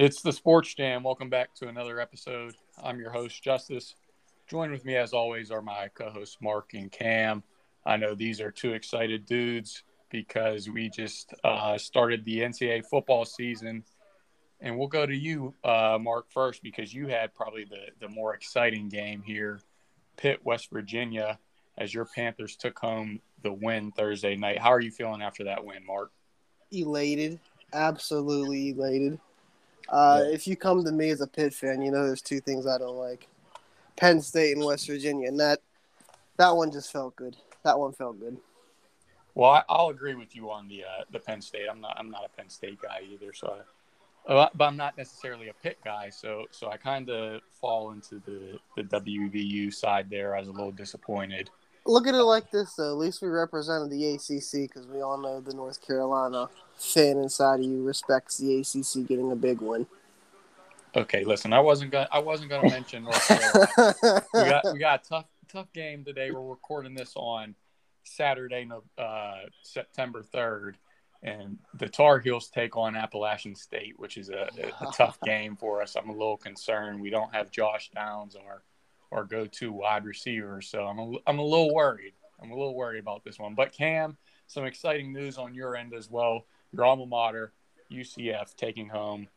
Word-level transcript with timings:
It's 0.00 0.22
the 0.22 0.32
Sports 0.32 0.72
Jam. 0.72 1.02
Welcome 1.02 1.28
back 1.28 1.54
to 1.56 1.68
another 1.68 2.00
episode. 2.00 2.54
I'm 2.82 2.98
your 2.98 3.10
host, 3.10 3.42
Justice. 3.42 3.96
Join 4.46 4.70
with 4.70 4.82
me, 4.86 4.96
as 4.96 5.12
always, 5.12 5.50
are 5.50 5.60
my 5.60 5.88
co 5.92 6.08
hosts, 6.08 6.38
Mark 6.40 6.70
and 6.72 6.90
Cam. 6.90 7.42
I 7.84 7.98
know 7.98 8.14
these 8.14 8.40
are 8.40 8.50
two 8.50 8.72
excited 8.72 9.26
dudes 9.26 9.82
because 10.08 10.70
we 10.70 10.88
just 10.88 11.34
uh, 11.44 11.76
started 11.76 12.24
the 12.24 12.38
NCAA 12.38 12.86
football 12.86 13.26
season. 13.26 13.84
And 14.62 14.78
we'll 14.78 14.88
go 14.88 15.04
to 15.04 15.14
you, 15.14 15.54
uh, 15.64 15.98
Mark, 16.00 16.30
first 16.30 16.62
because 16.62 16.94
you 16.94 17.08
had 17.08 17.34
probably 17.34 17.66
the, 17.66 17.88
the 18.00 18.08
more 18.08 18.34
exciting 18.34 18.88
game 18.88 19.20
here 19.20 19.60
Pitt, 20.16 20.40
West 20.42 20.70
Virginia, 20.72 21.38
as 21.76 21.92
your 21.92 22.06
Panthers 22.06 22.56
took 22.56 22.78
home 22.78 23.20
the 23.42 23.52
win 23.52 23.92
Thursday 23.92 24.34
night. 24.34 24.60
How 24.60 24.72
are 24.72 24.80
you 24.80 24.92
feeling 24.92 25.20
after 25.20 25.44
that 25.44 25.62
win, 25.62 25.84
Mark? 25.84 26.10
Elated. 26.72 27.38
Absolutely 27.74 28.70
elated. 28.70 29.20
Uh, 29.90 30.22
yeah. 30.24 30.34
If 30.34 30.46
you 30.46 30.56
come 30.56 30.84
to 30.84 30.92
me 30.92 31.10
as 31.10 31.20
a 31.20 31.26
Pitt 31.26 31.52
fan, 31.52 31.82
you 31.82 31.90
know 31.90 32.06
there's 32.06 32.22
two 32.22 32.40
things 32.40 32.66
I 32.66 32.78
don't 32.78 32.96
like: 32.96 33.26
Penn 33.96 34.20
State 34.22 34.56
and 34.56 34.64
West 34.64 34.86
Virginia, 34.86 35.28
and 35.28 35.40
that 35.40 35.60
that 36.36 36.56
one 36.56 36.70
just 36.70 36.92
felt 36.92 37.16
good. 37.16 37.36
That 37.64 37.78
one 37.78 37.92
felt 37.92 38.18
good. 38.18 38.38
Well, 39.34 39.50
I, 39.68 39.82
will 39.82 39.90
agree 39.90 40.14
with 40.14 40.34
you 40.34 40.50
on 40.50 40.68
the 40.68 40.84
uh, 40.84 41.04
the 41.10 41.18
Penn 41.18 41.40
State. 41.40 41.66
I'm 41.70 41.80
not 41.80 41.96
I'm 41.98 42.10
not 42.10 42.24
a 42.24 42.36
Penn 42.36 42.48
State 42.48 42.80
guy 42.80 43.00
either, 43.10 43.32
so 43.32 43.56
I, 44.28 44.32
uh, 44.32 44.48
but 44.54 44.64
I'm 44.64 44.76
not 44.76 44.96
necessarily 44.96 45.48
a 45.48 45.54
Pitt 45.54 45.78
guy. 45.84 46.08
So 46.10 46.46
so 46.50 46.70
I 46.70 46.76
kind 46.76 47.10
of 47.10 47.40
fall 47.60 47.92
into 47.92 48.20
the 48.26 48.58
the 48.76 48.82
WVU 48.82 49.72
side 49.72 50.08
there. 50.08 50.36
I 50.36 50.40
was 50.40 50.48
a 50.48 50.52
little 50.52 50.72
disappointed. 50.72 51.50
Look 51.86 52.06
at 52.06 52.14
it 52.14 52.22
like 52.22 52.50
this, 52.50 52.74
though. 52.74 52.90
At 52.90 52.98
least 52.98 53.22
we 53.22 53.28
represented 53.28 53.90
the 53.90 54.14
ACC 54.14 54.68
because 54.68 54.86
we 54.86 55.00
all 55.00 55.18
know 55.18 55.40
the 55.40 55.54
North 55.54 55.84
Carolina 55.84 56.48
fan 56.80 57.18
inside 57.18 57.60
of 57.60 57.66
you 57.66 57.82
respects 57.82 58.38
the 58.38 58.58
ACC 58.58 59.06
getting 59.06 59.30
a 59.30 59.36
big 59.36 59.60
one. 59.60 59.86
Okay, 60.96 61.24
listen, 61.24 61.52
I 61.52 61.60
wasn't 61.60 61.92
gonna 61.92 62.08
I 62.10 62.18
wasn't 62.18 62.50
gonna 62.50 62.68
mention 62.68 63.04
North 63.04 63.28
Carolina. 63.28 64.24
we 64.34 64.40
got 64.40 64.72
we 64.72 64.78
got 64.78 65.04
a 65.04 65.08
tough 65.08 65.26
tough 65.48 65.72
game 65.72 66.04
today. 66.04 66.30
We're 66.30 66.40
recording 66.40 66.94
this 66.94 67.12
on 67.14 67.54
Saturday, 68.02 68.68
uh, 68.98 69.34
September 69.62 70.22
third, 70.22 70.78
and 71.22 71.58
the 71.74 71.88
Tar 71.88 72.18
Heels 72.18 72.48
take 72.48 72.76
on 72.76 72.96
Appalachian 72.96 73.54
State, 73.54 73.98
which 73.98 74.16
is 74.16 74.30
a, 74.30 74.48
a 74.80 74.86
tough 74.96 75.18
game 75.24 75.56
for 75.56 75.80
us. 75.80 75.96
I'm 75.96 76.08
a 76.08 76.12
little 76.12 76.36
concerned. 76.36 77.00
We 77.00 77.10
don't 77.10 77.32
have 77.32 77.52
Josh 77.52 77.90
Downs, 77.94 78.34
our 78.34 78.62
our 79.12 79.24
go-to 79.24 79.72
wide 79.72 80.04
receiver, 80.04 80.60
so 80.60 80.84
I'm 80.86 80.98
a, 80.98 81.12
I'm 81.26 81.38
a 81.38 81.44
little 81.44 81.72
worried. 81.74 82.14
I'm 82.42 82.50
a 82.50 82.54
little 82.54 82.74
worried 82.74 83.00
about 83.00 83.22
this 83.22 83.38
one. 83.38 83.54
But 83.54 83.72
Cam, 83.72 84.16
some 84.46 84.64
exciting 84.64 85.12
news 85.12 85.36
on 85.36 85.54
your 85.54 85.76
end 85.76 85.94
as 85.94 86.10
well 86.10 86.46
your 86.72 86.84
alma 86.84 87.06
mater, 87.06 87.52
UCF, 87.90 88.54
taking 88.56 88.88
home 88.88 89.28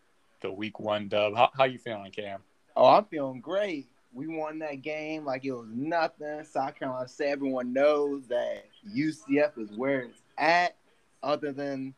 the 0.41 0.51
Week 0.51 0.79
One 0.79 1.07
dub. 1.07 1.35
How 1.35 1.49
how 1.55 1.65
you 1.65 1.79
feeling, 1.79 2.11
Cam? 2.11 2.41
Oh, 2.75 2.87
I'm 2.87 3.05
feeling 3.05 3.41
great. 3.41 3.87
We 4.13 4.27
won 4.27 4.59
that 4.59 4.81
game 4.81 5.25
like 5.25 5.43
it 5.45 5.51
was 5.51 5.69
nothing. 5.73 6.43
South 6.43 6.75
Carolina 6.75 7.07
State, 7.07 7.29
everyone 7.29 7.73
knows 7.73 8.27
that 8.27 8.65
UCF 8.95 9.57
is 9.57 9.71
where 9.75 10.01
it's 10.01 10.21
at. 10.37 10.75
Other 11.23 11.51
than 11.51 11.93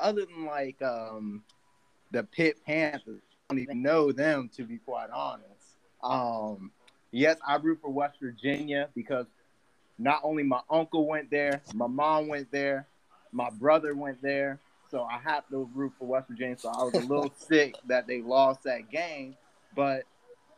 other 0.00 0.24
than 0.24 0.46
like 0.46 0.80
um, 0.82 1.42
the 2.12 2.22
Pitt 2.22 2.64
Panthers, 2.64 3.20
I 3.50 3.54
don't 3.54 3.62
even 3.62 3.82
know 3.82 4.12
them 4.12 4.50
to 4.56 4.64
be 4.64 4.78
quite 4.78 5.10
honest. 5.10 5.44
Um, 6.02 6.70
yes, 7.10 7.38
I 7.46 7.56
root 7.56 7.80
for 7.82 7.90
West 7.90 8.18
Virginia 8.20 8.88
because 8.94 9.26
not 9.98 10.20
only 10.22 10.44
my 10.44 10.60
uncle 10.70 11.06
went 11.06 11.30
there, 11.30 11.60
my 11.74 11.88
mom 11.88 12.28
went 12.28 12.52
there, 12.52 12.86
my 13.32 13.50
brother 13.50 13.94
went 13.96 14.22
there, 14.22 14.60
so 14.90 15.02
I 15.02 15.18
have 15.18 15.48
to 15.48 15.68
root 15.74 15.92
for 15.98 16.06
West 16.06 16.28
Virginia. 16.28 16.56
So 16.58 16.70
I 16.70 16.82
was 16.84 16.94
a 16.94 17.00
little 17.00 17.32
sick 17.38 17.74
that 17.86 18.06
they 18.06 18.22
lost 18.22 18.62
that 18.64 18.90
game. 18.90 19.36
But 19.76 20.04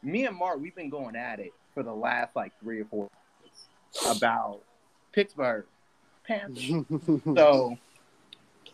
me 0.02 0.26
and 0.26 0.36
Mark, 0.36 0.60
we've 0.60 0.74
been 0.74 0.90
going 0.90 1.16
at 1.16 1.40
it 1.40 1.52
for 1.74 1.82
the 1.82 1.92
last 1.92 2.34
like 2.36 2.52
three 2.60 2.80
or 2.80 2.84
four 2.86 3.08
years 3.42 4.16
about 4.16 4.60
Pittsburgh 5.12 5.64
Panthers. 6.24 6.84
so 7.24 7.76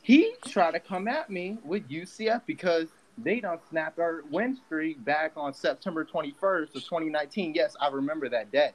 he 0.03 0.35
tried 0.47 0.73
to 0.73 0.81
come 0.81 1.09
at 1.09 1.31
me 1.31 1.59
with 1.65 1.89
UCF 1.89 2.43
because 2.47 2.89
they 3.19 3.41
don't 3.41 3.61
snap 3.71 3.99
our 3.99 4.23
win 4.31 4.59
streak 4.67 5.03
back 5.05 5.33
on 5.37 5.55
September 5.55 6.05
21st 6.05 6.75
of 6.75 6.85
2019. 6.85 7.55
Yes, 7.55 7.75
I 7.81 7.89
remember 7.89 8.29
that 8.29 8.53
day. 8.53 8.73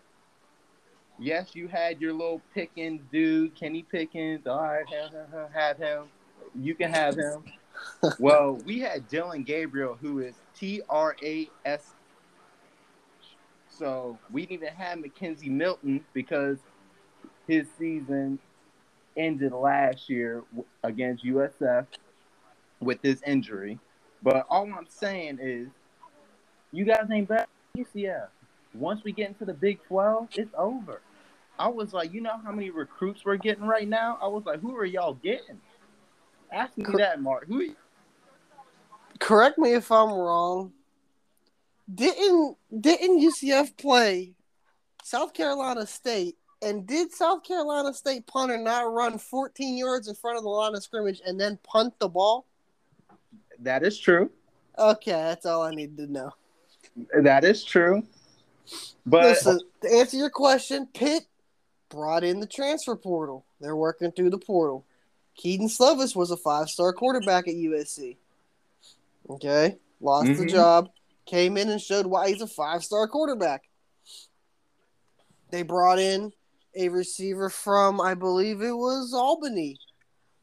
Yes, 1.20 1.52
you 1.54 1.68
had 1.68 2.02
your 2.02 2.14
little 2.14 2.42
Pickens 2.54 3.02
dude, 3.12 3.54
Kenny 3.54 3.84
Pickens. 3.84 4.48
All 4.48 4.60
right, 4.60 4.84
have 5.54 5.78
him 5.78 6.06
you 6.56 6.76
can 6.76 6.92
have 6.92 7.16
him. 7.16 7.44
well, 8.20 8.56
we 8.66 8.80
had 8.80 9.08
Dillon 9.08 9.44
Gabriel, 9.44 9.98
who 10.00 10.20
is 10.20 10.36
T 10.58 10.82
R 10.90 11.16
A 11.24 11.50
S. 11.66 11.94
So 13.70 14.18
we 14.32 14.46
didn't 14.46 14.64
even 14.64 14.76
have 14.76 15.00
McKenzie 15.00 15.50
Milton 15.50 16.04
because 16.14 16.60
his 17.48 17.68
season 17.78 18.38
ended 19.18 19.52
last 19.52 20.10
year 20.10 20.44
against 20.84 21.26
USF 21.26 21.88
with 22.80 23.02
this 23.02 23.22
injury. 23.26 23.80
But 24.24 24.46
all 24.50 24.66
I'm 24.66 24.88
saying 24.88 25.40
is, 25.42 25.70
you 26.72 26.86
guys 26.86 27.08
ain't 27.12 27.28
better 27.28 27.48
UCF. 27.78 28.28
Once 28.74 29.04
we 29.04 29.12
get 29.12 29.30
into 29.30 29.46
the 29.46 29.54
Big 29.54 29.84
12, 29.88 30.30
it's 30.36 30.54
over. 30.58 31.02
I 31.60 31.68
was 31.68 31.94
like, 31.94 32.14
you 32.14 32.22
know 32.22 32.40
how 32.44 32.52
many 32.52 32.70
recruits 32.70 33.26
we're 33.26 33.36
getting 33.36 33.66
right 33.66 33.88
now? 33.88 34.18
I 34.22 34.28
was 34.28 34.46
like, 34.46 34.62
who 34.62 34.76
are 34.76 34.86
y'all 34.86 35.16
getting? 35.16 35.60
Ask 36.52 36.78
me 36.78 36.84
Cor- 36.84 36.98
that, 36.98 37.22
Mark. 37.22 37.48
Who? 37.48 37.74
Correct 39.20 39.58
me 39.58 39.74
if 39.74 39.92
I'm 39.92 40.10
wrong. 40.12 40.74
Didn't 41.94 42.58
didn't 42.80 43.20
UCF 43.20 43.78
play 43.78 44.34
South 45.04 45.34
Carolina 45.34 45.86
State? 45.86 46.38
And 46.64 46.86
did 46.86 47.12
South 47.12 47.44
Carolina 47.44 47.94
State 47.94 48.28
punter 48.28 48.58
not 48.58 48.92
run 48.94 49.18
14 49.18 49.78
yards 49.78 50.08
in 50.08 50.16
front 50.16 50.38
of 50.38 50.44
the 50.44 50.50
line 50.50 50.76
of 50.76 50.84
scrimmage 50.84 51.22
and 51.26 51.40
then 51.40 51.58
punt 51.64 51.96
the 52.00 52.08
ball? 52.08 52.46
That 53.60 53.84
is 53.84 53.98
true. 54.00 54.30
Okay, 54.78 55.12
that's 55.12 55.46
all 55.46 55.64
I 55.64 55.72
need 55.72 55.98
to 55.98 56.08
know. 56.08 56.32
That 57.16 57.44
is 57.44 57.64
true. 57.64 58.04
But 59.06 59.24
Listen, 59.24 59.60
to 59.82 59.92
answer 59.92 60.18
your 60.18 60.30
question, 60.30 60.88
Pitt 60.94 61.24
brought 61.90 62.24
in 62.24 62.40
the 62.40 62.48
transfer 62.48 62.96
portal. 62.96 63.46
They're 63.60 63.76
working 63.76 64.12
through 64.12 64.30
the 64.30 64.38
portal. 64.38 64.86
Kedon 65.38 65.68
Slovis 65.68 66.16
was 66.16 66.32
a 66.32 66.38
five 66.38 66.70
star 66.70 66.94
quarterback 66.94 67.48
at 67.48 67.56
USC. 67.56 68.18
Okay, 69.30 69.78
lost 70.00 70.28
mm-hmm. 70.28 70.42
the 70.42 70.48
job, 70.48 70.90
came 71.26 71.58
in 71.58 71.70
and 71.70 71.82
showed 71.82 72.06
why 72.06 72.30
he's 72.30 72.42
a 72.42 72.48
five 72.48 72.84
star 72.84 73.08
quarterback. 73.08 73.64
They 75.52 75.64
brought 75.64 76.00
in 76.00 76.32
a 76.76 76.90
receiver 76.90 77.50
from, 77.50 78.00
I 78.00 78.14
believe 78.14 78.62
it 78.62 78.72
was 78.72 79.14
Albany, 79.14 79.78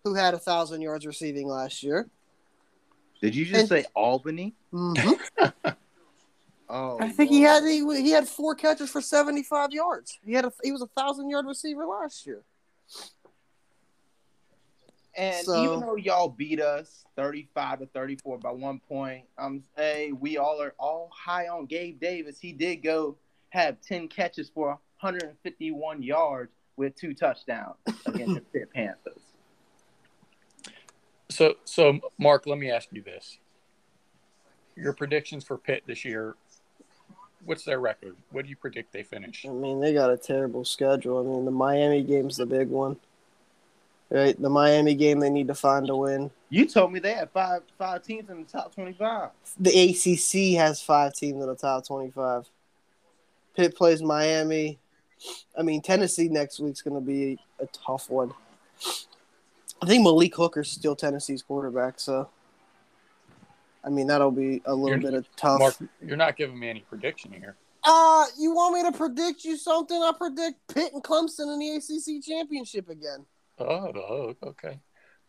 who 0.04 0.14
had 0.14 0.34
a 0.34 0.38
thousand 0.38 0.82
yards 0.82 1.06
receiving 1.06 1.48
last 1.48 1.82
year. 1.82 2.08
Did 3.20 3.34
you 3.34 3.44
just 3.44 3.60
and, 3.60 3.68
say 3.68 3.84
Albany? 3.94 4.54
Mm-hmm. 4.72 5.44
oh, 6.68 6.98
I 7.00 7.08
think 7.08 7.30
Lord. 7.30 7.38
he 7.38 7.42
had 7.42 7.62
he, 7.64 8.02
he 8.02 8.10
had 8.10 8.28
four 8.28 8.54
catches 8.54 8.90
for 8.90 9.00
seventy 9.00 9.42
five 9.42 9.70
yards. 9.72 10.18
He 10.24 10.34
had 10.34 10.44
a 10.44 10.52
he 10.62 10.70
was 10.70 10.82
a 10.82 10.86
thousand 10.86 11.28
yard 11.30 11.46
receiver 11.46 11.84
last 11.84 12.26
year. 12.26 12.42
And 15.18 15.44
so, 15.44 15.64
even 15.64 15.80
though 15.80 15.96
y'all 15.96 16.28
beat 16.28 16.60
us 16.60 17.04
35 17.16 17.80
to 17.80 17.86
34 17.86 18.38
by 18.38 18.52
one 18.52 18.80
point, 18.88 19.24
um, 19.36 19.64
hey, 19.76 20.12
we 20.12 20.38
all 20.38 20.62
are 20.62 20.74
all 20.78 21.10
high 21.12 21.48
on 21.48 21.66
Gabe 21.66 22.00
Davis. 22.00 22.38
He 22.38 22.52
did 22.52 22.76
go 22.76 23.16
have 23.50 23.80
10 23.80 24.06
catches 24.06 24.48
for 24.48 24.68
151 25.00 26.04
yards 26.04 26.52
with 26.76 26.94
two 26.94 27.14
touchdowns 27.14 27.74
against 28.06 28.34
the 28.36 28.40
Pitt 28.52 28.72
Panthers. 28.72 29.22
So, 31.30 31.56
so 31.64 31.98
Mark, 32.16 32.46
let 32.46 32.58
me 32.58 32.70
ask 32.70 32.88
you 32.92 33.02
this: 33.02 33.38
Your 34.76 34.92
predictions 34.92 35.44
for 35.44 35.58
Pitt 35.58 35.82
this 35.84 36.04
year? 36.04 36.36
What's 37.44 37.64
their 37.64 37.80
record? 37.80 38.16
What 38.30 38.44
do 38.44 38.50
you 38.50 38.56
predict 38.56 38.92
they 38.92 39.02
finish? 39.02 39.44
I 39.46 39.50
mean, 39.52 39.80
they 39.80 39.92
got 39.92 40.10
a 40.10 40.16
terrible 40.16 40.64
schedule. 40.64 41.18
I 41.18 41.22
mean, 41.24 41.44
the 41.44 41.50
Miami 41.50 42.02
game's 42.02 42.36
the 42.36 42.46
big 42.46 42.68
one. 42.68 42.96
Right, 44.10 44.40
the 44.40 44.48
Miami 44.48 44.94
game 44.94 45.20
they 45.20 45.28
need 45.28 45.48
to 45.48 45.54
find 45.54 45.88
a 45.90 45.96
win. 45.96 46.30
You 46.48 46.64
told 46.66 46.92
me 46.92 46.98
they 46.98 47.12
had 47.12 47.30
five 47.30 47.62
five 47.76 48.02
teams 48.02 48.30
in 48.30 48.38
the 48.42 48.48
top 48.48 48.74
twenty 48.74 48.94
five. 48.94 49.30
The 49.60 49.70
ACC 49.70 50.58
has 50.58 50.80
five 50.80 51.12
teams 51.12 51.42
in 51.42 51.46
the 51.46 51.54
top 51.54 51.86
twenty 51.86 52.10
five. 52.10 52.48
Pitt 53.54 53.76
plays 53.76 54.02
Miami. 54.02 54.78
I 55.58 55.62
mean 55.62 55.82
Tennessee 55.82 56.28
next 56.28 56.58
week's 56.58 56.80
going 56.80 56.94
to 56.94 57.06
be 57.06 57.38
a 57.60 57.66
tough 57.66 58.08
one. 58.08 58.32
I 59.82 59.86
think 59.86 60.02
Malik 60.02 60.34
Hooker's 60.36 60.70
still 60.70 60.96
Tennessee's 60.96 61.42
quarterback, 61.42 62.00
so 62.00 62.30
I 63.84 63.90
mean 63.90 64.06
that'll 64.06 64.30
be 64.30 64.62
a 64.64 64.74
little 64.74 64.98
you're, 64.98 65.10
bit 65.10 65.18
of 65.18 65.36
tough. 65.36 65.58
Mark, 65.58 65.76
you're 66.02 66.16
not 66.16 66.38
giving 66.38 66.58
me 66.58 66.70
any 66.70 66.80
prediction 66.80 67.30
here. 67.30 67.56
Uh, 67.84 68.24
you 68.38 68.52
want 68.52 68.74
me 68.74 68.90
to 68.90 68.96
predict 68.96 69.44
you 69.44 69.58
something? 69.58 70.02
I 70.02 70.12
predict 70.16 70.66
Pitt 70.72 70.94
and 70.94 71.02
Clemson 71.02 71.52
in 71.52 71.58
the 71.58 71.76
ACC 71.76 72.24
championship 72.24 72.88
again. 72.88 73.26
Oh, 73.60 74.34
okay, 74.42 74.80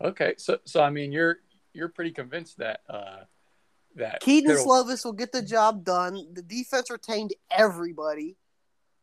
okay. 0.02 0.34
So, 0.38 0.60
so 0.66 0.81
I 0.81 0.90
mean, 0.90 1.12
you're 1.12 1.38
you're 1.74 1.90
pretty 1.90 2.12
convinced 2.12 2.58
that 2.60 2.81
uh, 2.90 3.24
that 3.96 4.22
Keaton 4.22 4.52
Pitt 4.52 4.66
will- 4.66 4.84
Slovis 4.86 5.06
will 5.06 5.14
get 5.14 5.31
the 5.31 5.42
job 5.42 5.84
done. 5.84 6.28
The 6.34 6.42
defense 6.42 6.90
retained 6.90 7.34
everybody. 7.52 8.38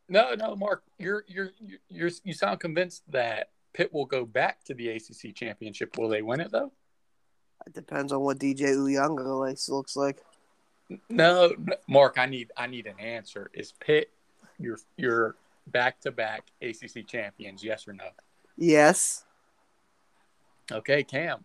No, 0.09 0.35
no, 0.35 0.55
Mark, 0.55 0.85
you're 0.99 1.25
you're 1.27 1.51
you're 1.89 2.11
you 2.23 2.33
sound 2.33 2.61
convinced 2.61 3.03
that 3.11 3.51
Pitt 3.75 3.93
will 3.93 4.07
go 4.07 4.25
back 4.25 4.63
to 4.65 4.75
the 4.75 4.91
ACC 4.91 5.35
championship. 5.35 5.99
Will 5.99 6.09
they 6.09 6.23
win 6.23 6.41
it 6.41 6.53
though? 6.53 6.73
It 7.67 7.75
depends 7.75 8.13
on 8.13 8.21
what 8.21 8.39
DJ 8.39 8.77
Uyanga 8.77 9.69
looks 9.69 9.97
like. 9.97 10.23
No, 11.09 11.53
no, 11.59 11.75
Mark, 11.89 12.17
I 12.19 12.27
need 12.27 12.53
I 12.57 12.69
need 12.69 12.87
an 12.87 13.01
answer. 13.01 13.51
Is 13.53 13.73
Pitt 13.73 14.11
your 14.59 14.79
your 14.97 15.35
back 15.67 16.01
to 16.03 16.13
back 16.13 16.45
ACC 16.63 17.07
champions? 17.07 17.65
Yes 17.65 17.89
or 17.89 17.93
no? 17.93 18.05
Yes. 18.57 19.25
Okay, 20.73 21.03
Cam, 21.05 21.45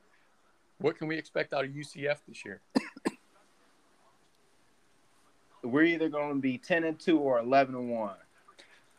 what 0.80 0.98
can 0.98 1.08
we 1.08 1.18
expect 1.18 1.54
out 1.54 1.66
of 1.66 1.72
UCF 1.72 2.18
this 2.28 2.44
year? 2.44 2.62
We're 5.64 5.84
either 5.84 6.10
going 6.10 6.34
to 6.36 6.42
be 6.42 6.58
ten 6.58 6.84
and 6.86 7.00
two 7.00 7.20
or 7.20 7.38
eleven 7.40 7.76
and 7.76 7.92
one. 7.92 8.16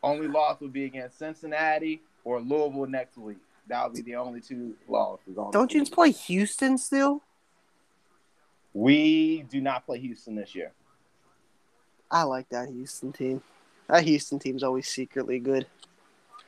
Only 0.02 0.28
loss 0.28 0.60
would 0.60 0.72
be 0.72 0.84
against 0.84 1.18
Cincinnati 1.18 2.00
or 2.24 2.40
Louisville 2.40 2.86
next 2.86 3.16
week. 3.16 3.38
That 3.68 3.84
would 3.84 3.94
be 3.94 4.02
the 4.02 4.16
only 4.16 4.40
two 4.40 4.74
losses. 4.88 5.36
On 5.36 5.46
the 5.46 5.52
Don't 5.52 5.72
you 5.72 5.80
season. 5.80 5.84
just 5.86 5.92
play 5.94 6.10
Houston 6.12 6.78
still? 6.78 7.22
We 8.74 9.42
do 9.50 9.60
not 9.60 9.84
play 9.86 9.98
Houston 9.98 10.34
this 10.36 10.54
year. 10.54 10.72
I 12.10 12.22
like 12.24 12.48
that 12.50 12.68
Houston 12.68 13.12
team. 13.12 13.42
That 13.88 14.04
Houston 14.04 14.38
team's 14.38 14.62
always 14.62 14.88
secretly 14.88 15.38
good. 15.40 15.66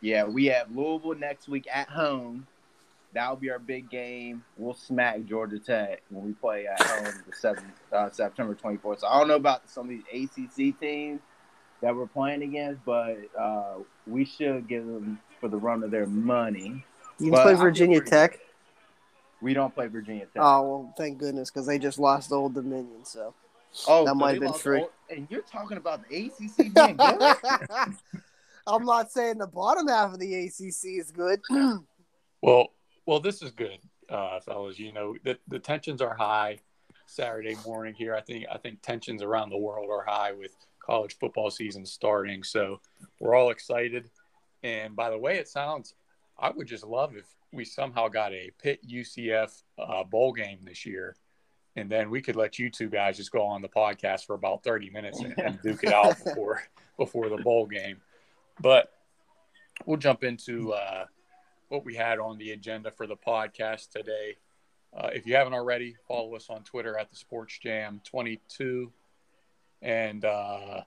Yeah, 0.04 0.24
we 0.24 0.44
have 0.46 0.70
Louisville 0.70 1.14
next 1.14 1.48
week 1.48 1.66
at 1.72 1.88
home. 1.88 2.46
That'll 3.14 3.36
be 3.36 3.50
our 3.50 3.58
big 3.58 3.88
game. 3.88 4.44
We'll 4.58 4.74
smack 4.74 5.24
Georgia 5.24 5.58
Tech 5.58 6.02
when 6.10 6.26
we 6.26 6.32
play 6.32 6.66
at 6.66 6.78
home 6.82 7.22
the 7.26 7.34
seventh, 7.34 7.64
uh, 7.90 8.10
September 8.10 8.54
24th. 8.54 9.00
So 9.00 9.06
I 9.06 9.18
don't 9.18 9.28
know 9.28 9.36
about 9.36 9.70
some 9.70 9.88
of 9.88 9.90
these 9.90 10.28
ACC 10.36 10.78
teams 10.78 11.20
that 11.80 11.96
we're 11.96 12.06
playing 12.06 12.42
against, 12.42 12.84
but 12.84 13.16
uh, 13.38 13.76
we 14.06 14.26
should 14.26 14.68
give 14.68 14.84
them 14.84 15.20
for 15.40 15.48
the 15.48 15.56
run 15.56 15.82
of 15.82 15.90
their 15.90 16.06
money. 16.06 16.84
You 17.18 17.30
But 17.30 17.44
play 17.44 17.54
Virginia 17.54 18.02
Tech. 18.02 18.40
We 19.40 19.54
don't 19.54 19.74
play 19.74 19.86
Virginia 19.86 20.26
Tech. 20.26 20.42
Oh 20.42 20.62
well, 20.68 20.94
thank 20.98 21.16
goodness 21.16 21.50
because 21.50 21.66
they 21.66 21.78
just 21.78 21.98
lost 21.98 22.30
Old 22.30 22.52
Dominion. 22.52 23.04
So 23.06 23.32
Oh, 23.88 24.04
that 24.04 24.10
so 24.10 24.14
might 24.16 24.32
have 24.32 24.40
been 24.42 24.52
free. 24.52 24.80
all- 24.80 24.90
and 25.08 25.26
you're 25.30 25.40
talking 25.42 25.78
about 25.78 26.06
the 26.08 26.26
ACC 26.26 26.74
being 26.74 26.96
good? 26.96 27.36
I'm 28.66 28.84
not 28.84 29.12
saying 29.12 29.38
the 29.38 29.46
bottom 29.46 29.88
half 29.88 30.14
of 30.14 30.18
the 30.18 30.46
ACC 30.46 31.00
is 31.00 31.10
good. 31.10 31.40
Well, 32.42 32.66
well, 33.06 33.20
this 33.20 33.40
is 33.40 33.52
good, 33.52 33.78
uh, 34.10 34.38
fellas. 34.38 34.78
You 34.78 34.92
know, 34.92 35.16
the, 35.24 35.38
the 35.48 35.58
tensions 35.58 36.02
are 36.02 36.14
high 36.14 36.58
Saturday 37.06 37.56
morning 37.64 37.94
here. 37.94 38.14
I 38.14 38.20
think 38.20 38.44
I 38.52 38.58
think 38.58 38.82
tensions 38.82 39.22
around 39.22 39.48
the 39.48 39.56
world 39.56 39.88
are 39.90 40.04
high 40.04 40.32
with 40.32 40.54
college 40.84 41.16
football 41.18 41.50
season 41.50 41.86
starting. 41.86 42.42
So 42.42 42.80
we're 43.18 43.34
all 43.34 43.50
excited. 43.50 44.10
And 44.62 44.94
by 44.94 45.10
the 45.10 45.18
way, 45.18 45.38
it 45.38 45.48
sounds, 45.48 45.94
I 46.38 46.50
would 46.50 46.66
just 46.66 46.84
love 46.84 47.16
if 47.16 47.24
we 47.52 47.64
somehow 47.64 48.08
got 48.08 48.32
a 48.32 48.50
Pitt 48.62 48.80
UCF 48.86 49.62
uh, 49.78 50.04
bowl 50.04 50.32
game 50.32 50.58
this 50.64 50.84
year. 50.84 51.16
And 51.76 51.90
then 51.90 52.10
we 52.10 52.22
could 52.22 52.36
let 52.36 52.58
you 52.58 52.70
two 52.70 52.88
guys 52.88 53.16
just 53.16 53.32
go 53.32 53.42
on 53.42 53.62
the 53.62 53.68
podcast 53.68 54.26
for 54.26 54.34
about 54.34 54.62
30 54.62 54.90
minutes 54.90 55.20
and, 55.20 55.34
and 55.38 55.60
duke 55.62 55.84
it 55.84 55.92
out 55.92 56.16
before 56.24 56.62
before 56.98 57.28
the 57.28 57.38
bowl 57.38 57.66
game. 57.66 57.96
But 58.60 58.92
we'll 59.86 59.98
jump 59.98 60.24
into 60.24 60.72
uh, 60.72 61.06
what 61.68 61.84
we 61.84 61.94
had 61.94 62.18
on 62.18 62.38
the 62.38 62.52
agenda 62.52 62.90
for 62.90 63.06
the 63.06 63.16
podcast 63.16 63.90
today. 63.90 64.36
Uh, 64.96 65.10
if 65.12 65.26
you 65.26 65.34
haven't 65.34 65.54
already, 65.54 65.96
follow 66.06 66.36
us 66.36 66.48
on 66.48 66.62
Twitter 66.62 66.96
at 66.96 67.10
the 67.10 67.16
Sports 67.16 67.58
Jam 67.60 68.00
22. 68.04 68.92
And 69.82 70.24
uh, 70.24 70.82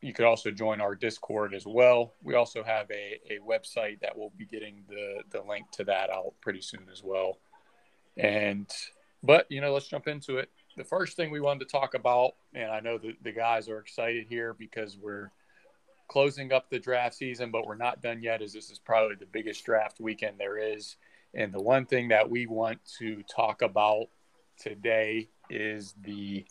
you 0.00 0.12
could 0.12 0.26
also 0.26 0.50
join 0.50 0.80
our 0.80 0.94
Discord 0.94 1.54
as 1.54 1.64
well. 1.66 2.14
We 2.22 2.34
also 2.34 2.64
have 2.64 2.90
a, 2.90 3.20
a 3.30 3.38
website 3.38 4.00
that 4.00 4.18
will 4.18 4.32
be 4.36 4.44
getting 4.44 4.82
the, 4.88 5.22
the 5.30 5.42
link 5.48 5.70
to 5.72 5.84
that 5.84 6.10
out 6.10 6.34
pretty 6.40 6.60
soon 6.60 6.86
as 6.92 7.02
well. 7.02 7.38
And, 8.16 8.70
but, 9.22 9.46
you 9.50 9.60
know, 9.60 9.72
let's 9.72 9.88
jump 9.88 10.08
into 10.08 10.38
it. 10.38 10.50
The 10.76 10.84
first 10.84 11.16
thing 11.16 11.30
we 11.30 11.40
wanted 11.40 11.60
to 11.68 11.72
talk 11.72 11.94
about, 11.94 12.32
and 12.54 12.70
I 12.70 12.80
know 12.80 12.98
that 12.98 13.22
the 13.22 13.32
guys 13.32 13.68
are 13.68 13.78
excited 13.78 14.26
here 14.28 14.52
because 14.52 14.98
we're 15.00 15.30
closing 16.08 16.52
up 16.52 16.70
the 16.70 16.78
draft 16.78 17.14
season, 17.14 17.50
but 17.50 17.66
we're 17.66 17.76
not 17.76 18.02
done 18.02 18.22
yet, 18.22 18.42
as 18.42 18.52
this 18.52 18.70
is 18.70 18.78
probably 18.78 19.16
the 19.16 19.26
biggest 19.26 19.64
draft 19.64 20.00
weekend 20.00 20.38
there 20.38 20.58
is. 20.58 20.96
And 21.34 21.52
the 21.52 21.62
one 21.62 21.86
thing 21.86 22.08
that 22.08 22.30
we 22.30 22.46
want 22.46 22.78
to 22.98 23.22
talk 23.24 23.62
about 23.62 24.06
today 24.58 25.28
is 25.50 25.94
the 26.02 26.44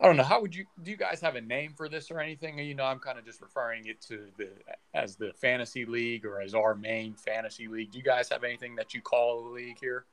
I 0.00 0.06
don't 0.06 0.16
know 0.18 0.24
how 0.24 0.42
would 0.42 0.54
you 0.54 0.66
do 0.82 0.90
you 0.90 0.96
guys 0.96 1.20
have 1.20 1.36
a 1.36 1.40
name 1.40 1.72
for 1.74 1.88
this 1.88 2.10
or 2.10 2.20
anything? 2.20 2.58
You 2.58 2.74
know, 2.74 2.84
I'm 2.84 2.98
kind 2.98 3.18
of 3.18 3.24
just 3.24 3.40
referring 3.40 3.86
it 3.86 4.00
to 4.02 4.26
the 4.36 4.50
as 4.94 5.16
the 5.16 5.32
fantasy 5.34 5.84
league 5.84 6.24
or 6.26 6.40
as 6.40 6.54
our 6.54 6.74
main 6.74 7.14
fantasy 7.14 7.68
league. 7.68 7.92
Do 7.92 7.98
you 7.98 8.04
guys 8.04 8.28
have 8.28 8.44
anything 8.44 8.76
that 8.76 8.92
you 8.92 9.00
call 9.00 9.44
the 9.44 9.50
league 9.50 9.78
here? 9.80 10.04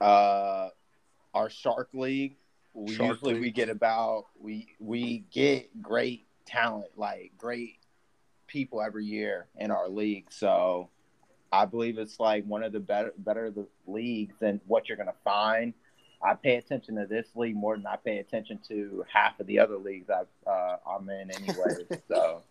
uh, 0.00 0.68
our 1.34 1.50
Shark 1.50 1.90
League. 1.92 2.36
We 2.72 2.94
Shark 2.94 3.10
usually 3.10 3.40
we 3.40 3.50
get 3.50 3.68
about 3.68 4.26
we 4.40 4.68
we 4.78 5.24
get 5.32 5.82
great 5.82 6.26
talent, 6.50 6.86
like 6.96 7.32
great 7.38 7.78
people 8.46 8.82
every 8.82 9.04
year 9.04 9.46
in 9.58 9.70
our 9.70 9.88
league. 9.88 10.26
So 10.30 10.88
I 11.52 11.64
believe 11.64 11.98
it's 11.98 12.18
like 12.20 12.44
one 12.44 12.62
of 12.62 12.72
the 12.72 12.80
better 12.80 13.12
better 13.18 13.50
the 13.50 13.66
leagues 13.86 14.34
than 14.40 14.60
what 14.66 14.88
you're 14.88 14.98
gonna 14.98 15.12
find. 15.24 15.72
I 16.22 16.34
pay 16.34 16.56
attention 16.56 16.96
to 16.96 17.06
this 17.06 17.28
league 17.34 17.56
more 17.56 17.76
than 17.76 17.86
I 17.86 17.96
pay 17.96 18.18
attention 18.18 18.58
to 18.68 19.04
half 19.12 19.40
of 19.40 19.46
the 19.46 19.58
other 19.58 19.78
leagues 19.78 20.10
I, 20.10 20.24
uh, 20.50 20.76
I'm 20.86 21.08
in 21.08 21.30
anyway. 21.30 21.86
so 22.08 22.42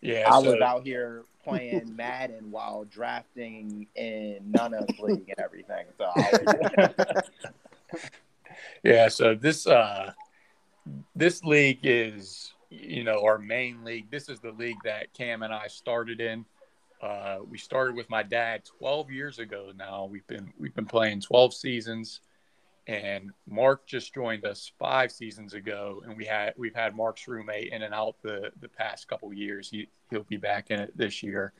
Yeah, 0.00 0.24
I 0.32 0.40
so- 0.42 0.52
was 0.52 0.60
out 0.60 0.84
here 0.84 1.24
playing 1.42 1.92
Madden 1.96 2.50
while 2.50 2.84
drafting 2.84 3.86
in 3.96 4.38
Nuna's 4.52 4.96
league 5.00 5.28
and 5.28 5.38
everything. 5.40 5.86
So 5.96 6.12
Yeah, 8.84 9.08
so 9.08 9.34
this 9.34 9.66
uh 9.66 10.12
this 11.16 11.42
league 11.44 11.80
is 11.82 12.52
you 12.70 13.04
know 13.04 13.24
our 13.24 13.38
main 13.38 13.84
league. 13.84 14.10
This 14.10 14.28
is 14.28 14.40
the 14.40 14.52
league 14.52 14.78
that 14.84 15.12
Cam 15.14 15.42
and 15.42 15.52
I 15.52 15.66
started 15.68 16.20
in. 16.20 16.44
Uh, 17.00 17.38
we 17.48 17.58
started 17.58 17.94
with 17.94 18.10
my 18.10 18.22
dad 18.22 18.64
12 18.78 19.10
years 19.10 19.38
ago 19.38 19.72
now. 19.76 20.04
We've 20.04 20.26
been 20.26 20.52
we've 20.58 20.74
been 20.74 20.86
playing 20.86 21.20
12 21.20 21.54
seasons 21.54 22.20
and 22.86 23.30
Mark 23.46 23.86
just 23.86 24.14
joined 24.14 24.46
us 24.46 24.72
5 24.78 25.12
seasons 25.12 25.54
ago 25.54 26.02
and 26.06 26.16
we 26.16 26.24
had 26.24 26.54
we've 26.56 26.74
had 26.74 26.96
Mark's 26.96 27.28
roommate 27.28 27.72
in 27.72 27.82
and 27.82 27.94
out 27.94 28.16
the 28.22 28.50
the 28.60 28.68
past 28.68 29.06
couple 29.08 29.32
years. 29.32 29.70
He 29.70 29.88
he'll 30.10 30.24
be 30.24 30.38
back 30.38 30.70
in 30.70 30.80
it 30.80 30.96
this 30.96 31.22
year. 31.22 31.52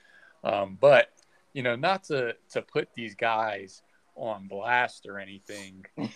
Um, 0.43 0.77
but 0.81 1.11
you 1.53 1.63
know, 1.63 1.77
not 1.77 2.05
to 2.05 2.35
to 2.51 2.63
put 2.63 2.89
these 2.95 3.15
guys 3.15 3.83
on 4.17 4.49
blast 4.49 5.07
or 5.07 5.19
anything. 5.19 5.87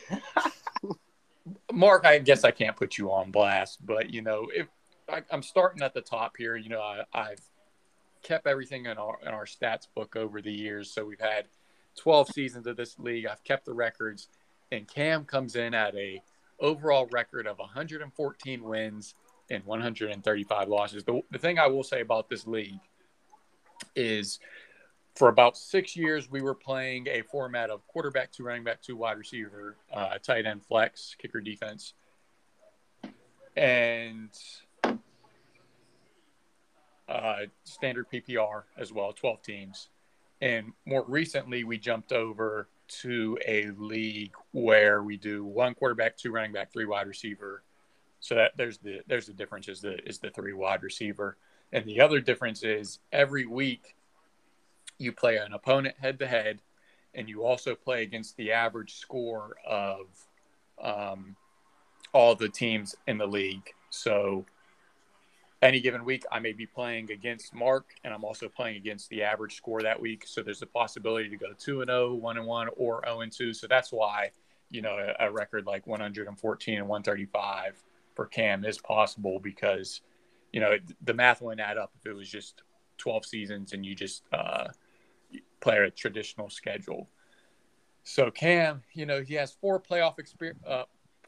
Mark, 1.73 2.05
I 2.05 2.19
guess 2.19 2.45
I 2.45 2.51
can't 2.51 2.77
put 2.77 2.99
you 2.99 3.13
on 3.13 3.31
blast, 3.31 3.85
but 3.85 4.13
you 4.13 4.23
know, 4.23 4.49
if 4.53 4.67
I, 5.12 5.23
I'm 5.31 5.42
starting 5.42 5.83
at 5.83 5.95
the 5.95 6.00
top 6.00 6.37
here, 6.37 6.57
you 6.57 6.71
know, 6.71 6.81
I, 6.81 7.02
I've 7.12 7.40
kept 8.23 8.47
everything 8.47 8.87
in 8.87 8.97
our 8.97 9.19
in 9.23 9.28
our 9.28 9.45
stats 9.45 9.87
book 9.95 10.16
over 10.16 10.40
the 10.40 10.52
years. 10.52 10.90
So 10.90 11.04
we've 11.04 11.21
had 11.21 11.47
12 11.97 12.28
seasons 12.28 12.66
of 12.66 12.76
this 12.76 12.99
league. 12.99 13.26
I've 13.26 13.45
kept 13.45 13.66
the 13.66 13.75
records, 13.75 14.28
and 14.71 14.88
Cam 14.88 15.25
comes 15.25 15.57
in 15.57 15.75
at 15.75 15.95
a 15.95 16.23
overall 16.59 17.07
record 17.12 17.47
of 17.47 17.59
114 17.59 18.64
wins 18.64 19.14
and 19.50 19.64
135 19.64 20.69
losses. 20.69 21.04
The, 21.04 21.21
the 21.31 21.38
thing 21.38 21.59
I 21.59 21.66
will 21.66 21.83
say 21.83 22.00
about 22.00 22.28
this 22.28 22.47
league 22.47 22.78
is 23.97 24.38
for 25.14 25.28
about 25.28 25.59
six 25.59 25.97
years, 25.97 26.31
we 26.31 26.40
were 26.40 26.54
playing 26.54 27.07
a 27.09 27.23
format 27.23 27.69
of 27.69 27.87
quarterback, 27.87 28.33
two 28.33 28.45
running 28.45 28.64
back, 28.64 28.81
two 28.81 28.97
wide 28.97 29.19
receiver, 29.19 29.76
uh, 29.92 30.16
tight 30.23 30.47
end 30.47 30.64
flex, 30.64 31.16
kicker 31.21 31.40
defense. 31.40 31.92
And 33.57 34.31
uh, 37.12 37.47
standard 37.64 38.07
PPR 38.11 38.62
as 38.78 38.92
well, 38.92 39.12
12 39.12 39.42
teams. 39.42 39.88
And 40.40 40.73
more 40.87 41.04
recently, 41.07 41.62
we 41.62 41.78
jumped 41.78 42.12
over 42.12 42.69
to 43.00 43.38
a 43.47 43.71
league 43.76 44.35
where 44.52 45.02
we 45.02 45.16
do 45.16 45.45
one 45.45 45.75
quarterback, 45.75 46.16
two 46.16 46.33
running 46.33 46.52
back, 46.52 46.73
three 46.73 46.87
wide 46.87 47.07
receiver. 47.07 47.62
So 48.21 48.37
that 48.37 48.52
there's 48.57 48.78
the 48.78 49.00
there's 49.07 49.26
the 49.26 49.33
difference 49.33 49.69
is 49.69 49.81
the 49.81 49.99
is 50.09 50.19
the 50.19 50.31
three 50.31 50.52
wide 50.52 50.83
receiver, 50.83 51.37
and 51.73 51.85
the 51.85 52.00
other 52.00 52.21
difference 52.21 52.62
is 52.62 53.00
every 53.12 53.47
week 53.47 53.97
you 54.99 55.12
play 55.12 55.37
an 55.37 55.52
opponent 55.52 55.97
head 55.99 56.19
to 56.21 56.26
head, 56.26 56.61
and 57.14 57.28
you 57.28 57.45
also 57.45 57.75
play 57.75 58.02
against 58.02 58.37
the 58.37 58.52
average 58.52 58.95
score 58.95 59.57
of 59.66 60.07
um, 60.81 61.37
all 62.12 62.35
the 62.35 62.49
teams 62.49 62.95
in 63.07 63.19
the 63.19 63.26
league. 63.26 63.71
So 63.90 64.45
any 65.62 65.81
given 65.81 66.04
week, 66.04 66.25
I 66.31 66.40
may 66.40 66.52
be 66.52 66.66
playing 66.66 67.11
against 67.11 67.54
Mark, 67.54 67.95
and 68.04 68.12
I'm 68.12 68.25
also 68.25 68.49
playing 68.49 68.76
against 68.76 69.09
the 69.09 69.23
average 69.23 69.57
score 69.57 69.81
that 69.83 70.00
week. 70.00 70.25
So 70.26 70.42
there's 70.42 70.62
a 70.62 70.66
possibility 70.66 71.28
to 71.28 71.37
go 71.37 71.52
two 71.57 71.81
and 71.81 71.88
0, 71.88 72.14
1 72.14 72.37
and 72.37 72.47
one, 72.47 72.69
or 72.76 73.02
zero 73.04 73.21
and 73.21 73.33
two. 73.33 73.54
So 73.54 73.66
that's 73.69 73.92
why 73.92 74.31
you 74.73 74.81
know, 74.81 74.97
a, 74.99 75.28
a 75.28 75.31
record 75.31 75.66
like 75.66 75.87
114 75.87 76.78
and 76.78 76.88
135 76.88 77.81
for 78.16 78.26
Cam 78.26 78.64
is 78.64 78.78
possible 78.78 79.38
because, 79.38 80.00
you 80.52 80.61
know, 80.61 80.76
the 81.02 81.14
math 81.14 81.40
wouldn't 81.40 81.61
add 81.61 81.78
up 81.78 81.92
if 82.00 82.07
it 82.07 82.14
was 82.14 82.28
just 82.28 82.62
12 82.99 83.25
seasons 83.25 83.73
and 83.75 83.87
you 83.87 83.95
just 83.95 84.25
uh, 84.33 84.69
play 85.61 85.76
a 85.76 85.90
traditional 85.90 86.50
schedule. 86.50 87.09
So 88.02 88.31
Cam, 88.31 88.83
you 88.95 89.07
know, 89.07 89.23
he 89.23 89.35
has 89.35 89.52
four 89.52 89.78
playoff 89.78 90.19
experience, 90.19 90.59
uh, 90.66 90.85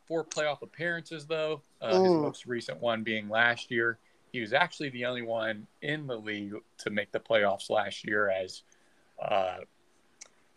four 0.07 0.25
playoff 0.25 0.63
appearances 0.63 1.27
though. 1.27 1.63
Uh, 1.81 2.03
his 2.03 2.13
most 2.13 2.47
recent 2.47 2.81
one 2.81 3.03
being 3.03 3.29
last 3.29 3.71
year. 3.71 3.99
He 4.35 4.41
was 4.41 4.53
actually 4.53 4.89
the 4.89 5.05
only 5.05 5.23
one 5.23 5.69
in 5.81 6.09
the 6.09 6.17
league 6.17 6.55
to 6.79 6.91
make 6.91 7.13
the 7.13 7.21
playoffs 7.21 7.71
last 7.71 8.05
year, 8.05 8.29
as 8.29 8.65
uh, 9.23 9.59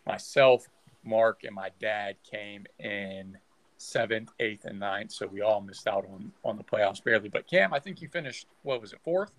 myself, 0.03 0.67
Mark, 1.03 1.43
and 1.43 1.53
my 1.53 1.69
dad 1.79 2.15
came 2.23 2.65
in 2.79 3.37
seventh, 3.77 4.31
eighth, 4.39 4.65
and 4.65 4.79
ninth. 4.79 5.11
So 5.11 5.27
we 5.27 5.41
all 5.41 5.61
missed 5.61 5.85
out 5.87 6.07
on 6.11 6.31
on 6.43 6.57
the 6.57 6.63
playoffs 6.63 7.03
barely. 7.03 7.29
But 7.29 7.45
Cam, 7.45 7.71
I 7.71 7.77
think 7.77 8.01
you 8.01 8.07
finished 8.07 8.47
what 8.63 8.81
was 8.81 8.93
it 8.93 8.99
fourth? 9.03 9.31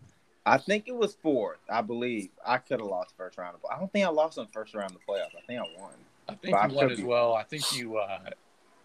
I 0.47 0.57
think 0.57 0.87
it 0.87 0.95
was 0.95 1.16
fourth. 1.21 1.59
I 1.68 1.80
believe 1.80 2.28
I 2.47 2.59
could 2.59 2.78
have 2.78 2.88
lost 2.88 3.16
first 3.16 3.38
round. 3.38 3.57
Of, 3.57 3.68
I 3.68 3.76
don't 3.76 3.92
think 3.92 4.07
I 4.07 4.11
lost 4.11 4.38
on 4.38 4.47
first 4.52 4.73
round 4.73 4.92
of 4.92 4.99
the 4.99 5.12
playoffs. 5.12 5.37
I 5.37 5.45
think 5.49 5.59
I 5.59 5.83
won. 5.83 5.95
I 6.28 6.35
think 6.37 6.54
But 6.54 6.59
I 6.59 6.68
you 6.68 6.75
won 6.76 6.92
as 6.92 6.99
be 6.99 7.02
well. 7.02 7.35
I 7.35 7.42
think 7.42 7.76
you 7.76 7.97
uh, 7.97 8.30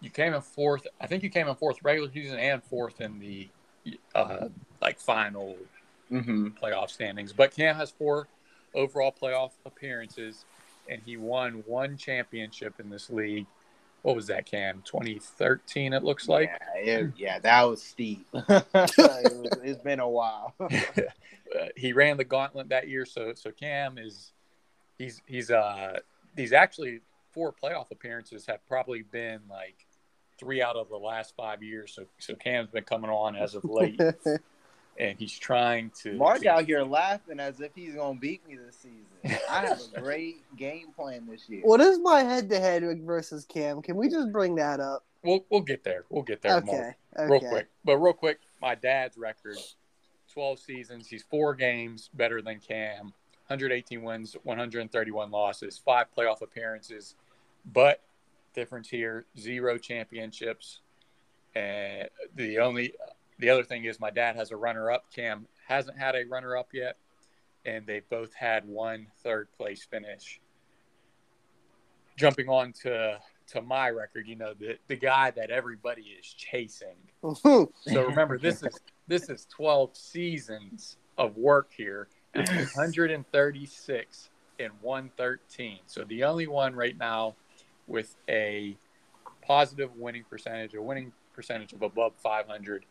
you 0.00 0.10
came 0.10 0.34
in 0.34 0.40
fourth. 0.40 0.84
I 1.00 1.06
think 1.06 1.22
you 1.22 1.30
came 1.30 1.46
in 1.46 1.54
fourth 1.54 1.76
regular 1.84 2.10
season 2.12 2.40
and 2.40 2.60
fourth 2.60 3.00
in 3.00 3.20
the 3.20 3.48
uh, 4.14 4.48
like 4.80 4.98
final 4.98 5.56
Mm-hmm. 6.12 6.48
playoff 6.62 6.90
standings. 6.90 7.32
But 7.32 7.56
Cam 7.56 7.74
has 7.76 7.90
four 7.90 8.28
overall 8.74 9.12
playoff 9.20 9.52
appearances, 9.64 10.44
and 10.88 11.00
he 11.04 11.16
won 11.16 11.64
one 11.66 11.96
championship 11.96 12.74
in 12.78 12.90
this 12.90 13.08
league. 13.08 13.46
What 14.02 14.14
was 14.14 14.26
that, 14.26 14.44
Cam? 14.44 14.82
2013, 14.84 15.94
it 15.94 16.04
looks 16.04 16.28
like. 16.28 16.50
yeah, 16.84 16.98
it- 16.98 17.12
yeah, 17.16 17.38
that 17.38 17.62
was 17.62 17.82
steep. 17.82 18.26
it 18.34 18.64
was, 18.74 19.58
it's 19.64 19.82
been 19.82 19.98
a 19.98 20.08
while. 20.08 20.54
uh, 20.60 20.68
he 21.74 21.92
ran 21.94 22.18
the 22.18 22.24
gauntlet 22.24 22.68
that 22.68 22.86
year. 22.86 23.06
So 23.06 23.32
so 23.34 23.50
Cam 23.50 23.96
is 23.96 24.32
he's 24.98 25.22
he's 25.26 25.50
uh 25.50 26.00
these 26.36 26.52
actually 26.52 27.00
four 27.32 27.52
playoff 27.52 27.90
appearances 27.90 28.44
have 28.46 28.64
probably 28.68 29.02
been 29.02 29.40
like 29.48 29.86
three 30.38 30.62
out 30.62 30.76
of 30.76 30.88
the 30.88 30.96
last 30.96 31.34
five 31.36 31.62
years. 31.62 31.92
So 31.94 32.04
so 32.18 32.34
Cam's 32.34 32.70
been 32.70 32.84
coming 32.84 33.10
on 33.10 33.36
as 33.36 33.54
of 33.54 33.64
late, 33.68 34.00
and 34.98 35.18
he's 35.18 35.38
trying 35.38 35.90
to. 36.02 36.14
Mark 36.14 36.42
to- 36.42 36.48
out 36.48 36.64
here 36.66 36.82
laughing 36.82 37.40
as 37.40 37.60
if 37.60 37.72
he's 37.74 37.94
gonna 37.94 38.18
beat 38.18 38.46
me 38.48 38.56
this 38.56 38.76
season. 38.76 39.40
I 39.50 39.66
have 39.66 39.80
a 39.94 40.00
great 40.00 40.42
game 40.56 40.88
plan 40.94 41.26
this 41.28 41.48
year. 41.48 41.62
what 41.64 41.80
is 41.80 41.98
my 41.98 42.20
head 42.22 42.50
to 42.50 42.60
head 42.60 42.82
versus 43.02 43.44
Cam? 43.44 43.82
Can 43.82 43.96
we 43.96 44.08
just 44.08 44.32
bring 44.32 44.54
that 44.56 44.80
up? 44.80 45.04
We'll 45.22 45.44
we'll 45.50 45.62
get 45.62 45.84
there. 45.84 46.04
We'll 46.10 46.22
get 46.22 46.42
there. 46.42 46.60
Mark. 46.60 46.68
Okay. 46.68 46.92
Okay. 47.18 47.30
real 47.30 47.40
quick. 47.40 47.68
But 47.84 47.96
real 47.98 48.12
quick, 48.12 48.40
my 48.60 48.74
dad's 48.74 49.16
record: 49.16 49.56
twelve 50.32 50.58
seasons. 50.58 51.08
He's 51.08 51.22
four 51.22 51.54
games 51.54 52.10
better 52.14 52.42
than 52.42 52.60
Cam. 52.60 53.12
118 53.48 54.02
wins, 54.02 54.34
131 54.44 55.30
losses, 55.30 55.76
five 55.76 56.06
playoff 56.16 56.40
appearances, 56.40 57.14
but 57.74 58.00
difference 58.54 58.88
here: 58.88 59.26
zero 59.38 59.78
championships. 59.78 60.80
And 61.54 62.08
the 62.34 62.58
only, 62.58 62.94
the 63.38 63.50
other 63.50 63.62
thing 63.62 63.84
is, 63.84 64.00
my 64.00 64.10
dad 64.10 64.34
has 64.34 64.50
a 64.50 64.56
runner-up. 64.56 65.04
Cam 65.14 65.46
hasn't 65.68 65.96
had 65.96 66.16
a 66.16 66.24
runner-up 66.24 66.68
yet, 66.72 66.96
and 67.64 67.86
they 67.86 68.00
both 68.10 68.34
had 68.34 68.66
one 68.66 69.06
third 69.22 69.48
place 69.56 69.84
finish. 69.84 70.40
Jumping 72.16 72.48
on 72.48 72.72
to 72.82 73.20
to 73.46 73.60
my 73.60 73.90
record, 73.90 74.26
you 74.26 74.36
know, 74.36 74.54
the 74.54 74.78
the 74.88 74.96
guy 74.96 75.30
that 75.32 75.50
everybody 75.50 76.16
is 76.18 76.26
chasing. 76.26 76.96
So 77.86 78.04
remember, 78.04 78.38
this 78.38 78.62
is 78.62 78.78
this 79.06 79.28
is 79.28 79.46
12 79.50 79.96
seasons 79.96 80.96
of 81.18 81.36
work 81.36 81.70
here. 81.76 82.08
It's 82.34 82.50
136 82.76 84.30
and 84.58 84.72
113. 84.80 85.78
So 85.86 86.04
the 86.04 86.24
only 86.24 86.46
one 86.46 86.74
right 86.74 86.96
now 86.96 87.34
with 87.86 88.14
a 88.28 88.76
positive 89.42 89.94
winning 89.96 90.24
percentage, 90.28 90.74
a 90.74 90.82
winning 90.82 91.12
percentage 91.34 91.72
of 91.72 91.82
above 91.82 92.12
500, 92.22 92.84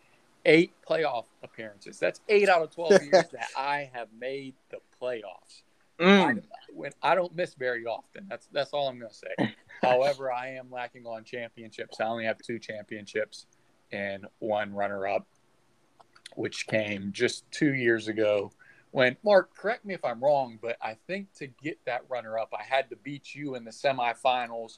eight 0.45 0.73
playoff 0.87 1.25
appearances. 1.43 1.99
That's 1.99 2.21
eight 2.29 2.49
out 2.49 2.61
of 2.61 2.71
12 2.71 2.91
years 3.03 3.25
that 3.31 3.47
I 3.57 3.89
have 3.93 4.07
made 4.17 4.55
the 4.69 4.77
playoffs. 5.01 5.63
Mm. 5.99 6.39
I, 6.39 6.41
when 6.73 6.91
I 7.01 7.15
don't 7.15 7.35
miss 7.35 7.53
very 7.53 7.85
often. 7.85 8.25
That's 8.27 8.47
that's 8.51 8.71
all 8.71 8.89
I'm 8.89 8.99
going 8.99 9.11
to 9.11 9.15
say. 9.15 9.55
However, 9.81 10.31
I 10.31 10.49
am 10.55 10.71
lacking 10.71 11.05
on 11.05 11.23
championships. 11.23 11.99
I 11.99 12.05
only 12.05 12.25
have 12.25 12.39
two 12.39 12.57
championships 12.57 13.45
and 13.91 14.25
one 14.39 14.73
runner-up, 14.73 15.27
which 16.35 16.65
came 16.65 17.11
just 17.11 17.49
two 17.51 17.75
years 17.75 18.07
ago. 18.07 18.51
When 18.93 19.17
Mark, 19.23 19.55
correct 19.57 19.85
me 19.85 19.95
if 19.95 20.05
I'm 20.05 20.23
wrong, 20.23 20.59
but 20.61 20.77
I 20.79 20.95
think 21.07 21.33
to 21.39 21.47
get 21.47 21.79
that 21.85 22.03
runner-up, 22.09 22.53
I 22.57 22.61
had 22.61 22.91
to 22.91 22.95
beat 22.95 23.33
you 23.33 23.55
in 23.55 23.65
the 23.65 23.71
semifinals, 23.71 24.77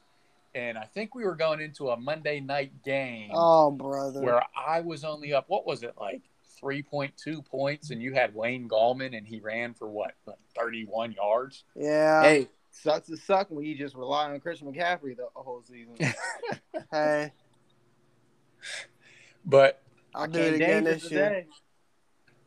and 0.56 0.78
I 0.78 0.86
think 0.86 1.14
we 1.14 1.26
were 1.26 1.36
going 1.36 1.60
into 1.60 1.90
a 1.90 1.98
Monday 1.98 2.40
night 2.40 2.82
game 2.82 3.32
oh, 3.34 3.72
brother. 3.72 4.22
where 4.22 4.42
I 4.56 4.80
was 4.80 5.04
only 5.04 5.34
up. 5.34 5.50
What 5.50 5.68
was 5.68 5.84
it 5.84 5.96
like? 6.00 6.22
3.2 6.64 7.46
points, 7.46 7.90
and 7.92 8.02
you 8.02 8.14
had 8.14 8.34
Wayne 8.34 8.70
Gallman, 8.70 9.18
and 9.18 9.28
he 9.28 9.42
ran 9.42 9.74
for 9.74 9.90
what, 9.90 10.14
like 10.26 10.40
31 10.58 11.12
yards? 11.12 11.66
yeah. 11.76 12.22
Hey, 12.22 12.48
sucks 12.72 13.08
to 13.08 13.18
suck 13.18 13.52
when 13.52 13.66
you 13.66 13.76
just 13.78 13.96
rely 13.96 14.32
on 14.32 14.40
Christian 14.40 14.72
McCaffrey 14.72 15.18
the 15.18 15.28
whole 15.34 15.62
season. 15.62 15.96
Hey, 16.92 17.34
But 19.46 19.82
I'll 20.14 20.28
do 20.28 20.40
Came 20.40 20.54
it 20.54 20.56
again 20.56 20.84
this 20.86 21.12
year. 21.12 21.30
today. 21.30 21.48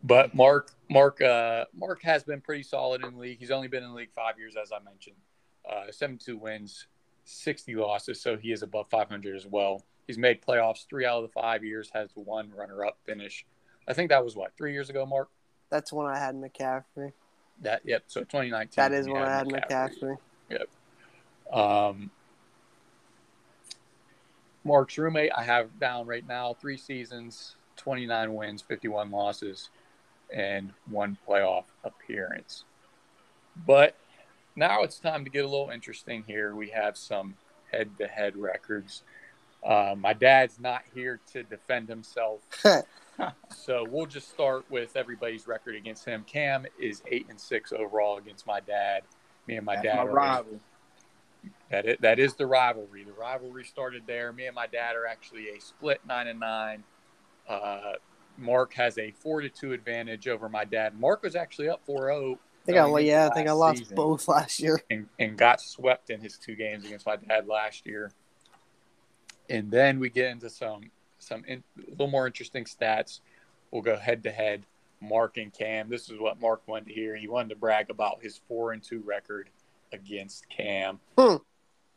But 0.03 0.35
Mark 0.35 0.71
Mark 0.91 1.21
uh, 1.21 1.65
Mark 1.75 2.03
has 2.03 2.25
been 2.25 2.41
pretty 2.41 2.63
solid 2.63 3.05
in 3.05 3.15
the 3.15 3.21
league. 3.21 3.39
He's 3.39 3.51
only 3.51 3.69
been 3.69 3.83
in 3.83 3.91
the 3.91 3.97
league 3.97 4.13
five 4.15 4.39
years, 4.39 4.55
as 4.61 4.73
I 4.73 4.83
mentioned. 4.83 5.17
Uh, 5.69 5.91
72 5.91 6.37
wins, 6.39 6.87
60 7.25 7.75
losses, 7.75 8.21
so 8.21 8.37
he 8.37 8.53
is 8.53 8.63
above 8.63 8.89
500 8.89 9.37
as 9.37 9.47
well. 9.47 9.83
He's 10.07 10.17
made 10.17 10.41
playoffs 10.41 10.87
three 10.89 11.05
out 11.05 11.23
of 11.23 11.31
the 11.31 11.41
five 11.41 11.63
years. 11.63 11.91
Has 11.93 12.09
one 12.15 12.51
runner-up 12.57 12.97
finish. 13.05 13.45
I 13.87 13.93
think 13.93 14.09
that 14.09 14.25
was 14.25 14.35
what 14.35 14.53
three 14.57 14.73
years 14.73 14.89
ago, 14.89 15.05
Mark. 15.05 15.29
That's 15.69 15.93
when 15.93 16.07
I 16.07 16.19
had 16.19 16.35
McCaffrey. 16.35 17.13
That 17.61 17.83
yep. 17.85 18.05
So 18.07 18.21
2019. 18.21 18.73
That 18.77 18.93
is 18.93 19.07
he 19.07 19.13
when 19.13 19.23
I 19.23 19.31
had 19.31 19.49
McCaffrey. 19.49 20.17
Um, 21.53 22.11
Mark's 24.65 24.99
roommate, 24.99 25.33
I 25.37 25.43
have 25.45 25.79
down 25.79 26.07
right 26.07 26.27
now 26.27 26.55
three 26.55 26.77
seasons, 26.77 27.57
29 27.77 28.35
wins, 28.35 28.63
51 28.63 29.11
losses, 29.11 29.71
and 30.33 30.73
one 30.91 31.17
playoff 31.27 31.65
appearance. 31.85 32.65
But 33.67 33.95
now 34.57 34.83
it's 34.83 34.99
time 34.99 35.25
to 35.25 35.31
get 35.31 35.45
a 35.45 35.49
little 35.49 35.71
interesting 35.71 36.25
here. 36.27 36.55
We 36.55 36.69
have 36.71 36.97
some 36.97 37.35
head 37.73 37.91
to 37.99 38.07
head 38.07 38.37
records. 38.37 39.03
Uh, 39.65 39.95
my 39.97 40.13
dad's 40.13 40.61
not 40.61 40.83
here 40.95 41.21
to 41.33 41.43
defend 41.43 41.89
himself. 41.89 42.41
so 43.57 43.85
we'll 43.89 44.07
just 44.07 44.31
start 44.31 44.65
with 44.71 44.97
everybody's 44.97 45.47
record 45.47 45.75
against 45.75 46.05
him. 46.05 46.25
Cam 46.27 46.67
is 46.79 47.03
eight 47.11 47.27
and 47.29 47.39
six 47.39 47.73
overall 47.73 48.19
against 48.19 48.47
my 48.47 48.61
dad. 48.61 49.03
Me 49.47 49.57
and 49.57 49.67
my 49.67 49.77
That's 49.77 49.87
dad 49.87 49.97
my 49.97 50.03
are 50.03 50.13
rival. 50.13 50.61
that 51.71 51.87
is, 51.87 51.97
that 52.01 52.19
is 52.19 52.35
the 52.35 52.47
rivalry. 52.47 53.05
The 53.05 53.13
rivalry 53.13 53.65
started 53.65 54.03
there. 54.07 54.33
Me 54.33 54.47
and 54.47 54.55
my 54.55 54.67
dad 54.67 54.95
are 54.95 55.07
actually 55.07 55.49
a 55.49 55.61
split 55.61 56.01
nine 56.07 56.29
and 56.29 56.39
nine. 56.39 56.85
Uh, 57.49 57.95
Mark 58.39 58.73
has 58.75 58.97
a 58.99 59.11
four 59.11 59.41
to 59.41 59.49
two 59.49 59.73
advantage 59.73 60.29
over 60.29 60.49
my 60.49 60.65
dad. 60.65 60.99
Mark 60.99 61.23
was 61.23 61.37
actually 61.37 61.69
up 61.69 61.85
4-0 61.87 62.35
I 62.35 62.67
think 62.67 62.79
I, 62.79 62.83
going 62.83 63.07
yeah, 63.07 63.29
I 63.31 63.35
think 63.35 63.49
I 63.49 63.53
lost 63.53 63.95
both 63.95 64.29
last 64.29 64.61
year. 64.61 64.83
and, 64.91 65.09
and 65.19 65.37
got 65.37 65.61
swept 65.61 66.11
in 66.11 66.21
his 66.21 66.37
two 66.37 66.55
games 66.55 66.85
against 66.85 67.07
my 67.07 67.17
dad 67.17 67.47
last 67.49 67.87
year. 67.87 68.13
And 69.49 69.71
then 69.71 69.99
we 69.99 70.11
get 70.11 70.31
into 70.31 70.51
some 70.51 70.91
some 71.19 71.45
in, 71.47 71.63
a 71.79 71.91
little 71.91 72.09
more 72.09 72.27
interesting 72.27 72.65
stats. 72.65 73.21
We'll 73.71 73.83
go 73.83 73.97
head 73.97 74.23
to 74.25 74.31
head. 74.31 74.65
Mark 75.01 75.37
and 75.37 75.53
Cam. 75.53 75.89
This 75.89 76.11
is 76.11 76.19
what 76.19 76.41
Mark 76.41 76.67
wanted 76.67 76.89
to 76.89 76.93
hear. 76.93 77.17
He 77.17 77.29
wanted 77.29 77.51
to 77.51 77.57
brag 77.57 77.91
about 77.91 78.23
his 78.23 78.41
four 78.49 78.73
and 78.73 78.83
two 78.83 79.01
record 79.01 79.49
against 79.93 80.49
Cam. 80.49 81.01
Hmm. 81.17 81.37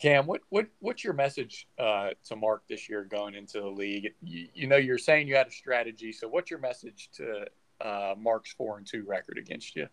Cam, 0.01 0.25
what 0.25 0.41
what 0.49 0.67
what's 0.79 1.03
your 1.03 1.13
message 1.13 1.67
uh, 1.77 2.09
to 2.25 2.35
Mark 2.35 2.63
this 2.67 2.89
year 2.89 3.03
going 3.03 3.35
into 3.35 3.61
the 3.61 3.67
league? 3.67 4.09
You, 4.23 4.47
you 4.53 4.67
know, 4.67 4.77
you're 4.77 4.97
saying 4.97 5.27
you 5.27 5.35
had 5.35 5.47
a 5.47 5.51
strategy. 5.51 6.11
So, 6.11 6.27
what's 6.27 6.49
your 6.49 6.59
message 6.59 7.09
to 7.17 7.45
uh, 7.79 8.15
Mark's 8.17 8.51
four 8.53 8.77
and 8.79 8.87
two 8.87 9.03
record 9.05 9.37
against 9.37 9.75
you? 9.75 9.87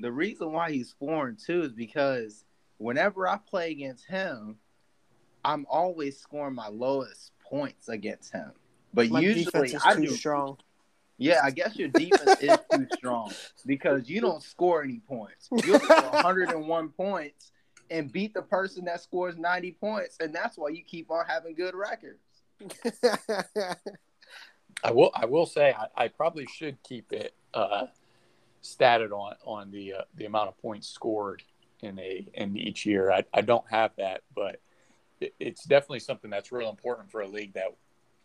The 0.00 0.12
reason 0.12 0.52
why 0.52 0.70
he's 0.72 0.94
four 0.98 1.28
and 1.28 1.38
two 1.38 1.62
is 1.62 1.72
because 1.72 2.44
whenever 2.76 3.26
I 3.26 3.38
play 3.38 3.70
against 3.70 4.06
him, 4.06 4.56
I'm 5.44 5.66
always 5.70 6.18
scoring 6.18 6.54
my 6.54 6.68
lowest 6.68 7.32
points 7.42 7.88
against 7.88 8.32
him. 8.32 8.52
But 8.92 9.08
My 9.08 9.20
usually 9.20 9.44
defense 9.44 9.74
is 9.74 9.82
I 9.84 9.94
too 9.94 10.06
do. 10.06 10.10
strong. 10.10 10.58
Yeah, 11.16 11.40
I 11.44 11.50
guess 11.50 11.76
your 11.76 11.88
defense 11.88 12.40
is 12.40 12.58
too 12.72 12.86
strong 12.94 13.32
because 13.66 14.08
you 14.08 14.20
don't 14.22 14.42
score 14.42 14.82
any 14.82 15.00
points. 15.06 15.48
You'll 15.64 15.78
score 15.78 16.10
101 16.10 16.88
points, 16.90 17.52
and 17.90 18.10
beat 18.12 18.34
the 18.34 18.42
person 18.42 18.84
that 18.84 19.00
scores 19.00 19.36
90 19.36 19.72
points. 19.72 20.16
And 20.20 20.34
that's 20.34 20.56
why 20.56 20.68
you 20.68 20.82
keep 20.82 21.10
on 21.10 21.24
having 21.26 21.54
good 21.54 21.74
records. 21.74 22.20
I 24.82 24.92
will. 24.92 25.10
I 25.14 25.26
will 25.26 25.46
say 25.46 25.74
I, 25.76 26.04
I 26.04 26.08
probably 26.08 26.46
should 26.46 26.82
keep 26.82 27.12
it 27.12 27.34
uh, 27.52 27.86
statted 28.62 29.12
on 29.12 29.34
on 29.44 29.70
the 29.70 29.94
uh, 29.94 30.02
the 30.14 30.26
amount 30.26 30.48
of 30.48 30.58
points 30.58 30.88
scored 30.88 31.42
in 31.82 31.98
a 31.98 32.26
in 32.34 32.56
each 32.56 32.86
year. 32.86 33.10
I, 33.10 33.24
I 33.32 33.40
don't 33.40 33.64
have 33.70 33.92
that, 33.96 34.22
but 34.34 34.60
it, 35.20 35.34
it's 35.38 35.64
definitely 35.64 36.00
something 36.00 36.30
that's 36.30 36.52
real 36.52 36.70
important 36.70 37.10
for 37.10 37.20
a 37.22 37.28
league 37.28 37.54
that 37.54 37.76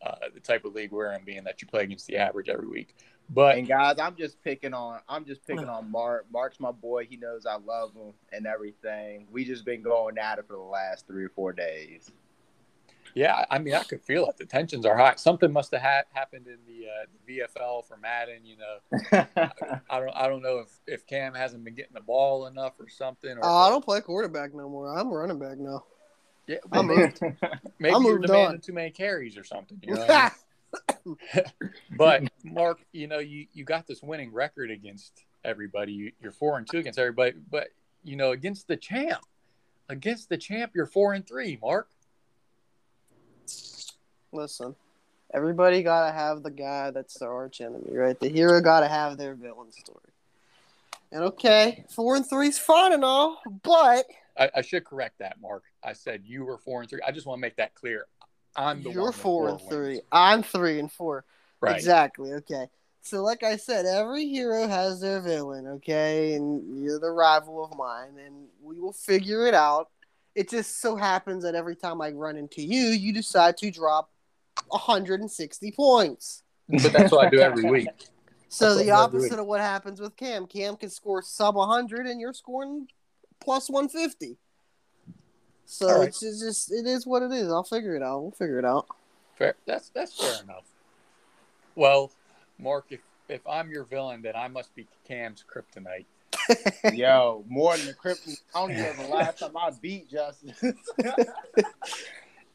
uh, 0.06 0.16
the 0.34 0.40
type 0.40 0.66
of 0.66 0.74
league 0.74 0.92
we're 0.92 1.12
in, 1.14 1.24
being 1.24 1.44
that 1.46 1.62
you 1.62 1.68
play 1.68 1.84
against 1.84 2.08
the 2.08 2.18
average 2.18 2.50
every 2.50 2.68
week. 2.68 2.96
But 3.30 3.58
And 3.58 3.68
guys, 3.68 3.98
I'm 4.00 4.16
just 4.16 4.42
picking 4.44 4.74
on 4.74 5.00
I'm 5.10 5.26
just 5.26 5.46
picking 5.46 5.68
on 5.68 5.90
Mark. 5.92 6.26
Mark's 6.32 6.60
my 6.60 6.72
boy. 6.72 7.06
He 7.10 7.18
knows 7.18 7.46
I 7.46 7.56
love 7.58 7.94
him 7.96 8.14
and 8.32 8.46
everything. 8.46 9.28
We 9.32 9.46
just 9.46 9.66
been 9.66 9.82
going 9.82 10.18
at 10.18 10.38
it 10.40 10.46
for 10.48 10.54
the 10.54 10.62
last 10.62 11.08
three 11.08 11.24
or 11.26 11.30
four 11.30 11.52
days. 11.52 12.12
yeah, 13.16 13.46
I 13.50 13.60
mean, 13.60 13.74
I 13.74 13.84
could 13.84 14.02
feel 14.02 14.28
it. 14.28 14.38
The 14.38 14.46
tensions 14.46 14.86
are 14.86 14.96
high. 14.96 15.16
Something 15.16 15.52
must 15.52 15.72
have 15.72 15.82
ha- 15.82 16.04
happened 16.14 16.48
in 16.48 16.58
the, 16.68 16.86
uh, 16.88 17.06
the 17.26 17.40
VFL 17.40 17.86
for 17.88 17.98
Madden. 17.98 18.46
You 18.46 18.58
know, 18.58 19.28
I 19.90 20.00
don't 20.00 20.16
I 20.16 20.28
don't 20.28 20.42
know 20.44 20.60
if 20.60 20.70
if 20.86 21.08
Cam 21.08 21.34
hasn't 21.34 21.64
been 21.64 21.76
getting 21.76 21.94
the 21.96 22.02
ball 22.02 22.46
enough 22.46 22.74
or 22.80 22.90
something. 22.90 23.32
Or 23.32 23.40
oh, 23.44 23.56
I 23.56 23.70
don't 23.70 23.84
play 23.84 24.02
quarterback 24.02 24.54
no 24.54 24.70
more. 24.70 24.96
I'm 24.96 25.10
running 25.10 25.40
back 25.40 25.58
now. 25.58 25.84
yeah, 26.46 26.58
I 26.72 26.82
moved. 26.84 27.22
maybe 27.80 27.96
I 27.96 27.98
you're 27.98 28.02
moved 28.02 28.28
demanding 28.28 28.56
on. 28.56 28.62
too 28.62 28.74
many 28.74 28.92
carries 28.92 29.36
or 29.38 29.44
something. 29.44 29.80
You 29.82 29.94
know 29.96 30.02
what 30.02 30.10
I 30.12 30.24
mean? 30.24 30.32
But 31.98 32.24
Mark, 32.44 32.80
you 32.92 33.08
know, 33.08 33.20
you 33.20 33.48
you 33.54 33.64
got 33.64 33.88
this 33.88 34.02
winning 34.02 34.32
record 34.32 34.72
against 34.72 35.24
everybody. 35.44 35.94
You, 35.94 36.12
you're 36.22 36.32
four 36.32 36.58
and 36.58 36.70
two 36.70 36.80
against 36.80 37.00
everybody, 37.00 37.34
but 37.50 37.70
you 38.04 38.16
know, 38.16 38.32
against 38.32 38.68
the 38.68 38.78
champ, 38.78 39.22
against 39.90 40.30
the 40.30 40.38
champ, 40.38 40.72
you're 40.76 40.86
four 40.86 41.14
and 41.14 41.28
three. 41.28 41.58
Mark, 41.62 41.90
Listen, 44.36 44.76
everybody 45.34 45.82
gotta 45.82 46.14
have 46.14 46.44
the 46.44 46.52
guy 46.52 46.92
that's 46.92 47.18
their 47.20 47.32
arch 47.32 47.62
enemy, 47.62 47.90
right? 47.92 48.20
The 48.20 48.28
hero 48.28 48.60
gotta 48.60 48.88
have 48.88 49.18
their 49.18 49.34
villain 49.34 49.72
story. 49.72 50.00
And 51.12 51.24
okay, 51.24 51.86
four 51.90 52.18
and 52.18 52.28
three's 52.28 52.60
fine 52.60 52.92
and 52.92 53.06
all, 53.06 53.42
but 53.64 54.06
I, 54.38 54.50
I 54.56 54.62
should 54.62 54.84
correct 54.84 55.20
that, 55.20 55.38
Mark. 55.42 55.64
I 55.84 55.94
said 55.94 56.24
you 56.26 56.44
were 56.44 56.58
four 56.58 56.82
and 56.82 56.90
three. 56.90 57.00
I 57.08 57.12
just 57.12 57.26
want 57.26 57.38
to 57.38 57.42
make 57.42 57.56
that 57.56 57.74
clear. 57.76 58.08
I'm 58.56 58.84
the 58.84 58.92
you're 58.92 59.12
four 59.12 59.50
and 59.50 59.58
wins. 59.58 59.70
three. 59.70 60.02
I'm 60.12 60.44
three 60.44 60.80
and 60.80 60.92
four. 60.92 61.26
Right. 61.62 61.76
Exactly. 61.76 62.34
Okay. 62.34 62.68
So, 63.02 63.22
like 63.22 63.44
I 63.44 63.58
said, 63.58 63.86
every 63.86 64.28
hero 64.28 64.68
has 64.68 65.00
their 65.00 65.22
villain, 65.22 65.68
okay? 65.68 66.34
And 66.34 66.84
you're 66.84 67.00
the 67.00 67.12
rival 67.12 67.64
of 67.64 67.78
mine, 67.78 68.18
and 68.26 68.48
we 68.64 68.80
will 68.80 68.94
figure 68.94 69.46
it 69.46 69.54
out. 69.54 69.90
It 70.34 70.50
just 70.50 70.82
so 70.82 70.96
happens 70.96 71.44
that 71.44 71.54
every 71.54 71.76
time 71.76 72.02
I 72.02 72.10
run 72.12 72.36
into 72.36 72.64
you, 72.64 72.88
you 72.88 73.14
decide 73.14 73.58
to 73.58 73.70
drop 73.70 74.10
160 74.70 75.72
points. 75.72 76.42
But 76.68 76.94
that's 76.94 77.12
what 77.12 77.28
I 77.28 77.30
do 77.30 77.40
every 77.40 77.70
week. 77.70 77.88
So 78.48 78.76
That's 78.76 78.86
the 78.86 78.92
what 78.94 79.04
I'm 79.04 79.12
doing. 79.12 79.24
opposite 79.24 79.40
of 79.40 79.48
what 79.48 79.60
happens 79.60 80.00
with 80.00 80.16
Cam. 80.16 80.48
Cam 80.48 80.78
can 80.78 80.90
score 80.90 81.22
sub 81.22 81.56
100, 81.56 82.06
and 82.08 82.22
you're 82.22 82.32
scoring 82.32 82.88
plus 83.42 83.70
150. 83.70 84.38
So 85.66 85.88
All 85.88 86.00
right. 86.00 86.08
it's 86.08 86.20
just, 86.20 86.42
just 86.42 86.72
it 86.72 86.86
is 86.86 87.06
what 87.06 87.24
it 87.24 87.32
is. 87.32 87.50
I'll 87.50 87.64
figure 87.64 87.96
it 87.96 88.04
out. 88.04 88.22
We'll 88.22 88.32
figure 88.32 88.60
it 88.60 88.66
out. 88.66 88.88
Fair. 89.36 89.56
That's 89.66 89.90
that's 89.90 90.14
fair 90.14 90.44
enough. 90.44 90.66
Well, 91.76 92.12
Mark, 92.60 92.86
if 92.90 93.02
if 93.28 93.46
I'm 93.48 93.70
your 93.72 93.84
villain, 93.84 94.22
then 94.22 94.36
I 94.36 94.48
must 94.48 94.74
be 94.76 94.88
Cam's 95.08 95.44
kryptonite. 95.44 96.06
Yo, 96.94 97.44
more 97.48 97.76
than 97.78 97.88
the 97.88 97.94
Krypton. 97.94 98.38
I 98.54 98.60
don't 98.60 98.72
even 98.72 98.98
the 98.98 99.14
last 99.14 99.40
time 99.40 99.58
I 99.58 99.72
beat 99.82 100.10
Justin. 100.10 100.54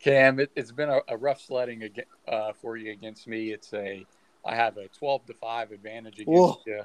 Cam, 0.01 0.41
it, 0.41 0.51
it's 0.55 0.73
been 0.73 0.89
a, 0.89 1.01
a 1.09 1.17
rough 1.17 1.41
sledding 1.41 1.83
ag- 1.83 2.07
uh, 2.29 2.53
for 2.61 2.77
you 2.77 2.93
against 2.93 3.27
me. 3.27 3.51
It's 3.51 3.73
a 3.75 4.07
I 4.45 4.55
have 4.55 4.77
a 4.77 4.89
twelve 4.89 5.27
to 5.27 5.35
five 5.35 5.73
advantage 5.73 6.21
against 6.21 6.29
Whoa. 6.29 6.61
you. 6.67 6.83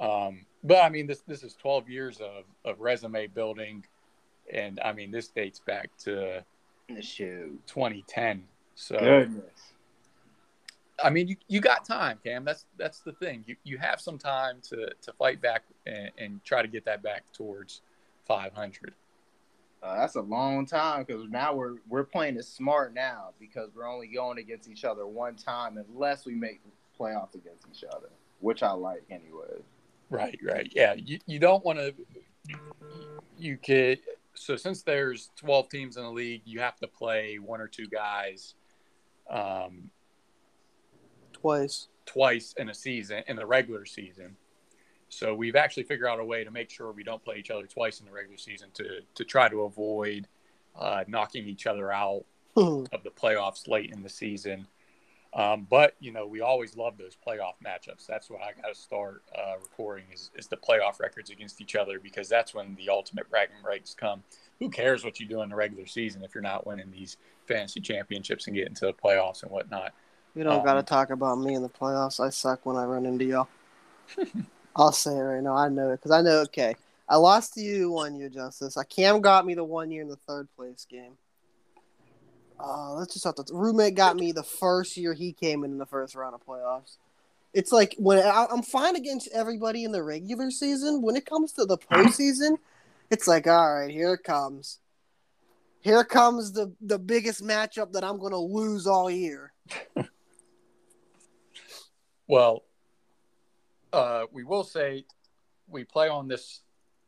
Um, 0.00 0.46
but 0.62 0.78
I 0.78 0.88
mean, 0.88 1.06
this 1.06 1.20
this 1.26 1.42
is 1.42 1.54
twelve 1.54 1.88
years 1.88 2.20
of, 2.20 2.44
of 2.64 2.80
resume 2.80 3.26
building, 3.28 3.84
and 4.52 4.80
I 4.84 4.92
mean, 4.92 5.10
this 5.10 5.28
dates 5.28 5.60
back 5.60 5.90
to 6.04 6.44
Shoot. 7.00 7.66
2010. 7.66 8.44
So 8.74 8.98
Goodness. 8.98 9.44
I 11.02 11.10
mean, 11.10 11.26
you, 11.28 11.36
you 11.48 11.60
got 11.60 11.84
time, 11.84 12.18
Cam. 12.22 12.44
That's 12.44 12.66
that's 12.78 13.00
the 13.00 13.12
thing. 13.12 13.44
You 13.46 13.56
you 13.64 13.78
have 13.78 14.00
some 14.00 14.18
time 14.18 14.56
to 14.68 14.90
to 15.02 15.12
fight 15.14 15.40
back 15.40 15.64
and, 15.86 16.10
and 16.18 16.44
try 16.44 16.62
to 16.62 16.68
get 16.68 16.84
that 16.84 17.02
back 17.02 17.24
towards 17.32 17.80
500. 18.26 18.94
Uh, 19.82 19.96
that's 19.96 20.14
a 20.14 20.20
long 20.20 20.64
time 20.64 21.04
because 21.04 21.24
now 21.28 21.54
we're 21.54 21.76
we're 21.88 22.04
playing 22.04 22.36
it 22.36 22.44
smart 22.44 22.94
now 22.94 23.30
because 23.40 23.70
we're 23.74 23.88
only 23.88 24.06
going 24.06 24.38
against 24.38 24.68
each 24.68 24.84
other 24.84 25.06
one 25.06 25.34
time 25.34 25.76
unless 25.76 26.24
we 26.24 26.34
make 26.34 26.60
playoffs 26.98 27.34
against 27.34 27.66
each 27.72 27.84
other, 27.90 28.08
which 28.40 28.62
I 28.62 28.70
like 28.72 29.02
anyway. 29.10 29.60
Right, 30.08 30.38
right. 30.42 30.70
Yeah, 30.74 30.92
you, 30.92 31.18
you 31.26 31.38
don't 31.38 31.64
want 31.64 31.78
to. 31.78 31.94
You 33.38 33.56
could. 33.56 33.98
So 34.34 34.56
since 34.56 34.82
there's 34.82 35.30
12 35.36 35.68
teams 35.68 35.96
in 35.96 36.04
the 36.04 36.10
league, 36.10 36.42
you 36.44 36.60
have 36.60 36.76
to 36.78 36.86
play 36.88 37.36
one 37.38 37.60
or 37.60 37.68
two 37.68 37.86
guys 37.86 38.54
um, 39.30 39.90
Twice. 41.32 41.88
twice 42.06 42.54
in 42.56 42.68
a 42.68 42.74
season 42.74 43.22
in 43.26 43.36
the 43.36 43.46
regular 43.46 43.84
season. 43.84 44.36
So 45.08 45.34
we've 45.34 45.56
actually 45.56 45.82
figured 45.82 46.08
out 46.08 46.20
a 46.20 46.24
way 46.24 46.44
to 46.44 46.50
make 46.50 46.70
sure 46.70 46.92
we 46.92 47.02
don't 47.04 47.22
play 47.22 47.36
each 47.36 47.50
other 47.50 47.66
twice 47.66 48.00
in 48.00 48.06
the 48.06 48.12
regular 48.12 48.38
season 48.38 48.68
to 48.74 49.00
to 49.14 49.24
try 49.24 49.48
to 49.48 49.62
avoid 49.62 50.26
uh, 50.76 51.04
knocking 51.06 51.46
each 51.46 51.66
other 51.66 51.92
out 51.92 52.24
Hmm. 52.56 52.84
of 52.92 53.02
the 53.02 53.10
playoffs 53.10 53.66
late 53.66 53.90
in 53.92 54.02
the 54.02 54.08
season. 54.10 54.66
Um, 55.34 55.66
but 55.70 55.94
you 55.98 56.12
know, 56.12 56.26
we 56.26 56.40
always 56.42 56.76
love 56.76 56.98
those 56.98 57.16
playoff 57.26 57.54
matchups. 57.64 58.06
That's 58.06 58.28
what 58.28 58.40
I 58.42 58.52
got 58.60 58.68
to 58.68 58.74
start 58.78 59.22
uh, 59.36 59.54
recording 59.62 60.04
is, 60.12 60.30
is 60.36 60.46
the 60.46 60.58
playoff 60.58 61.00
records 61.00 61.30
against 61.30 61.60
each 61.60 61.74
other 61.74 61.98
because 61.98 62.28
that's 62.28 62.52
when 62.54 62.74
the 62.74 62.90
ultimate 62.90 63.30
bragging 63.30 63.56
rights 63.64 63.94
come. 63.98 64.22
Who 64.58 64.68
cares 64.68 65.04
what 65.04 65.20
you 65.20 65.26
do 65.26 65.40
in 65.42 65.48
the 65.48 65.56
regular 65.56 65.86
season 65.86 66.22
if 66.22 66.34
you're 66.34 66.42
not 66.42 66.66
winning 66.66 66.90
these 66.90 67.16
fantasy 67.48 67.80
championships 67.80 68.46
and 68.46 68.54
getting 68.54 68.74
to 68.74 68.86
the 68.86 68.92
playoffs 68.92 69.42
and 69.42 69.50
whatnot? 69.50 69.92
You 70.34 70.44
don't 70.44 70.60
Um, 70.60 70.64
got 70.64 70.74
to 70.74 70.82
talk 70.82 71.10
about 71.10 71.38
me 71.38 71.54
in 71.54 71.62
the 71.62 71.68
playoffs. 71.68 72.20
I 72.20 72.28
suck 72.30 72.64
when 72.66 72.76
I 72.76 72.84
run 72.84 73.06
into 73.06 73.24
y'all. 73.24 73.48
I'll 74.76 74.92
say 74.92 75.16
it 75.16 75.20
right 75.20 75.42
now. 75.42 75.56
I 75.56 75.68
know 75.68 75.90
it 75.90 75.96
because 75.96 76.10
I 76.10 76.22
know. 76.22 76.40
Okay, 76.42 76.74
I 77.08 77.16
lost 77.16 77.54
to 77.54 77.60
you 77.60 77.90
one 77.90 78.14
year, 78.14 78.28
Justice. 78.28 78.76
I 78.76 78.84
Cam 78.84 79.20
got 79.20 79.44
me 79.46 79.54
the 79.54 79.64
one 79.64 79.90
year 79.90 80.02
in 80.02 80.08
the 80.08 80.16
third 80.16 80.48
place 80.56 80.86
game. 80.88 81.16
Uh, 82.62 82.92
let's 82.92 83.14
just 83.14 83.24
have 83.24 83.34
to. 83.34 83.44
Roommate 83.52 83.96
got 83.96 84.16
me 84.16 84.30
the 84.32 84.42
first 84.42 84.96
year 84.96 85.14
he 85.14 85.32
came 85.32 85.64
in 85.64 85.72
in 85.72 85.78
the 85.78 85.86
first 85.86 86.14
round 86.14 86.34
of 86.34 86.46
playoffs. 86.46 86.96
It's 87.52 87.72
like 87.72 87.94
when 87.98 88.18
I, 88.18 88.46
I'm 88.50 88.62
fine 88.62 88.94
against 88.96 89.28
everybody 89.34 89.84
in 89.84 89.92
the 89.92 90.02
regular 90.02 90.50
season. 90.50 91.02
When 91.02 91.16
it 91.16 91.26
comes 91.26 91.52
to 91.52 91.64
the 91.64 91.76
postseason, 91.76 92.58
it's 93.10 93.26
like, 93.26 93.46
all 93.46 93.74
right, 93.74 93.90
here 93.90 94.14
it 94.14 94.22
comes. 94.22 94.78
Here 95.80 96.04
comes 96.04 96.52
the 96.52 96.72
the 96.80 96.98
biggest 96.98 97.42
matchup 97.42 97.92
that 97.92 98.04
I'm 98.04 98.18
going 98.18 98.32
to 98.32 98.38
lose 98.38 98.86
all 98.86 99.10
year. 99.10 99.52
Well, 102.32 102.64
uh, 103.92 104.24
we 104.32 104.42
will 104.42 104.64
say 104.64 105.04
we 105.68 105.84
play 105.84 106.08
on 106.08 106.28
this 106.28 106.62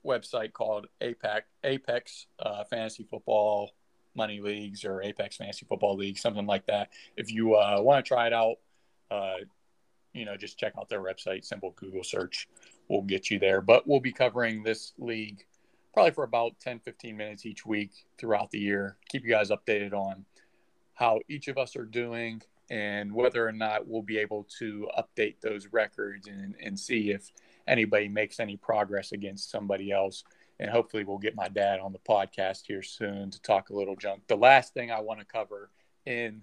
website 0.04 0.52
called 0.52 0.86
Apex 1.00 1.46
Apex 1.64 2.26
uh, 2.38 2.64
Fantasy 2.64 3.04
Football 3.04 3.70
Money 4.14 4.40
Leagues 4.40 4.84
or 4.84 5.02
Apex 5.02 5.36
Fantasy 5.36 5.66
Football 5.66 5.96
League, 5.96 6.18
something 6.18 6.46
like 6.46 6.66
that. 6.66 6.90
If 7.16 7.32
you 7.32 7.54
uh, 7.54 7.78
want 7.80 8.04
to 8.04 8.08
try 8.08 8.26
it 8.26 8.32
out, 8.32 8.56
uh, 9.10 9.36
you 10.12 10.24
know, 10.24 10.36
just 10.36 10.58
check 10.58 10.74
out 10.78 10.88
their 10.88 11.02
website. 11.02 11.44
Simple 11.44 11.72
Google 11.76 12.04
search 12.04 12.48
will 12.88 13.02
get 13.02 13.30
you 13.30 13.38
there. 13.38 13.60
But 13.60 13.86
we'll 13.86 14.00
be 14.00 14.12
covering 14.12 14.62
this 14.62 14.92
league 14.98 15.44
probably 15.92 16.12
for 16.12 16.24
about 16.24 16.58
10, 16.60 16.80
15 16.80 17.16
minutes 17.16 17.46
each 17.46 17.64
week 17.64 17.92
throughout 18.18 18.50
the 18.50 18.58
year. 18.58 18.96
Keep 19.08 19.24
you 19.24 19.30
guys 19.30 19.50
updated 19.50 19.92
on 19.92 20.24
how 20.94 21.20
each 21.28 21.48
of 21.48 21.58
us 21.58 21.76
are 21.76 21.84
doing 21.84 22.42
and 22.70 23.12
whether 23.12 23.46
or 23.46 23.52
not 23.52 23.86
we'll 23.86 24.02
be 24.02 24.18
able 24.18 24.46
to 24.58 24.88
update 24.98 25.40
those 25.40 25.68
records 25.72 26.26
and, 26.26 26.54
and 26.62 26.78
see 26.78 27.10
if 27.10 27.30
anybody 27.66 28.08
makes 28.08 28.40
any 28.40 28.56
progress 28.56 29.12
against 29.12 29.50
somebody 29.50 29.92
else. 29.92 30.24
And 30.60 30.70
hopefully, 30.70 31.04
we'll 31.04 31.18
get 31.18 31.34
my 31.34 31.48
dad 31.48 31.80
on 31.80 31.92
the 31.92 31.98
podcast 31.98 32.62
here 32.66 32.82
soon 32.82 33.30
to 33.30 33.42
talk 33.42 33.70
a 33.70 33.74
little 33.74 33.96
junk. 33.96 34.22
The 34.28 34.36
last 34.36 34.72
thing 34.72 34.90
I 34.90 35.00
want 35.00 35.20
to 35.20 35.26
cover 35.26 35.70
in 36.06 36.42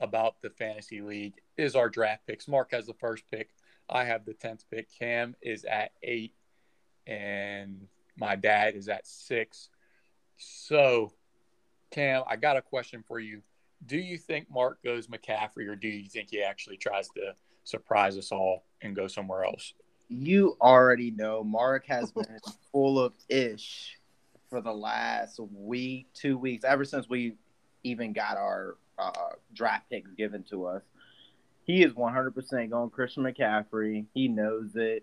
about 0.00 0.42
the 0.42 0.50
fantasy 0.50 1.00
league 1.00 1.34
is 1.56 1.74
our 1.74 1.88
draft 1.88 2.26
picks. 2.26 2.48
Mark 2.48 2.72
has 2.72 2.86
the 2.86 2.94
first 2.94 3.24
pick. 3.30 3.50
I 3.88 4.04
have 4.04 4.24
the 4.24 4.34
10th 4.34 4.64
pick. 4.70 4.88
Cam 4.98 5.36
is 5.40 5.64
at 5.64 5.92
eight, 6.02 6.34
and 7.06 7.86
my 8.16 8.36
dad 8.36 8.74
is 8.74 8.88
at 8.88 9.06
six. 9.06 9.70
So, 10.36 11.12
Cam, 11.90 12.24
I 12.26 12.36
got 12.36 12.56
a 12.56 12.62
question 12.62 13.04
for 13.06 13.18
you 13.18 13.42
do 13.86 13.98
you 13.98 14.18
think 14.18 14.50
Mark 14.50 14.82
goes 14.82 15.08
McCaffrey, 15.08 15.68
or 15.68 15.76
do 15.76 15.88
you 15.88 16.08
think 16.08 16.30
he 16.30 16.42
actually 16.42 16.76
tries 16.76 17.08
to 17.10 17.34
surprise 17.64 18.16
us 18.16 18.32
all 18.32 18.64
and 18.80 18.96
go 18.96 19.06
somewhere 19.06 19.44
else? 19.44 19.74
You 20.16 20.56
already 20.60 21.10
know 21.10 21.42
Mark 21.42 21.86
has 21.86 22.12
been 22.12 22.38
full 22.72 23.00
of 23.00 23.14
ish 23.28 23.98
for 24.48 24.60
the 24.60 24.72
last 24.72 25.40
week, 25.40 26.06
two 26.14 26.38
weeks, 26.38 26.64
ever 26.64 26.84
since 26.84 27.08
we 27.08 27.34
even 27.82 28.12
got 28.12 28.36
our 28.36 28.76
uh, 28.96 29.10
draft 29.52 29.90
picks 29.90 30.10
given 30.12 30.44
to 30.44 30.66
us. 30.66 30.82
He 31.64 31.82
is 31.82 31.92
100% 31.94 32.70
going 32.70 32.90
Christian 32.90 33.24
McCaffrey. 33.24 34.04
He 34.14 34.28
knows 34.28 34.76
it. 34.76 35.02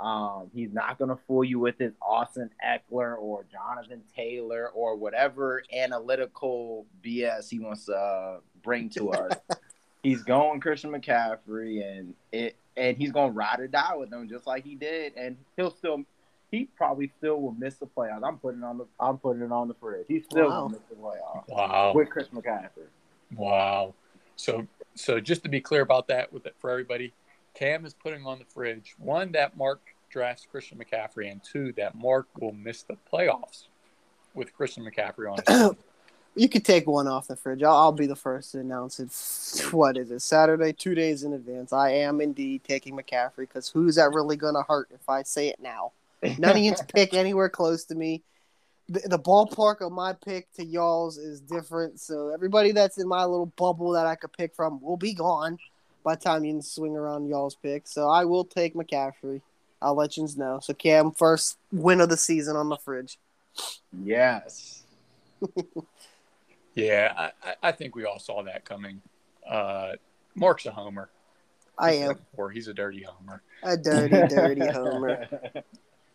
Um, 0.00 0.50
he's 0.54 0.72
not 0.72 0.98
going 0.98 1.10
to 1.10 1.18
fool 1.26 1.44
you 1.44 1.58
with 1.58 1.78
his 1.78 1.92
Austin 2.00 2.50
Ekeler 2.64 3.16
or 3.18 3.44
Jonathan 3.52 4.02
Taylor 4.16 4.70
or 4.70 4.96
whatever 4.96 5.62
analytical 5.72 6.86
BS 7.04 7.50
he 7.50 7.60
wants 7.60 7.86
to 7.86 7.94
uh, 7.94 8.38
bring 8.62 8.90
to 8.90 9.10
us. 9.10 9.38
he's 10.02 10.22
going 10.22 10.60
Christian 10.60 10.90
McCaffrey, 10.90 11.84
and 11.84 12.14
it 12.32 12.56
and 12.78 12.96
he's 12.96 13.12
going 13.12 13.32
to 13.32 13.36
ride 13.36 13.60
or 13.60 13.66
die 13.66 13.96
with 13.96 14.10
them 14.10 14.28
just 14.28 14.46
like 14.46 14.64
he 14.64 14.74
did, 14.74 15.14
and 15.16 15.36
he'll 15.56 15.70
still. 15.74 16.02
He 16.50 16.64
probably 16.78 17.08
still 17.18 17.42
will 17.42 17.52
miss 17.52 17.74
the 17.76 17.84
playoffs. 17.84 18.22
I'm 18.26 18.38
putting 18.38 18.62
on 18.62 18.78
the 18.78 18.86
I'm 18.98 19.18
putting 19.18 19.42
it 19.42 19.52
on 19.52 19.68
the 19.68 19.74
fridge. 19.74 20.06
He 20.08 20.20
still 20.20 20.48
Wow. 20.48 20.62
will 20.62 20.68
miss 20.70 20.80
the 20.88 20.94
playoffs 20.96 21.46
Wow. 21.48 21.92
with 21.94 22.08
Chris 22.08 22.28
McCaffrey. 22.28 22.86
Wow. 23.36 23.94
So 24.36 24.66
so 24.94 25.20
just 25.20 25.42
to 25.42 25.50
be 25.50 25.60
clear 25.60 25.82
about 25.82 26.08
that 26.08 26.32
with 26.32 26.46
it 26.46 26.54
for 26.58 26.70
everybody, 26.70 27.12
Cam 27.54 27.84
is 27.84 27.92
putting 27.92 28.24
on 28.24 28.38
the 28.38 28.46
fridge 28.46 28.94
one 28.98 29.32
that 29.32 29.58
Mark 29.58 29.82
drafts 30.08 30.46
Christian 30.50 30.78
McCaffrey, 30.78 31.30
and 31.30 31.42
two 31.44 31.72
that 31.76 31.94
Mark 31.94 32.28
will 32.40 32.52
miss 32.52 32.82
the 32.82 32.96
playoffs 33.12 33.66
with 34.32 34.54
Christian 34.54 34.86
McCaffrey 34.90 35.30
on 35.30 35.36
his 35.46 35.58
team. 35.74 35.76
You 36.38 36.48
could 36.48 36.64
take 36.64 36.86
one 36.86 37.08
off 37.08 37.26
the 37.26 37.34
fridge. 37.34 37.64
I'll, 37.64 37.74
I'll 37.74 37.92
be 37.92 38.06
the 38.06 38.14
first 38.14 38.52
to 38.52 38.60
announce 38.60 39.00
it. 39.00 39.12
What 39.72 39.96
is 39.96 40.10
it? 40.10 40.20
Saturday, 40.20 40.72
two 40.72 40.94
days 40.94 41.24
in 41.24 41.32
advance. 41.32 41.72
I 41.72 41.90
am 41.90 42.20
indeed 42.20 42.62
taking 42.64 42.96
McCaffrey 42.96 43.38
because 43.38 43.68
who's 43.68 43.96
that 43.96 44.12
really 44.12 44.36
going 44.36 44.54
to 44.54 44.62
hurt 44.62 44.88
if 44.94 45.08
I 45.08 45.24
say 45.24 45.48
it 45.48 45.60
now? 45.60 45.92
None 46.38 46.56
of 46.56 46.58
you 46.58 46.74
pick 46.94 47.12
anywhere 47.12 47.48
close 47.48 47.84
to 47.86 47.94
me. 47.94 48.22
The, 48.88 49.00
the 49.00 49.18
ballpark 49.18 49.80
of 49.80 49.90
my 49.90 50.12
pick 50.12 50.50
to 50.54 50.64
y'all's 50.64 51.18
is 51.18 51.40
different. 51.40 52.00
So 52.00 52.28
everybody 52.28 52.70
that's 52.70 52.98
in 52.98 53.08
my 53.08 53.24
little 53.24 53.52
bubble 53.56 53.90
that 53.92 54.06
I 54.06 54.14
could 54.14 54.32
pick 54.32 54.54
from 54.54 54.80
will 54.80 54.96
be 54.96 55.14
gone 55.14 55.58
by 56.04 56.14
the 56.14 56.20
time 56.20 56.44
you 56.44 56.62
swing 56.62 56.96
around 56.96 57.28
y'all's 57.28 57.56
pick. 57.56 57.88
So 57.88 58.08
I 58.08 58.24
will 58.24 58.44
take 58.44 58.74
McCaffrey. 58.74 59.42
I'll 59.82 59.96
let 59.96 60.16
you 60.16 60.28
know. 60.36 60.60
So 60.62 60.72
Cam, 60.72 61.10
first 61.10 61.58
win 61.72 62.00
of 62.00 62.08
the 62.08 62.16
season 62.16 62.56
on 62.56 62.68
the 62.68 62.76
fridge. 62.76 63.18
Yes. 64.04 64.84
Yeah, 66.78 67.12
I, 67.16 67.30
I- 67.50 67.54
I 67.68 67.72
think 67.72 67.96
we 67.96 68.04
all 68.04 68.18
saw 68.20 68.42
that 68.44 68.64
coming. 68.64 69.02
Uh, 69.48 69.92
Mark's 70.34 70.66
a 70.66 70.70
homer. 70.70 71.10
I 71.76 71.92
am 71.92 72.16
Or 72.36 72.50
he's 72.50 72.68
a 72.68 72.74
dirty 72.74 73.02
homer. 73.04 73.42
a 73.62 73.76
dirty, 73.76 74.26
dirty 74.34 74.66
homer. 74.68 75.26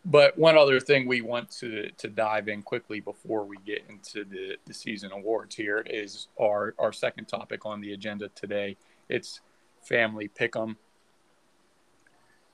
But 0.06 0.38
one 0.38 0.58
other 0.58 0.82
thing 0.82 1.08
we 1.08 1.22
want 1.22 1.50
to 1.62 1.90
to 1.98 2.10
dive 2.10 2.50
in 2.50 2.62
quickly 2.62 3.00
before 3.00 3.46
we 3.46 3.56
get 3.66 3.84
into 3.88 4.26
the, 4.26 4.58
the 4.66 4.74
season 4.74 5.14
awards 5.14 5.56
here 5.56 5.80
is 5.80 6.28
our 6.38 6.76
our 6.78 6.92
second 6.92 7.30
topic 7.30 7.66
on 7.66 7.80
the 7.80 7.94
agenda 7.94 8.28
today. 8.36 8.76
It's 9.08 9.40
family 9.82 10.28
pick'em, 10.28 10.76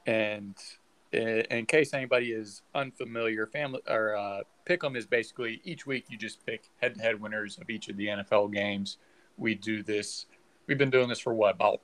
and 0.06 0.56
i- 0.58 0.79
in 1.12 1.66
case 1.66 1.94
anybody 1.94 2.32
is 2.32 2.62
unfamiliar, 2.76 3.48
family 3.48 3.82
or 3.88 4.16
uh, 4.16 4.42
pick'em 4.68 4.96
is 4.96 5.06
basically 5.08 5.62
each 5.64 5.86
week 5.88 6.06
you 6.10 6.18
just 6.18 6.46
pick 6.46 6.70
head 6.82 6.96
to 6.96 7.02
head 7.02 7.20
winners 7.20 7.58
of 7.58 7.70
each 7.70 7.90
of 7.90 7.98
the 7.98 8.08
NFL 8.08 8.54
games. 8.54 8.98
We 9.38 9.56
do 9.56 9.82
this. 9.84 10.26
We've 10.68 10.78
been 10.78 10.92
doing 10.92 11.10
this 11.10 11.20
for 11.20 11.34
what 11.34 11.56
about 11.56 11.82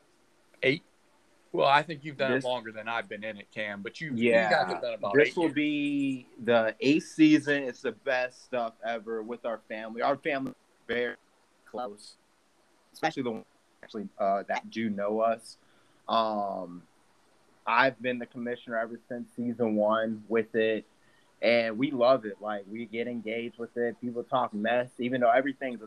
eight? 0.61 0.83
Well, 1.51 1.67
I 1.67 1.81
think 1.83 2.03
you've 2.03 2.17
done 2.17 2.31
This- 2.33 2.43
it 2.43 2.47
longer 2.47 2.71
than 2.71 2.87
I've 2.89 3.07
been 3.07 3.23
in 3.23 3.37
it, 3.37 3.49
Cam. 3.51 3.81
But 3.81 4.01
you, 4.01 4.11
Yeah, 4.13 4.49
you 4.49 4.55
guys 4.55 4.73
have 4.73 4.81
done 4.81 4.93
about 4.95 5.13
this 5.15 5.35
will 5.35 5.43
years. 5.45 5.53
be 5.53 6.27
the 6.43 6.75
eighth 6.81 7.05
season. 7.07 7.63
It's 7.63 7.81
the 7.81 7.93
best 7.93 8.43
stuff 8.43 8.73
ever 8.85 9.23
with 9.23 9.45
our 9.45 9.59
family. 9.69 10.01
Our 10.01 10.17
family 10.17 10.53
very 10.87 11.15
close, 11.65 12.17
especially 12.93 13.23
the 13.23 13.31
ones 13.31 13.45
actually 13.81 14.09
uh, 14.19 14.43
that 14.49 14.69
do 14.69 14.89
know 14.89 15.21
us. 15.21 15.57
Um, 16.09 16.83
I've 17.65 17.99
been 18.01 18.19
the 18.19 18.25
commissioner 18.25 18.77
ever 18.77 18.99
since 19.09 19.27
season 19.35 19.75
one 19.75 20.23
with 20.27 20.55
it, 20.55 20.85
and 21.41 21.77
we 21.77 21.91
love 21.91 22.25
it. 22.25 22.37
Like 22.41 22.63
we 22.69 22.85
get 22.85 23.07
engaged 23.07 23.57
with 23.57 23.75
it. 23.77 23.99
People 24.01 24.23
talk 24.23 24.53
mess, 24.53 24.89
even 24.99 25.21
though 25.21 25.31
everything's 25.31 25.81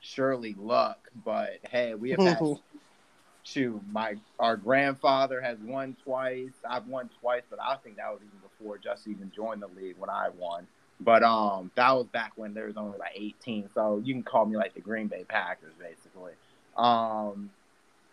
surely 0.00 0.54
luck. 0.58 0.98
But 1.24 1.58
hey, 1.70 1.94
we 1.94 2.10
have 2.10 2.20
had 2.20 2.40
shoot, 3.44 3.80
my 3.90 4.16
our 4.38 4.56
grandfather 4.56 5.40
has 5.40 5.58
won 5.60 5.96
twice. 6.04 6.52
I've 6.68 6.86
won 6.86 7.10
twice, 7.20 7.42
but 7.48 7.60
I 7.60 7.76
think 7.76 7.96
that 7.96 8.10
was 8.10 8.20
even 8.22 8.38
before 8.40 8.78
Just 8.78 9.06
even 9.06 9.30
joined 9.34 9.62
the 9.62 9.68
league 9.68 9.96
when 9.98 10.10
I 10.10 10.30
won. 10.36 10.66
But 11.00 11.22
um, 11.22 11.70
that 11.74 11.92
was 11.92 12.06
back 12.06 12.32
when 12.36 12.54
there 12.54 12.66
was 12.66 12.76
only 12.76 12.98
like 12.98 13.12
18. 13.14 13.68
So 13.74 14.00
you 14.04 14.14
can 14.14 14.22
call 14.22 14.46
me 14.46 14.56
like 14.56 14.74
the 14.74 14.80
Green 14.80 15.08
Bay 15.08 15.24
Packers, 15.28 15.74
basically. 15.78 16.32
Um, 16.76 17.50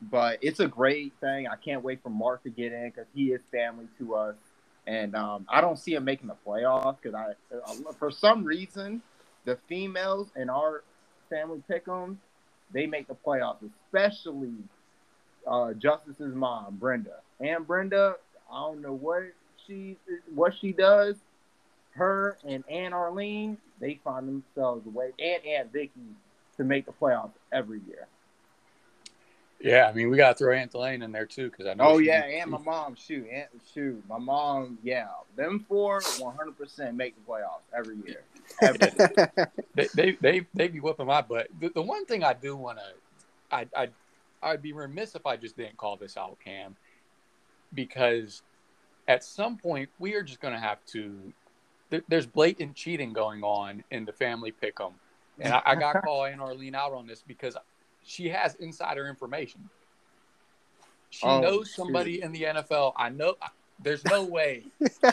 but 0.01 0.39
it's 0.41 0.59
a 0.59 0.67
great 0.67 1.13
thing. 1.21 1.47
I 1.47 1.55
can't 1.55 1.83
wait 1.83 2.01
for 2.01 2.09
Mark 2.09 2.43
to 2.43 2.49
get 2.49 2.73
in 2.73 2.89
because 2.89 3.07
he 3.13 3.31
is 3.31 3.41
family 3.51 3.87
to 3.99 4.15
us, 4.15 4.35
and 4.87 5.15
um, 5.15 5.45
I 5.49 5.61
don't 5.61 5.77
see 5.77 5.93
him 5.93 6.03
making 6.05 6.27
the 6.27 6.35
playoffs 6.45 6.97
because 7.01 7.15
I, 7.15 7.55
uh, 7.55 7.93
for 7.99 8.11
some 8.11 8.43
reason, 8.43 9.01
the 9.45 9.57
females 9.67 10.29
in 10.35 10.49
our 10.49 10.83
family 11.29 11.61
pick 11.67 11.87
'em, 11.87 12.19
they 12.71 12.87
make 12.87 13.07
the 13.07 13.15
playoffs, 13.15 13.57
especially 13.85 14.53
uh, 15.45 15.73
Justice's 15.73 16.33
mom, 16.35 16.77
Brenda. 16.77 17.17
And 17.39 17.65
Brenda, 17.65 18.15
I 18.51 18.61
don't 18.61 18.81
know 18.81 18.93
what 18.93 19.23
she 19.65 19.97
what 20.33 20.53
she 20.59 20.71
does. 20.71 21.15
Her 21.91 22.37
and 22.45 22.63
Aunt 22.69 22.93
Arlene, 22.93 23.57
they 23.79 23.99
find 24.03 24.27
themselves 24.27 24.85
a 24.87 24.89
way, 24.89 25.11
and 25.19 25.45
Aunt 25.45 25.73
Vicky, 25.73 26.15
to 26.57 26.63
make 26.63 26.85
the 26.85 26.93
playoffs 26.93 27.33
every 27.51 27.81
year. 27.87 28.07
Yeah, 29.63 29.87
I 29.87 29.93
mean, 29.93 30.09
we 30.09 30.17
got 30.17 30.37
to 30.37 30.43
throw 30.43 30.55
Aunt 30.55 30.73
Elaine 30.73 31.01
in 31.01 31.11
there 31.11 31.25
too 31.25 31.49
because 31.49 31.67
I 31.67 31.73
know. 31.73 31.83
Oh 31.83 31.97
yeah, 31.99 32.23
and 32.23 32.49
my 32.51 32.57
mom, 32.57 32.95
shoot, 32.95 33.27
Aunt, 33.31 33.49
shoot, 33.73 34.01
my 34.09 34.17
mom, 34.17 34.77
yeah, 34.83 35.07
them 35.35 35.65
four, 35.67 36.01
one 36.19 36.35
hundred 36.35 36.57
percent 36.57 36.95
make 36.95 37.15
the 37.15 37.31
playoffs 37.31 37.65
every 37.75 37.97
year. 37.97 38.23
Every 38.61 38.91
year. 38.97 39.31
they, 39.75 39.87
they 39.93 40.17
they 40.19 40.47
they 40.53 40.67
be 40.67 40.79
whooping 40.79 41.05
my 41.05 41.21
butt. 41.21 41.47
The, 41.59 41.69
the 41.69 41.81
one 41.81 42.05
thing 42.05 42.23
I 42.23 42.33
do 42.33 42.55
want 42.55 42.79
to, 42.79 43.55
I 43.55 43.67
I 43.75 43.89
I'd 44.41 44.61
be 44.61 44.73
remiss 44.73 45.15
if 45.15 45.25
I 45.25 45.37
just 45.37 45.55
didn't 45.57 45.77
call 45.77 45.95
this 45.95 46.17
out, 46.17 46.37
Cam, 46.43 46.75
because 47.73 48.41
at 49.07 49.23
some 49.23 49.57
point 49.57 49.89
we 49.99 50.15
are 50.15 50.23
just 50.23 50.41
going 50.41 50.53
to 50.53 50.59
have 50.59 50.83
to. 50.87 51.33
There, 51.89 52.01
there's 52.07 52.25
blatant 52.25 52.75
cheating 52.75 53.13
going 53.13 53.43
on 53.43 53.83
in 53.91 54.05
the 54.05 54.13
family 54.13 54.51
pick'em, 54.51 54.93
and 55.39 55.53
I, 55.53 55.61
I 55.65 55.75
got 55.75 55.93
to 55.93 56.01
call 56.01 56.25
Aunt 56.25 56.41
Arlene 56.41 56.73
out 56.73 56.93
on 56.93 57.05
this 57.05 57.21
because 57.25 57.57
she 58.03 58.29
has 58.29 58.55
insider 58.55 59.07
information. 59.07 59.69
She 61.09 61.25
Oh, 61.27 61.41
knows 61.41 61.73
somebody 61.73 62.21
in 62.21 62.31
the 62.31 62.43
NFL. 62.43 62.93
I 62.95 63.09
know. 63.09 63.35
There's 63.83 64.05
no 64.05 64.23
way 64.23 64.63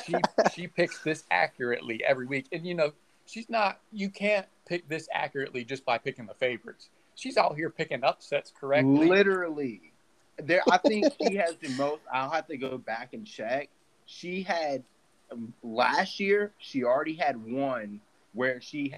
she 0.07 0.17
she 0.55 0.67
picks 0.67 1.03
this 1.03 1.25
accurately 1.31 2.03
every 2.05 2.27
week, 2.27 2.47
and 2.53 2.67
you 2.67 2.75
know 2.75 2.93
she's 3.27 3.49
not. 3.49 3.81
You 3.93 4.11
can't 4.11 4.47
pick 4.67 4.89
this 4.89 5.09
accurately 5.13 5.65
just 5.65 5.85
by 5.85 5.99
picking 5.99 6.27
the 6.27 6.35
favorites. 6.35 6.91
She's 7.15 7.37
out 7.37 7.57
here 7.57 7.71
picking 7.71 8.05
upsets 8.05 8.53
correctly. 8.59 9.09
Literally, 9.09 9.93
there. 10.37 10.63
I 10.71 10.79
think 10.79 11.07
she 11.21 11.35
has 11.37 11.57
the 11.57 11.69
most. 11.71 12.03
I'll 12.13 12.31
have 12.31 12.47
to 12.49 12.57
go 12.57 12.79
back 12.79 13.13
and 13.15 13.27
check. 13.27 13.71
She 14.07 14.43
had 14.43 14.85
um, 15.33 15.53
last 15.63 16.21
year. 16.21 16.53
She 16.59 16.85
already 16.85 17.15
had 17.15 17.37
one 17.43 18.01
where 18.35 18.61
she. 18.61 18.95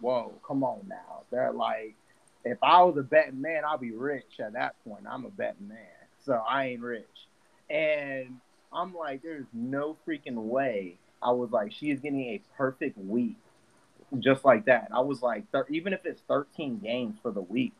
Whoa! 0.00 0.34
Come 0.46 0.64
on 0.64 0.80
now. 0.88 1.22
They're 1.30 1.52
like, 1.52 1.96
if 2.46 2.58
I 2.62 2.82
was 2.82 2.96
a 2.96 3.02
betting 3.02 3.40
man, 3.40 3.62
I'd 3.64 3.80
be 3.80 3.90
rich 3.90 4.40
at 4.40 4.52
that 4.52 4.76
point. 4.84 5.04
I'm 5.10 5.24
a 5.24 5.30
betting 5.30 5.68
man, 5.68 5.78
so 6.24 6.42
I 6.48 6.66
ain't 6.66 6.80
rich. 6.80 7.04
And 7.68 8.38
I'm 8.72 8.94
like, 8.94 9.22
there's 9.22 9.46
no 9.52 9.96
freaking 10.06 10.36
way. 10.36 10.98
I 11.22 11.32
was 11.32 11.50
like, 11.50 11.72
she 11.72 11.90
is 11.90 12.00
getting 12.00 12.20
a 12.20 12.40
perfect 12.56 12.96
week, 12.98 13.36
just 14.20 14.44
like 14.44 14.66
that. 14.66 14.88
I 14.94 15.00
was 15.00 15.22
like, 15.22 15.50
thir- 15.50 15.66
even 15.70 15.92
if 15.92 16.00
it's 16.04 16.22
13 16.28 16.78
games 16.78 17.16
for 17.20 17.32
the 17.32 17.40
week, 17.42 17.72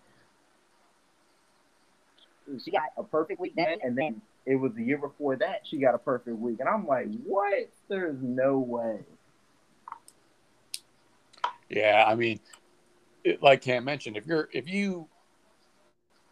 she 2.64 2.70
got 2.70 2.90
a 2.96 3.04
perfect 3.04 3.40
week 3.40 3.54
then, 3.56 3.78
and 3.82 3.96
then 3.96 4.20
it 4.46 4.56
was 4.56 4.72
the 4.74 4.82
year 4.82 4.98
before 4.98 5.36
that 5.36 5.62
she 5.64 5.78
got 5.78 5.94
a 5.94 5.98
perfect 5.98 6.38
week, 6.38 6.58
and 6.60 6.68
I'm 6.68 6.86
like, 6.86 7.08
what? 7.24 7.68
There's 7.88 8.16
no 8.20 8.58
way. 8.58 9.00
Yeah, 11.68 12.04
I 12.06 12.14
mean, 12.14 12.40
it, 13.26 13.42
like 13.42 13.60
Cam 13.60 13.84
mentioned, 13.84 14.16
if 14.16 14.26
you're 14.26 14.48
if 14.52 14.68
you 14.68 15.08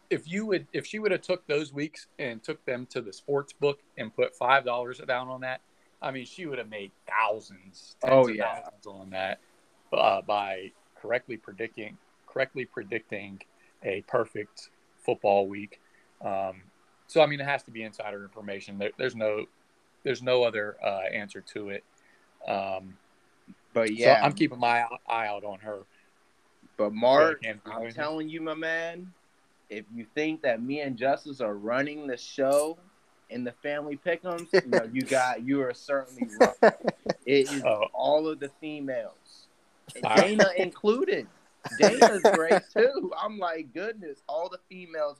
if 0.09 0.31
you 0.31 0.45
would 0.45 0.67
if 0.71 0.85
she 0.85 0.99
would 0.99 1.11
have 1.11 1.21
took 1.21 1.45
those 1.47 1.73
weeks 1.73 2.07
and 2.19 2.41
took 2.41 2.63
them 2.65 2.85
to 2.87 3.01
the 3.01 3.11
sports 3.11 3.53
book 3.53 3.79
and 3.97 4.15
put 4.15 4.35
five 4.35 4.63
dollars 4.63 4.99
down 5.05 5.27
on 5.27 5.41
that, 5.41 5.61
I 6.01 6.11
mean, 6.11 6.25
she 6.25 6.45
would 6.45 6.57
have 6.57 6.69
made 6.69 6.91
thousands, 7.07 7.97
tens 7.99 8.13
Oh, 8.13 8.29
of 8.29 8.35
yeah. 8.35 8.61
thousands 8.61 8.87
on 8.87 9.09
that 9.09 9.39
uh, 9.91 10.21
by 10.21 10.71
correctly 10.95 11.37
predicting 11.37 11.97
correctly 12.27 12.65
predicting 12.65 13.41
a 13.83 14.01
perfect 14.07 14.69
football 15.05 15.47
week. 15.47 15.81
Um, 16.23 16.63
so 17.07 17.21
I 17.21 17.25
mean, 17.25 17.41
it 17.41 17.45
has 17.45 17.63
to 17.63 17.71
be 17.71 17.83
insider 17.83 18.23
information. 18.23 18.77
There, 18.77 18.91
there's 18.97 19.15
no 19.15 19.45
there's 20.03 20.23
no 20.23 20.43
other 20.43 20.77
uh, 20.83 21.01
answer 21.11 21.41
to 21.41 21.69
it. 21.69 21.83
Um, 22.47 22.97
But 23.73 23.89
So 23.89 23.95
yeah, 23.95 24.19
I'm 24.23 24.33
keeping 24.33 24.59
my 24.59 24.87
eye 25.09 25.27
out 25.27 25.43
on 25.43 25.59
her. 25.59 25.79
But 26.77 26.93
Mark, 26.93 27.41
Yeah, 27.43 27.53
I'm 27.65 27.91
telling 27.91 28.29
you, 28.29 28.41
my 28.41 28.53
man, 28.53 29.11
if 29.69 29.85
you 29.93 30.05
think 30.15 30.41
that 30.43 30.61
me 30.61 30.81
and 30.81 30.97
Justice 30.97 31.41
are 31.41 31.55
running 31.55 32.07
the 32.07 32.17
show 32.17 32.77
in 33.29 33.43
the 33.43 33.51
family 33.51 33.97
pickums, 34.05 34.47
you 34.53 34.69
know, 34.69 34.87
you 34.93 35.01
got 35.01 35.43
you 35.45 35.61
are 35.61 35.73
certainly 35.73 36.29
wrong. 36.39 36.53
It 37.25 37.51
is 37.51 37.63
Oh. 37.65 37.85
all 37.93 38.27
of 38.27 38.39
the 38.39 38.49
females, 38.61 39.47
Dana 40.15 40.49
included. 40.57 41.27
Dana's 41.79 42.21
great 42.21 42.61
too. 42.73 43.11
I'm 43.19 43.39
like, 43.39 43.73
goodness, 43.73 44.19
all 44.29 44.49
the 44.49 44.59
females. 44.69 45.17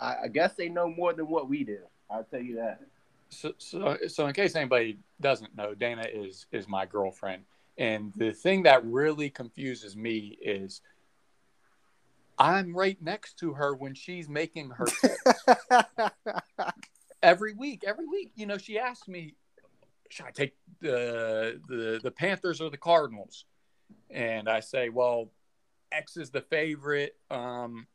I 0.00 0.16
I 0.24 0.28
guess 0.28 0.54
they 0.54 0.68
know 0.70 0.88
more 0.88 1.12
than 1.12 1.28
what 1.28 1.48
we 1.48 1.64
do. 1.64 1.80
I'll 2.10 2.24
tell 2.24 2.40
you 2.40 2.56
that. 2.56 2.80
So, 3.30 3.52
so, 3.58 3.98
so 4.06 4.26
in 4.26 4.32
case 4.32 4.56
anybody 4.56 4.96
doesn't 5.20 5.54
know, 5.54 5.74
Dana 5.74 6.06
is 6.10 6.46
is 6.52 6.66
my 6.66 6.86
girlfriend, 6.86 7.42
and 7.78 8.12
the 8.16 8.32
thing 8.32 8.64
that 8.64 8.84
really 8.84 9.30
confuses 9.30 9.96
me 9.96 10.36
is 10.42 10.82
I'm 12.38 12.74
right 12.76 13.00
next 13.00 13.38
to 13.38 13.54
her 13.54 13.74
when 13.74 13.94
she's 13.94 14.28
making 14.28 14.70
her 14.70 14.86
every 17.22 17.54
week. 17.54 17.84
Every 17.86 18.06
week, 18.06 18.32
you 18.34 18.46
know, 18.46 18.58
she 18.58 18.78
asks 18.78 19.08
me, 19.08 19.34
"Should 20.10 20.26
I 20.26 20.30
take 20.30 20.56
the 20.80 21.60
the 21.68 22.00
the 22.02 22.10
Panthers 22.10 22.60
or 22.60 22.70
the 22.70 22.76
Cardinals?" 22.76 23.44
And 24.10 24.48
I 24.48 24.60
say, 24.60 24.88
"Well, 24.88 25.30
X 25.90 26.16
is 26.16 26.30
the 26.30 26.42
favorite, 26.42 27.16
um, 27.30 27.86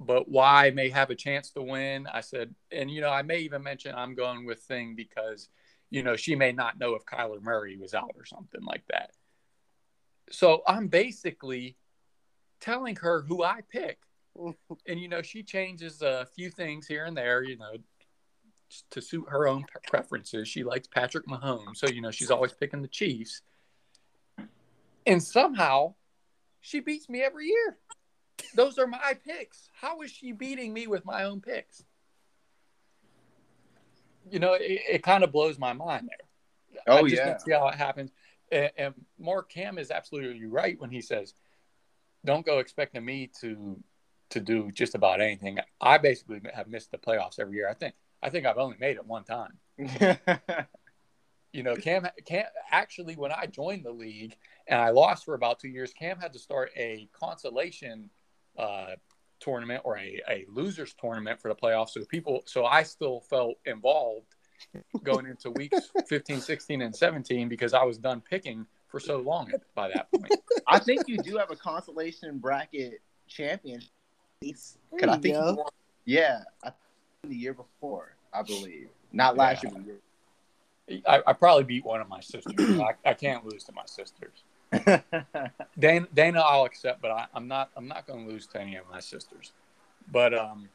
but 0.00 0.28
Y 0.28 0.70
may 0.70 0.88
have 0.90 1.10
a 1.10 1.14
chance 1.14 1.50
to 1.50 1.62
win." 1.62 2.08
I 2.12 2.20
said, 2.20 2.54
and 2.72 2.90
you 2.90 3.00
know, 3.00 3.10
I 3.10 3.22
may 3.22 3.38
even 3.40 3.62
mention 3.62 3.94
I'm 3.94 4.14
going 4.14 4.44
with 4.44 4.60
Thing 4.60 4.94
because 4.96 5.48
you 5.90 6.02
know 6.02 6.16
she 6.16 6.34
may 6.34 6.52
not 6.52 6.78
know 6.78 6.94
if 6.94 7.04
Kyler 7.04 7.42
Murray 7.42 7.76
was 7.76 7.94
out 7.94 8.14
or 8.16 8.24
something 8.24 8.62
like 8.62 8.84
that. 8.88 9.12
So 10.30 10.62
I'm 10.66 10.88
basically 10.88 11.76
telling 12.60 12.96
her 12.96 13.22
who 13.22 13.42
I 13.42 13.60
pick. 13.70 13.98
And 14.86 15.00
you 15.00 15.08
know, 15.08 15.20
she 15.20 15.42
changes 15.42 16.00
a 16.00 16.26
few 16.36 16.48
things 16.48 16.86
here 16.86 17.04
and 17.06 17.16
there, 17.16 17.42
you 17.42 17.58
know, 17.58 17.72
to 18.90 19.02
suit 19.02 19.24
her 19.28 19.48
own 19.48 19.64
preferences. 19.88 20.46
She 20.46 20.62
likes 20.62 20.86
Patrick 20.86 21.26
Mahomes, 21.26 21.76
so 21.76 21.88
you 21.88 22.00
know, 22.00 22.12
she's 22.12 22.30
always 22.30 22.52
picking 22.52 22.80
the 22.80 22.88
Chiefs. 22.88 23.42
And 25.06 25.20
somehow 25.20 25.94
she 26.60 26.80
beats 26.80 27.08
me 27.08 27.22
every 27.22 27.46
year. 27.46 27.78
Those 28.54 28.78
are 28.78 28.86
my 28.86 29.14
picks. 29.26 29.70
How 29.80 30.02
is 30.02 30.10
she 30.10 30.32
beating 30.32 30.72
me 30.72 30.86
with 30.86 31.04
my 31.04 31.24
own 31.24 31.40
picks? 31.40 31.82
You 34.30 34.38
know, 34.38 34.54
it, 34.54 34.80
it 34.90 35.02
kind 35.02 35.24
of 35.24 35.32
blows 35.32 35.58
my 35.58 35.72
mind 35.72 36.08
there. 36.08 36.82
Oh, 36.86 36.98
I 36.98 37.08
just 37.08 37.14
yeah. 37.14 37.36
see 37.38 37.52
how 37.52 37.68
it 37.68 37.74
happens. 37.74 38.10
And, 38.50 38.70
and 38.76 38.94
Mark 39.18 39.50
Cam 39.50 39.78
is 39.78 39.90
absolutely 39.90 40.46
right 40.46 40.78
when 40.80 40.90
he 40.90 41.00
says, 41.00 41.34
"Don't 42.24 42.46
go 42.46 42.58
expecting 42.58 43.04
me 43.04 43.30
to 43.40 43.82
to 44.30 44.40
do 44.40 44.70
just 44.72 44.94
about 44.94 45.20
anything." 45.20 45.58
I 45.80 45.98
basically 45.98 46.40
have 46.54 46.68
missed 46.68 46.90
the 46.90 46.98
playoffs 46.98 47.38
every 47.38 47.56
year. 47.56 47.68
I 47.68 47.74
think 47.74 47.94
I 48.22 48.30
think 48.30 48.46
I've 48.46 48.58
only 48.58 48.76
made 48.78 48.96
it 48.96 49.06
one 49.06 49.24
time. 49.24 49.58
You 51.52 51.62
know, 51.62 51.74
Cam 51.76 52.06
Cam 52.26 52.44
actually 52.70 53.16
when 53.16 53.32
I 53.32 53.46
joined 53.46 53.84
the 53.84 53.90
league 53.90 54.36
and 54.66 54.80
I 54.80 54.90
lost 54.90 55.24
for 55.24 55.34
about 55.34 55.58
two 55.58 55.68
years, 55.68 55.94
Cam 55.94 56.18
had 56.18 56.32
to 56.34 56.38
start 56.38 56.70
a 56.76 57.08
consolation 57.12 58.10
uh, 58.58 58.96
tournament 59.40 59.82
or 59.84 59.98
a, 59.98 60.20
a 60.28 60.44
losers 60.48 60.94
tournament 60.94 61.40
for 61.40 61.48
the 61.48 61.54
playoffs. 61.54 61.90
So 61.90 62.04
people, 62.04 62.42
so 62.46 62.64
I 62.64 62.82
still 62.82 63.20
felt 63.20 63.56
involved 63.64 64.34
going 65.02 65.26
into 65.30 65.50
weeks 65.50 65.90
15, 66.08 66.40
16, 66.40 66.82
and 66.82 66.94
17 66.94 67.48
because 67.48 67.74
I 67.74 67.84
was 67.84 67.98
done 67.98 68.20
picking 68.20 68.66
for 68.88 69.00
so 69.00 69.18
long 69.18 69.52
by 69.74 69.88
that 69.88 70.10
point. 70.12 70.32
I 70.66 70.78
think 70.78 71.08
you 71.08 71.18
do 71.18 71.36
have 71.36 71.50
a 71.50 71.56
consolation 71.56 72.38
bracket 72.38 73.00
champion. 73.26 73.82
Because 74.40 74.78
I 75.02 75.16
think 75.16 75.36
you 75.36 75.56
won, 75.56 75.70
yeah, 76.04 76.42
I 76.62 76.66
think 76.66 76.76
the 77.24 77.36
year 77.36 77.54
before, 77.54 78.14
I 78.32 78.42
believe. 78.42 78.88
Not 79.12 79.36
last 79.36 79.64
Yeah. 79.64 79.70
year, 79.70 79.98
year 80.88 81.02
I, 81.06 81.22
I 81.26 81.32
probably 81.32 81.64
beat 81.64 81.84
one 81.84 82.00
of 82.00 82.08
my 82.08 82.20
sisters. 82.20 82.78
I, 82.80 83.10
I 83.10 83.14
can't 83.14 83.44
lose 83.44 83.64
to 83.64 83.72
my 83.72 83.82
sisters. 83.86 84.44
Dana, 85.78 86.06
Dana, 86.12 86.40
I'll 86.40 86.64
accept, 86.64 87.00
but 87.00 87.10
I, 87.10 87.26
I'm 87.34 87.48
not. 87.48 87.70
I'm 87.76 87.88
not 87.88 88.06
going 88.06 88.26
to 88.26 88.32
lose 88.32 88.46
to 88.48 88.60
any 88.60 88.76
of 88.76 88.84
my 88.90 89.00
sisters. 89.00 89.52
But 90.10 90.34
um, 90.34 90.68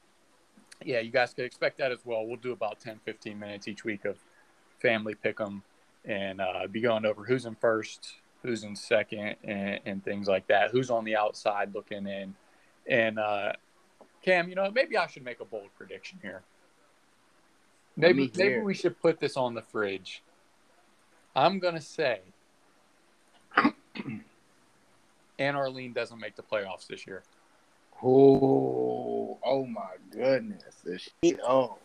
yeah, 0.83 0.99
you 0.99 1.11
guys 1.11 1.33
could 1.33 1.45
expect 1.45 1.77
that 1.77 1.91
as 1.91 1.99
well. 2.05 2.25
We'll 2.25 2.37
do 2.37 2.51
about 2.51 2.79
10, 2.79 2.99
15 3.05 3.37
minutes 3.37 3.67
each 3.67 3.83
week 3.83 4.05
of 4.05 4.17
family 4.79 5.15
pick 5.15 5.39
'em 5.39 5.63
and 6.05 6.41
uh, 6.41 6.67
be 6.69 6.81
going 6.81 7.05
over 7.05 7.23
who's 7.23 7.45
in 7.45 7.55
first, 7.55 8.15
who's 8.41 8.63
in 8.63 8.75
second, 8.75 9.35
and, 9.43 9.79
and 9.85 10.03
things 10.03 10.27
like 10.27 10.47
that. 10.47 10.71
Who's 10.71 10.89
on 10.89 11.05
the 11.05 11.15
outside 11.15 11.73
looking 11.73 12.07
in, 12.07 12.35
and 12.87 13.19
uh, 13.19 13.53
Cam, 14.21 14.49
you 14.49 14.55
know, 14.55 14.69
maybe 14.71 14.97
I 14.97 15.07
should 15.07 15.23
make 15.23 15.39
a 15.39 15.45
bold 15.45 15.69
prediction 15.77 16.19
here. 16.21 16.41
Maybe 17.95 18.31
maybe 18.35 18.59
we 18.59 18.73
should 18.73 18.99
put 18.99 19.19
this 19.19 19.37
on 19.37 19.53
the 19.53 19.61
fridge. 19.61 20.23
I'm 21.35 21.59
gonna 21.59 21.81
say 21.81 22.21
Aunt 25.39 25.57
Arlene 25.57 25.93
doesn't 25.93 26.19
make 26.19 26.35
the 26.35 26.43
playoffs 26.43 26.87
this 26.87 27.07
year. 27.07 27.23
Oh, 28.03 29.37
oh 29.43 29.65
my 29.65 29.95
goodness. 30.11 30.75
Is 30.85 31.09
she, 31.23 31.35
oh, 31.45 31.77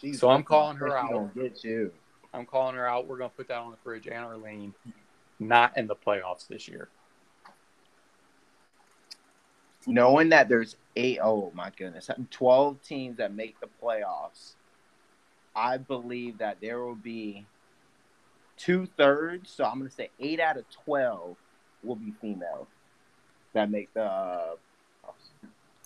she's 0.00 0.20
So 0.20 0.30
I'm 0.30 0.42
calling 0.42 0.76
her 0.78 0.96
out. 0.96 1.34
Get 1.34 1.62
you. 1.64 1.92
I'm 2.32 2.46
calling 2.46 2.76
her 2.76 2.88
out. 2.88 3.06
We're 3.06 3.18
gonna 3.18 3.30
put 3.30 3.48
that 3.48 3.58
on 3.58 3.70
the 3.70 3.76
fridge. 3.78 4.06
Aunt 4.08 4.24
Arlene 4.24 4.74
not 5.38 5.76
in 5.76 5.86
the 5.86 5.96
playoffs 5.96 6.46
this 6.48 6.68
year. 6.68 6.88
Knowing 9.86 10.30
that 10.30 10.48
there's 10.48 10.76
eight, 10.96 11.18
oh 11.22 11.52
my 11.54 11.70
goodness, 11.76 12.10
12 12.30 12.82
teams 12.82 13.18
that 13.18 13.32
make 13.32 13.60
the 13.60 13.68
playoffs, 13.82 14.54
I 15.54 15.76
believe 15.76 16.38
that 16.38 16.58
there 16.60 16.80
will 16.80 16.96
be 16.96 17.46
two 18.56 18.86
thirds. 18.96 19.50
So 19.50 19.64
I'm 19.64 19.78
going 19.78 19.88
to 19.88 19.94
say 19.94 20.10
eight 20.18 20.40
out 20.40 20.56
of 20.56 20.68
12 20.70 21.36
will 21.86 21.96
be 21.96 22.12
female 22.20 22.66
that 23.52 23.70
make 23.70 23.92
the. 23.94 24.04
Uh, 24.04 24.56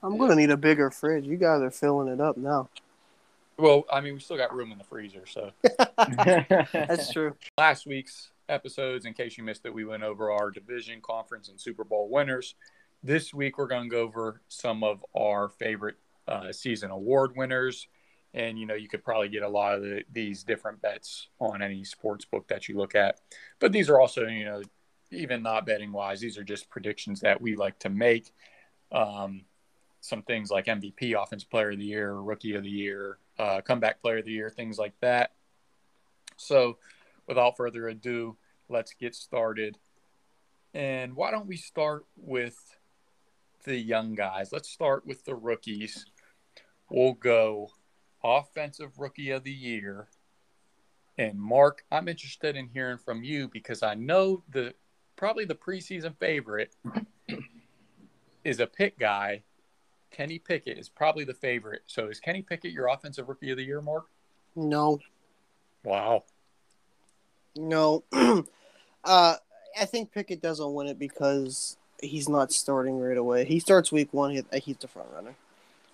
I'm 0.03 0.17
gonna 0.17 0.35
need 0.35 0.51
a 0.51 0.57
bigger 0.57 0.91
fridge. 0.91 1.27
You 1.27 1.37
guys 1.37 1.61
are 1.61 1.71
filling 1.71 2.09
it 2.09 2.21
up 2.21 2.37
now. 2.37 2.69
Well, 3.59 3.85
I 3.93 4.01
mean, 4.01 4.15
we 4.15 4.21
still 4.21 4.39
got 4.39 4.55
room 4.55 4.73
in 4.73 4.79
the 4.79 4.85
freezer. 4.85 5.27
So 5.27 5.53
That's 6.73 7.13
true. 7.13 7.35
last 7.59 7.87
week's 7.87 8.31
episodes, 8.49 9.05
in 9.05 9.15
case 9.15 9.37
you 9.37 9.45
missed 9.45 9.67
it, 9.67 9.73
we 9.75 9.85
went 9.85 10.03
over 10.03 10.31
our 10.31 10.51
division, 10.51 11.01
conference, 11.03 11.49
and 11.49 11.61
Super 11.61 11.85
Bowl 11.85 12.09
winners. 12.09 12.55
This 13.03 13.33
week, 13.33 13.59
we're 13.59 13.67
going 13.67 13.85
to 13.85 13.95
go 13.95 14.03
over 14.03 14.41
some 14.49 14.83
of 14.83 15.05
our 15.17 15.49
favorite 15.49 15.97
uh, 16.27 16.53
season 16.53 16.91
award 16.91 17.37
winners. 17.37 17.87
And, 18.35 18.59
you 18.59 18.67
know, 18.67 18.75
you 18.75 18.89
could 18.89 19.03
probably 19.03 19.29
get 19.29 19.43
a 19.43 19.49
lot 19.49 19.75
of 19.75 19.83
the, 19.83 20.05
these 20.13 20.45
different 20.45 20.81
bets 20.81 21.29
on 21.39 21.63
any 21.63 21.83
sports 21.85 22.25
book 22.25 22.47
that 22.49 22.69
you 22.69 22.77
look 22.77 22.95
at. 22.95 23.21
But 23.59 23.73
these 23.73 23.89
are 23.89 23.99
also, 23.99 24.27
you 24.27 24.45
know, 24.45 24.63
even 25.11 25.43
not 25.43 25.67
betting 25.67 25.93
wise, 25.93 26.21
these 26.21 26.39
are 26.39 26.45
just 26.45 26.71
predictions 26.71 27.21
that 27.21 27.41
we 27.41 27.57
like 27.57 27.79
to 27.81 27.89
make. 27.89 28.33
Um, 28.93 29.43
some 30.01 30.23
things 30.23 30.51
like 30.51 30.67
MVP, 30.67 31.21
Offensive 31.21 31.51
Player 31.51 31.73
of 31.73 31.79
the 31.79 31.85
Year, 31.85 32.15
Rookie 32.15 32.55
of 32.55 32.63
the 32.63 32.71
Year, 32.71 33.19
uh, 33.39 33.61
Comeback 33.61 34.01
Player 34.01 34.19
of 34.19 34.25
the 34.25 34.33
Year, 34.33 34.51
things 34.51 34.79
like 34.79 34.95
that. 35.01 35.33
So, 36.37 36.79
without 37.27 37.57
further 37.57 37.89
ado, 37.89 38.37
let's 38.69 38.95
get 38.95 39.15
started. 39.15 39.79
And 40.73 41.15
why 41.15 41.31
don't 41.31 41.47
we 41.47 41.57
start 41.57 42.07
with 42.17 42.77
the 43.65 43.77
young 43.77 44.15
guys? 44.15 44.53
Let's 44.53 44.71
start 44.71 45.05
with 45.05 45.25
the 45.25 45.35
rookies. 45.35 46.07
We'll 46.89 47.13
go 47.13 47.71
Offensive 48.25 48.99
Rookie 48.99 49.31
of 49.31 49.45
the 49.45 49.53
Year. 49.53 50.09
And 51.19 51.39
Mark, 51.39 51.85
I'm 51.91 52.09
interested 52.09 52.57
in 52.57 52.69
hearing 52.69 52.99
from 52.99 53.23
you 53.23 53.49
because 53.49 53.83
I 53.83 53.95
know 53.95 54.43
the 54.49 54.75
probably 55.21 55.45
the 55.45 55.55
preseason 55.55 56.17
favorite 56.17 56.73
is 58.43 58.59
a 58.59 58.67
pick 58.67 58.99
guy. 58.99 59.43
Kenny 60.11 60.39
Pickett 60.39 60.79
is 60.79 60.89
probably 60.89 61.25
the 61.25 61.35
favorite. 61.35 61.83
So 61.87 62.09
is 62.09 62.19
Kenny 62.19 62.41
Pickett 62.41 62.73
your 62.73 62.87
offensive 62.89 63.29
rookie 63.29 63.51
of 63.51 63.59
the 63.59 63.63
year, 63.63 63.83
Mark? 63.83 64.07
No, 64.57 64.99
Wow. 65.85 66.25
no. 67.55 68.03
uh, 68.13 68.45
I 69.05 69.85
think 69.85 70.11
Pickett 70.11 70.41
doesn't 70.41 70.73
win 70.73 70.87
it 70.87 70.99
because 70.99 71.77
he's 72.03 72.29
not 72.29 72.51
starting 72.51 72.99
right 72.99 73.19
away. 73.19 73.45
He 73.45 73.61
starts 73.61 73.93
week 73.93 74.15
one. 74.15 74.31
He, 74.31 74.43
he's 74.61 74.79
the 74.79 74.89
front 74.89 75.11
runner. 75.15 75.35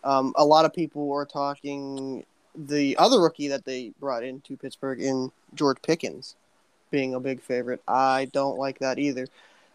Um, 0.05 0.35
a 0.37 0.45
lot 0.45 0.65
of 0.65 0.73
people 0.73 1.13
are 1.13 1.27
talking 1.27 2.25
the 2.55 2.97
other 2.97 3.21
rookie 3.21 3.49
that 3.49 3.65
they 3.65 3.93
brought 3.99 4.23
into 4.23 4.57
Pittsburgh 4.57 5.01
in 5.03 5.33
George 5.53 5.79
Pickens 5.83 6.37
being 6.91 7.15
a 7.15 7.21
big 7.21 7.43
favorite. 7.43 7.83
I 7.87 8.27
don't 8.33 8.59
like 8.59 8.79
that 8.81 8.99
either. 8.99 9.27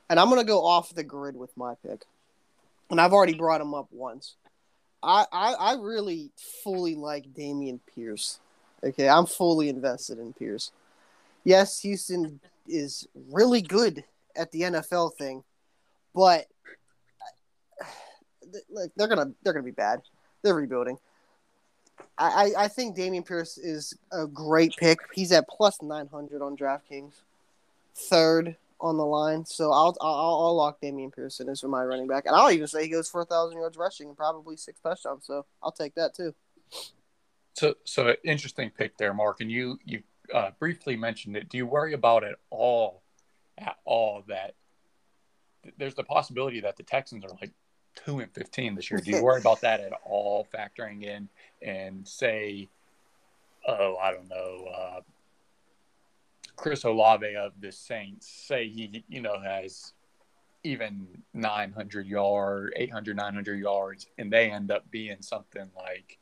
And 0.10 0.20
I'm 0.20 0.30
going 0.30 0.42
to 0.42 0.48
go 0.48 0.66
off 0.66 0.94
the 0.94 1.04
grid 1.04 1.36
with 1.36 1.56
my 1.56 1.76
pick. 1.86 2.04
And 2.90 3.00
I've 3.00 3.14
already 3.14 3.34
brought 3.34 3.62
him 3.62 3.74
up 3.74 3.88
once. 3.92 4.36
I, 5.04 5.26
I, 5.32 5.54
I 5.54 5.74
really 5.76 6.32
fully 6.64 6.96
like 6.96 7.34
Dameon 7.34 7.80
Pierce. 7.96 8.40
Okay, 8.84 9.08
I'm 9.08 9.26
fully 9.26 9.70
invested 9.70 10.20
in 10.20 10.34
Pierce. 10.34 10.72
Yes, 11.44 11.80
Houston 11.80 12.40
is 12.68 13.08
really 13.30 13.62
good 13.62 14.04
at 14.36 14.52
the 14.52 14.62
NFL 14.62 15.16
thing, 15.18 15.44
but 16.14 16.48
uh, 17.82 17.86
like 18.72 18.92
they're 18.96 19.08
gonna 19.08 19.32
they're 19.44 19.54
gonna 19.54 19.64
be 19.64 19.72
bad. 19.72 20.02
They're 20.42 20.56
rebuilding. 20.56 20.98
I, 22.22 22.52
I 22.66 22.68
think 22.68 22.96
Dameon 22.96 23.26
Pierce 23.26 23.58
is 23.58 23.98
a 24.12 24.28
great 24.28 24.76
pick. 24.78 25.00
He's 25.14 25.32
at 25.32 25.48
plus 25.48 25.82
nine 25.82 26.08
hundred 26.08 26.42
on 26.42 26.56
DraftKings, 26.56 27.14
third 27.96 28.56
on 28.80 28.98
the 28.98 29.06
line. 29.06 29.46
So 29.46 29.72
I'll 29.72 29.96
I'll, 30.02 30.40
I'll 30.46 30.56
lock 30.56 30.82
Dameon 30.82 31.14
Pierce 31.14 31.40
in 31.40 31.50
as 31.50 31.64
my 31.64 31.84
running 31.84 32.08
back, 32.08 32.26
and 32.26 32.36
I'll 32.36 32.52
even 32.52 32.68
say 32.68 32.84
he 32.84 32.90
goes 32.90 33.10
for 33.10 33.22
a 33.22 33.26
thousand 33.26 33.58
yards 33.58 33.78
rushing 33.78 34.08
and 34.08 34.18
probably 34.18 34.56
six 34.58 34.80
touchdowns. 34.80 35.26
So 35.26 35.46
I'll 35.64 35.72
take 35.72 35.96
that 35.96 36.14
too. 36.14 36.34
So 37.54 37.76
so 37.84 38.16
interesting 38.24 38.72
pick 38.76 38.98
there, 38.98 39.14
Mark. 39.14 39.42
And 39.42 39.52
you 39.52 39.80
you 39.86 40.04
uh, 40.34 40.52
briefly 40.60 40.96
mentioned 40.96 41.36
it. 41.36 41.50
Do 41.50 41.58
you 41.58 41.66
worry 41.66 41.94
about 41.94 42.24
it 42.24 42.36
all 42.50 43.02
at 43.58 43.78
all 43.86 44.24
that 44.28 44.56
there's 45.78 45.96
the 45.96 46.04
possibility 46.04 46.62
that 46.62 46.78
the 46.78 46.84
Texans 46.84 47.24
are 47.24 47.30
like 47.40 47.52
two 47.96 48.20
and 48.20 48.32
fifteen 48.34 48.76
this 48.76 48.90
year. 48.90 49.00
Do 49.00 49.12
you 49.12 49.24
worry 49.24 49.40
about 49.40 49.62
that 49.62 49.80
at 49.80 49.94
all? 50.04 50.48
Factoring 50.54 51.04
in 51.04 51.30
and 51.62 52.08
say, 52.08 52.68
oh, 53.68 53.96
I 53.98 54.12
don't 54.12 54.30
know, 54.30 54.66
uh, 54.76 55.02
Chris 56.56 56.84
Olave 56.84 57.36
of 57.36 57.54
the 57.60 57.72
Saints. 57.72 58.28
Say 58.28 58.68
he, 58.68 59.04
you 59.08 59.22
know, 59.22 59.40
has 59.40 59.94
even 60.64 61.08
900 61.34 62.06
yards, 62.06 62.74
800, 62.76 63.16
900 63.16 63.60
yards, 63.60 64.08
and 64.18 64.32
they 64.32 64.52
end 64.52 64.72
up 64.72 64.90
being 64.92 65.22
something 65.22 65.70
like 65.76 66.20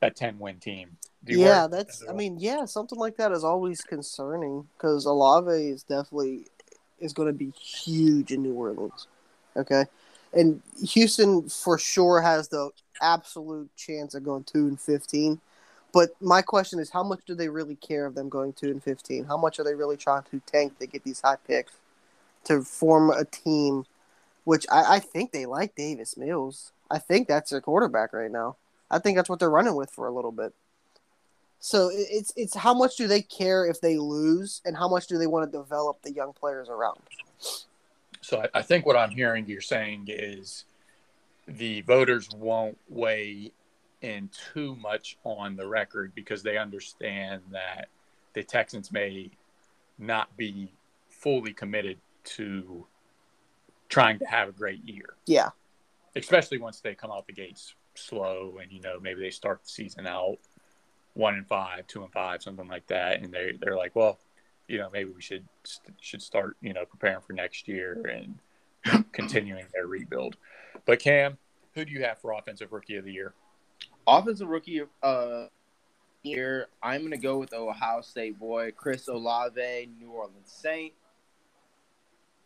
a 0.00 0.10
10 0.10 0.38
win 0.38 0.58
team. 0.58 0.96
yeah, 1.26 1.66
that's, 1.66 2.04
I 2.08 2.12
mean, 2.12 2.38
yeah, 2.38 2.64
something 2.64 2.98
like 2.98 3.16
that 3.16 3.32
is 3.32 3.44
always 3.44 3.80
concerning 3.82 4.68
because 4.76 5.04
Olave 5.04 5.50
is 5.52 5.82
definitely 5.82 6.46
is 7.00 7.12
going 7.12 7.28
to 7.28 7.32
be 7.32 7.50
huge 7.50 8.32
in 8.32 8.42
New 8.42 8.54
Orleans. 8.54 9.06
Okay 9.56 9.84
and 10.32 10.62
Houston 10.88 11.48
for 11.48 11.78
sure 11.78 12.20
has 12.20 12.48
the 12.48 12.70
absolute 13.00 13.68
chance 13.76 14.14
of 14.14 14.24
going 14.24 14.44
two 14.44 14.66
and 14.66 14.80
fifteen. 14.80 15.40
But 15.92 16.10
my 16.20 16.42
question 16.42 16.78
is, 16.78 16.90
how 16.90 17.02
much 17.02 17.20
do 17.26 17.34
they 17.34 17.48
really 17.48 17.76
care 17.76 18.04
of 18.04 18.14
them 18.14 18.28
going 18.28 18.52
two 18.52 18.70
and 18.70 18.82
fifteen? 18.82 19.24
How 19.24 19.36
much 19.36 19.58
are 19.58 19.64
they 19.64 19.74
really 19.74 19.96
trying 19.96 20.24
to 20.30 20.40
tank 20.46 20.78
to 20.78 20.86
get 20.86 21.02
these 21.04 21.20
high 21.20 21.36
picks 21.46 21.72
to 22.44 22.62
form 22.62 23.10
a 23.10 23.24
team? 23.24 23.86
Which 24.44 24.66
I, 24.70 24.96
I 24.96 24.98
think 24.98 25.32
they 25.32 25.46
like 25.46 25.74
Davis 25.74 26.16
Mills. 26.16 26.72
I 26.90 26.98
think 26.98 27.28
that's 27.28 27.50
their 27.50 27.60
quarterback 27.60 28.12
right 28.12 28.30
now. 28.30 28.56
I 28.90 28.98
think 28.98 29.16
that's 29.16 29.28
what 29.28 29.38
they're 29.38 29.50
running 29.50 29.76
with 29.76 29.90
for 29.90 30.06
a 30.06 30.10
little 30.10 30.32
bit. 30.32 30.54
So 31.60 31.90
it's 31.92 32.32
it's 32.36 32.54
how 32.54 32.72
much 32.72 32.96
do 32.96 33.08
they 33.08 33.20
care 33.20 33.66
if 33.66 33.80
they 33.80 33.98
lose, 33.98 34.62
and 34.64 34.76
how 34.76 34.88
much 34.88 35.06
do 35.06 35.18
they 35.18 35.26
want 35.26 35.50
to 35.50 35.58
develop 35.58 36.00
the 36.02 36.12
young 36.12 36.32
players 36.32 36.68
around? 36.68 37.00
So 38.28 38.42
I, 38.42 38.58
I 38.58 38.62
think 38.62 38.84
what 38.84 38.94
I'm 38.94 39.10
hearing 39.10 39.48
you're 39.48 39.62
saying 39.62 40.08
is 40.08 40.66
the 41.46 41.80
voters 41.80 42.28
won't 42.36 42.76
weigh 42.86 43.52
in 44.02 44.28
too 44.52 44.76
much 44.76 45.16
on 45.24 45.56
the 45.56 45.66
record 45.66 46.12
because 46.14 46.42
they 46.42 46.58
understand 46.58 47.40
that 47.52 47.88
the 48.34 48.42
Texans 48.42 48.92
may 48.92 49.30
not 49.98 50.36
be 50.36 50.70
fully 51.08 51.54
committed 51.54 51.96
to 52.24 52.86
trying 53.88 54.18
to 54.18 54.26
have 54.26 54.50
a 54.50 54.52
great 54.52 54.86
year. 54.86 55.14
Yeah. 55.24 55.48
Especially 56.14 56.58
once 56.58 56.80
they 56.80 56.94
come 56.94 57.10
out 57.10 57.26
the 57.26 57.32
gates 57.32 57.74
slow 57.94 58.58
and 58.60 58.70
you 58.70 58.82
know 58.82 59.00
maybe 59.00 59.22
they 59.22 59.30
start 59.30 59.62
the 59.64 59.70
season 59.70 60.06
out 60.06 60.36
one 61.14 61.34
and 61.34 61.46
five, 61.48 61.86
two 61.86 62.02
and 62.02 62.12
five, 62.12 62.42
something 62.42 62.68
like 62.68 62.86
that, 62.88 63.22
and 63.22 63.32
they 63.32 63.54
they're 63.58 63.76
like, 63.76 63.96
well, 63.96 64.18
you 64.68 64.78
know, 64.78 64.88
maybe 64.92 65.10
we 65.10 65.22
should 65.22 65.44
should 66.00 66.22
start, 66.22 66.56
you 66.60 66.72
know, 66.72 66.84
preparing 66.84 67.20
for 67.20 67.32
next 67.32 67.66
year 67.66 68.00
and 68.84 69.04
continuing 69.12 69.64
their 69.74 69.86
rebuild. 69.86 70.36
But 70.84 71.00
Cam, 71.00 71.38
who 71.74 71.84
do 71.84 71.92
you 71.92 72.04
have 72.04 72.18
for 72.18 72.32
offensive 72.32 72.72
rookie 72.72 72.96
of 72.96 73.04
the 73.04 73.12
year? 73.12 73.34
Offensive 74.06 74.48
rookie 74.48 74.78
of 74.78 74.88
uh, 75.02 75.46
year, 76.22 76.66
I'm 76.82 77.02
gonna 77.02 77.16
go 77.16 77.38
with 77.38 77.52
Ohio 77.52 78.02
State 78.02 78.38
boy 78.38 78.72
Chris 78.76 79.08
Olave, 79.08 79.90
New 79.98 80.10
Orleans 80.10 80.36
Saint. 80.44 80.92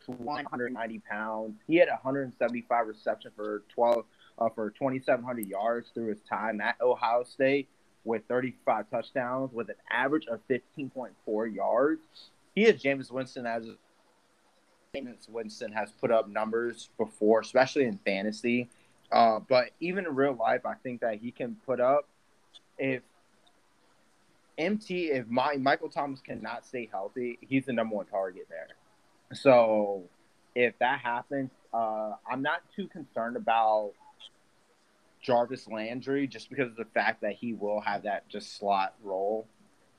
190 0.06 0.98
pounds. 1.08 1.60
He 1.68 1.76
had 1.76 1.88
175 1.88 2.86
reception 2.88 3.30
for 3.36 3.62
12 3.68 4.04
uh, 4.38 4.48
for 4.48 4.70
2,700 4.70 5.46
yards 5.46 5.90
through 5.94 6.08
his 6.08 6.20
time 6.22 6.60
at 6.60 6.76
Ohio 6.80 7.22
State 7.22 7.68
with 8.04 8.22
35 8.28 8.90
touchdowns 8.90 9.52
with 9.52 9.68
an 9.68 9.76
average 9.90 10.26
of 10.26 10.40
15.4 10.48 11.54
yards. 11.54 12.00
He 12.54 12.64
is 12.64 12.82
James 12.82 13.10
Winston 13.10 13.46
as 13.46 13.66
Jameis 14.94 15.28
Winston 15.28 15.72
has 15.72 15.90
put 15.90 16.10
up 16.10 16.28
numbers 16.28 16.90
before, 16.98 17.40
especially 17.40 17.84
in 17.84 17.98
fantasy. 18.04 18.68
Uh, 19.10 19.40
but 19.48 19.70
even 19.80 20.06
in 20.06 20.14
real 20.14 20.34
life, 20.34 20.66
I 20.66 20.74
think 20.74 21.00
that 21.00 21.18
he 21.18 21.30
can 21.30 21.56
put 21.66 21.80
up 21.80 22.08
if 22.78 23.02
MT 24.58 25.10
if 25.10 25.26
my 25.28 25.56
Michael 25.56 25.88
Thomas 25.88 26.20
cannot 26.20 26.66
stay 26.66 26.88
healthy, 26.90 27.38
he's 27.40 27.66
the 27.66 27.72
number 27.72 27.96
one 27.96 28.06
target 28.06 28.46
there. 28.50 28.68
So 29.34 30.04
if 30.54 30.78
that 30.78 31.00
happens, 31.00 31.50
uh, 31.72 32.12
I'm 32.30 32.42
not 32.42 32.60
too 32.74 32.86
concerned 32.88 33.36
about 33.36 33.92
Jarvis 35.22 35.68
Landry 35.68 36.26
just 36.26 36.50
because 36.50 36.68
of 36.68 36.76
the 36.76 36.84
fact 36.84 37.22
that 37.22 37.34
he 37.34 37.54
will 37.54 37.80
have 37.80 38.02
that 38.02 38.28
just 38.28 38.56
slot 38.56 38.94
role. 39.02 39.46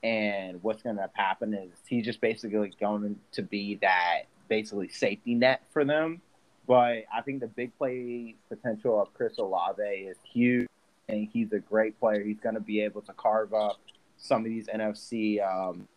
And 0.02 0.62
what's 0.62 0.82
going 0.82 0.96
to 0.96 1.10
happen 1.14 1.54
is 1.54 1.70
he's 1.88 2.04
just 2.04 2.20
basically 2.20 2.70
going 2.78 3.16
to 3.32 3.42
be 3.42 3.76
that 3.80 4.24
basically 4.48 4.88
safety 4.88 5.34
net 5.34 5.62
for 5.72 5.84
them. 5.84 6.20
But 6.66 7.04
I 7.12 7.22
think 7.24 7.40
the 7.40 7.46
big 7.46 7.76
play 7.78 8.36
potential 8.48 9.00
of 9.00 9.12
Chris 9.14 9.38
Olave 9.38 9.82
is 9.82 10.16
huge, 10.32 10.68
and 11.08 11.28
he's 11.32 11.52
a 11.52 11.58
great 11.58 11.98
player. 11.98 12.22
He's 12.22 12.40
going 12.40 12.54
to 12.54 12.60
be 12.60 12.80
able 12.82 13.02
to 13.02 13.12
carve 13.14 13.52
up 13.52 13.78
some 14.16 14.42
of 14.42 14.46
these 14.46 14.66
NFC 14.68 15.42
um, 15.42 15.88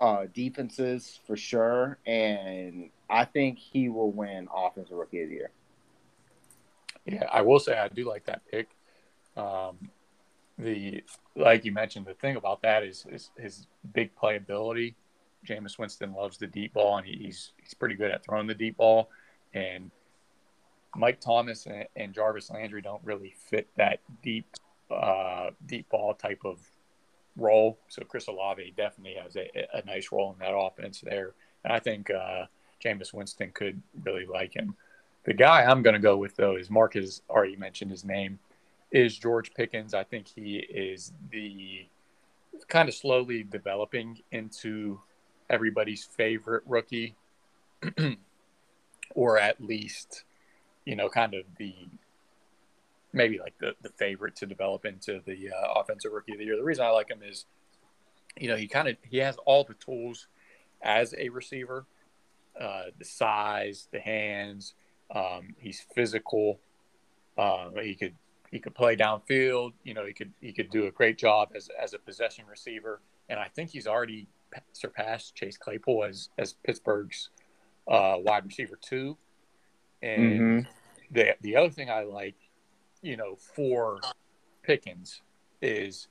uh, 0.00 0.26
defenses 0.32 1.20
for 1.26 1.36
sure. 1.36 1.98
And 2.06 2.90
I 3.08 3.24
think 3.24 3.58
he 3.58 3.88
will 3.88 4.10
win 4.10 4.48
Offensive 4.54 4.96
Rookie 4.96 5.22
of 5.22 5.28
the 5.28 5.34
Year. 5.34 5.50
Yeah, 7.06 7.24
I 7.32 7.42
will 7.42 7.58
say 7.58 7.76
I 7.76 7.88
do 7.88 8.08
like 8.08 8.24
that 8.26 8.42
pick. 8.50 8.70
Um, 9.36 9.90
the 10.58 11.02
like 11.34 11.64
you 11.64 11.72
mentioned, 11.72 12.06
the 12.06 12.14
thing 12.14 12.36
about 12.36 12.62
that 12.62 12.82
is, 12.82 13.06
is 13.10 13.30
his 13.38 13.66
big 13.92 14.14
playability. 14.14 14.94
Jameis 15.46 15.78
Winston 15.78 16.14
loves 16.14 16.38
the 16.38 16.46
deep 16.46 16.74
ball, 16.74 16.98
and 16.98 17.06
he's 17.06 17.52
he's 17.56 17.74
pretty 17.74 17.94
good 17.94 18.10
at 18.10 18.24
throwing 18.24 18.46
the 18.46 18.54
deep 18.54 18.76
ball. 18.76 19.10
And 19.54 19.90
Mike 20.94 21.20
Thomas 21.20 21.66
and, 21.66 21.86
and 21.96 22.14
Jarvis 22.14 22.50
Landry 22.50 22.82
don't 22.82 23.02
really 23.04 23.34
fit 23.36 23.68
that 23.76 24.00
deep 24.22 24.46
uh, 24.90 25.50
deep 25.66 25.88
ball 25.88 26.14
type 26.14 26.42
of 26.44 26.60
role. 27.36 27.78
So 27.88 28.02
Chris 28.04 28.28
Olave 28.28 28.74
definitely 28.76 29.16
has 29.22 29.36
a, 29.36 29.48
a 29.74 29.84
nice 29.86 30.12
role 30.12 30.32
in 30.32 30.38
that 30.38 30.54
offense 30.54 31.00
there, 31.00 31.34
and 31.64 31.72
I 31.72 31.80
think 31.80 32.10
uh, 32.10 32.44
Jameis 32.84 33.12
Winston 33.12 33.50
could 33.52 33.82
really 34.04 34.26
like 34.26 34.54
him. 34.54 34.76
The 35.24 35.34
guy 35.34 35.62
I'm 35.62 35.82
going 35.82 35.94
to 35.94 36.00
go 36.00 36.16
with, 36.16 36.36
though, 36.36 36.56
is 36.56 36.68
Mark 36.68 36.94
has 36.94 37.22
already 37.30 37.56
mentioned 37.56 37.90
his 37.90 38.04
name, 38.04 38.38
is 38.90 39.16
George 39.16 39.54
Pickens. 39.54 39.94
I 39.94 40.02
think 40.02 40.26
he 40.28 40.56
is 40.56 41.12
the 41.30 41.86
kind 42.68 42.88
of 42.88 42.94
slowly 42.94 43.44
developing 43.44 44.18
into 44.32 45.00
everybody's 45.48 46.04
favorite 46.04 46.64
rookie, 46.66 47.14
or 49.14 49.38
at 49.38 49.62
least, 49.62 50.24
you 50.84 50.96
know, 50.96 51.08
kind 51.08 51.34
of 51.34 51.44
the 51.56 51.74
maybe 53.12 53.38
like 53.38 53.54
the, 53.58 53.74
the 53.82 53.90
favorite 53.90 54.34
to 54.36 54.46
develop 54.46 54.86
into 54.86 55.20
the 55.26 55.50
uh, 55.50 55.72
offensive 55.80 56.12
rookie 56.12 56.32
of 56.32 56.38
the 56.38 56.44
year. 56.44 56.56
The 56.56 56.64
reason 56.64 56.84
I 56.84 56.90
like 56.90 57.10
him 57.10 57.20
is, 57.22 57.44
you 58.38 58.48
know, 58.48 58.56
he 58.56 58.66
kind 58.66 58.88
of 58.88 58.96
he 59.02 59.18
has 59.18 59.36
all 59.44 59.64
the 59.64 59.74
tools 59.74 60.26
as 60.82 61.14
a 61.16 61.28
receiver, 61.28 61.86
uh, 62.60 62.84
the 62.98 63.04
size, 63.04 63.88
the 63.92 64.00
hands, 64.00 64.74
um, 65.14 65.54
he's 65.58 65.84
physical. 65.94 66.58
Uh, 67.36 67.70
he 67.82 67.94
could 67.94 68.14
he 68.50 68.58
could 68.58 68.74
play 68.74 68.96
downfield. 68.96 69.72
You 69.84 69.94
know, 69.94 70.04
he 70.04 70.12
could 70.12 70.32
he 70.40 70.52
could 70.52 70.70
do 70.70 70.86
a 70.86 70.90
great 70.90 71.18
job 71.18 71.50
as 71.54 71.68
as 71.80 71.94
a 71.94 71.98
possession 71.98 72.44
receiver. 72.48 73.00
And 73.28 73.38
I 73.38 73.48
think 73.54 73.70
he's 73.70 73.86
already 73.86 74.26
surpassed 74.72 75.34
Chase 75.34 75.56
Claypool 75.56 76.04
as 76.04 76.30
as 76.38 76.54
Pittsburgh's 76.64 77.30
uh, 77.88 78.16
wide 78.18 78.46
receiver 78.46 78.78
two. 78.80 79.16
And 80.02 80.22
mm-hmm. 80.40 80.70
the 81.10 81.36
the 81.40 81.56
other 81.56 81.70
thing 81.70 81.90
I 81.90 82.02
like, 82.02 82.36
you 83.02 83.16
know, 83.16 83.36
for 83.36 84.00
Pickens 84.62 85.20
is 85.60 86.08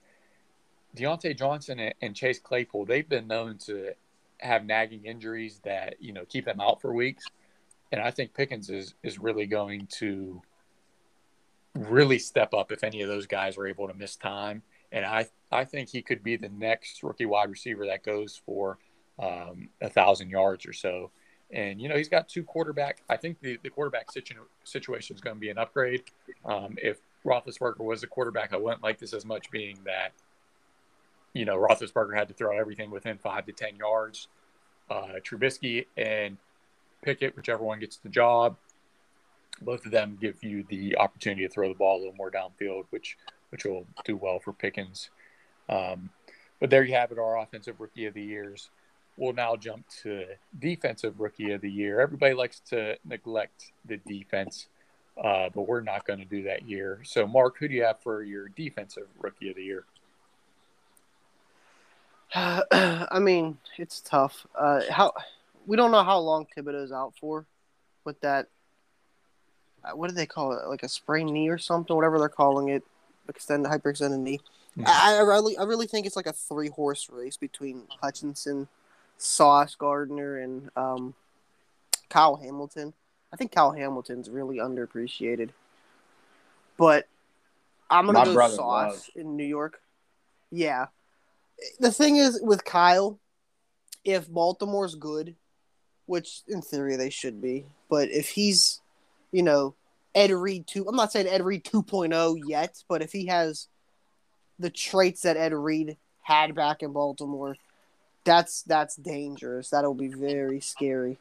Diontae 0.96 1.38
Johnson 1.38 1.80
and, 1.80 1.94
and 2.02 2.16
Chase 2.16 2.40
Claypool. 2.40 2.86
They've 2.86 3.08
been 3.08 3.28
known 3.28 3.58
to 3.66 3.94
have 4.40 4.66
nagging 4.66 5.06
injuries 5.06 5.62
that 5.64 5.96
you 6.00 6.14
know 6.14 6.26
keep 6.26 6.46
them 6.46 6.60
out 6.60 6.82
for 6.82 6.94
weeks 6.94 7.26
and 7.92 8.02
I 8.02 8.12
think 8.12 8.34
Pickens 8.34 8.70
is 8.70 8.96
is 9.04 9.20
really 9.20 9.46
going 9.46 9.88
to 10.00 10.42
really 11.76 12.20
step 12.20 12.54
up 12.54 12.72
if 12.72 12.84
any 12.84 13.02
of 13.02 13.10
those 13.10 13.28
guys 13.28 13.58
are 13.58 13.68
able 13.68 13.88
to 13.88 13.94
miss 13.94 14.16
time. 14.16 14.62
And 14.92 15.06
I 15.06 15.28
I 15.52 15.66
think 15.66 15.90
he 15.90 16.02
could 16.02 16.24
be 16.24 16.38
the 16.38 16.50
next 16.50 17.04
rookie 17.04 17.26
wide 17.26 17.50
receiver 17.50 17.86
that 17.88 18.04
goes 18.04 18.42
for 18.46 18.78
um, 19.20 19.70
a 19.82 19.90
thousand 19.90 20.30
yards 20.30 20.66
or 20.66 20.74
so. 20.74 21.12
And 21.52 21.82
you 21.82 21.90
know 21.90 21.98
he's 21.98 22.10
got 22.10 22.30
two 22.30 22.44
quarterback. 22.44 23.04
I 23.10 23.18
think 23.18 23.40
the, 23.42 23.60
the 23.62 23.70
quarterback 23.70 24.12
situ- 24.12 24.48
situation 24.64 25.16
is 25.16 25.22
going 25.22 25.36
to 25.36 25.40
be 25.40 25.50
an 25.50 25.58
upgrade. 25.58 26.04
Um, 26.46 26.78
if 26.82 27.00
Roethlisberger 27.26 27.80
was 27.80 28.02
the 28.02 28.08
quarterback, 28.08 28.54
I 28.54 28.58
wouldn't 28.58 28.84
like 28.84 29.00
this 29.00 29.14
as 29.14 29.26
much, 29.26 29.52
being 29.52 29.78
that 29.86 30.14
you 31.34 31.44
know 31.44 31.58
Roethlisberger 31.58 32.18
had 32.18 32.30
to 32.30 32.34
throw 32.34 32.58
everything 32.58 32.90
within 32.90 33.18
five 33.18 33.46
to 33.48 33.52
ten 33.52 33.76
yards. 33.76 34.30
Uh, 34.90 35.20
Trubisky 35.24 35.86
and 35.96 36.38
Pickett, 37.02 37.36
whichever 37.36 37.64
one 37.64 37.80
gets 37.80 37.98
the 37.98 38.10
job, 38.10 38.58
both 39.62 39.86
of 39.86 39.92
them 39.92 40.18
give 40.20 40.44
you 40.44 40.64
the 40.70 40.98
opportunity 40.98 41.48
to 41.48 41.54
throw 41.54 41.70
the 41.70 41.76
ball 41.76 41.98
a 41.98 42.00
little 42.00 42.16
more 42.16 42.32
downfield, 42.32 42.86
which 42.90 43.18
which 43.50 43.66
will 43.66 43.86
do 44.06 44.16
well 44.16 44.40
for 44.40 44.54
Pickens. 44.54 45.10
Um, 45.68 46.10
but 46.60 46.70
there 46.70 46.84
you 46.84 46.94
have 46.94 47.12
it, 47.12 47.20
our 47.20 47.40
offensive 47.40 47.80
rookie 47.80 48.06
of 48.06 48.14
the 48.14 48.24
years. 48.24 48.70
We'll 49.18 49.34
now 49.34 49.56
jump 49.58 49.86
to 50.04 50.26
defensive 50.58 51.20
rookie 51.20 51.52
of 51.52 51.62
the 51.62 51.70
year. 51.70 52.00
Everybody 52.00 52.34
likes 52.34 52.62
to 52.70 52.98
neglect 53.04 53.74
the 53.86 53.98
defense, 53.98 54.68
uh, 55.22 55.50
but 55.54 55.68
we're 55.68 55.82
not 55.82 56.08
going 56.08 56.20
to 56.20 56.26
do 56.26 56.44
that 56.44 56.68
year. 56.68 57.02
So, 57.04 57.28
Mark, 57.28 57.58
who 57.58 57.68
do 57.68 57.74
you 57.76 57.84
have 57.84 58.00
for 58.02 58.24
your 58.24 58.48
defensive 58.50 59.08
rookie 59.20 59.50
of 59.50 59.58
the 59.58 59.64
year? 59.64 59.86
I 62.34 63.20
mean, 63.20 63.58
it's 63.78 64.00
tough. 64.00 64.48
Uh, 64.58 64.82
how 64.90 65.14
we 65.66 65.78
don't 65.78 65.92
know 65.92 66.04
how 66.04 66.20
long 66.20 66.48
Thibodeaux's 66.58 66.92
out 66.92 67.14
for 67.20 67.46
with 68.04 68.20
that. 68.22 68.48
Uh, 69.84 69.96
what 69.96 70.10
do 70.10 70.16
they 70.16 70.26
call 70.26 70.54
it? 70.54 70.68
Like 70.68 70.84
a 70.84 70.90
sprained 70.90 71.32
knee 71.32 71.50
or 71.50 71.58
something, 71.58 71.96
whatever 71.96 72.20
they're 72.20 72.30
calling 72.30 72.70
it, 72.70 72.84
extended 73.28 73.70
hyperextended 73.72 74.20
knee. 74.20 74.40
Mhm. 74.78 74.88
I, 74.88 75.18
I 75.18 75.22
really, 75.22 75.58
I 75.58 75.64
really 75.64 75.88
think 75.88 76.06
it's 76.06 76.16
like 76.16 76.28
a 76.28 76.34
three 76.34 76.70
horse 76.70 77.10
race 77.10 77.38
between 77.38 77.84
Hutchinson, 78.02 78.68
Sauce 79.18 79.76
Gardner, 79.76 80.38
and 80.38 80.70
um, 80.76 81.14
Kyle 82.10 82.36
Hamilton. 82.38 82.94
I 83.34 83.38
think 83.38 83.52
Kyle 83.52 83.72
Hamilton's 83.72 84.30
really 84.30 84.58
underappreciated, 84.58 85.50
but 86.78 87.08
I'm 87.90 88.06
gonna 88.06 88.20
My 88.20 88.26
go 88.26 88.50
Sauce 88.50 89.10
in 89.16 89.36
New 89.36 89.46
York. 89.46 89.82
Yeah, 90.52 90.88
the 91.80 91.92
thing 91.92 92.18
is 92.18 92.40
with 92.42 92.64
Kyle, 92.66 93.20
if 94.04 94.30
Baltimore's 94.30 94.96
good, 94.96 95.36
which 96.12 96.42
in 96.46 96.62
theory 96.62 96.98
they 96.98 97.10
should 97.10 97.42
be, 97.42 97.64
but 97.90 98.10
if 98.10 98.28
he's, 98.28 98.82
you 99.32 99.42
know, 99.42 99.74
Ed 100.14 100.30
Reed 100.32 100.68
two, 100.68 100.86
I'm 100.86 100.98
not 100.98 101.14
saying 101.14 101.26
Ed 101.26 101.42
Reed 101.42 101.64
2.0 101.64 102.42
yet, 102.46 102.84
but 102.90 103.02
if 103.02 103.14
he 103.14 103.28
has 103.28 103.70
the 104.60 104.70
traits 104.70 105.22
that 105.22 105.38
Ed 105.38 105.54
Reed 105.54 105.96
had 106.22 106.54
back 106.54 106.84
in 106.84 106.92
Baltimore, 106.92 107.56
that's 108.26 108.62
that's 108.64 108.98
dangerous. 108.98 109.70
That'll 109.70 109.94
be 109.94 110.10
very 110.10 110.60
scary. 110.60 111.18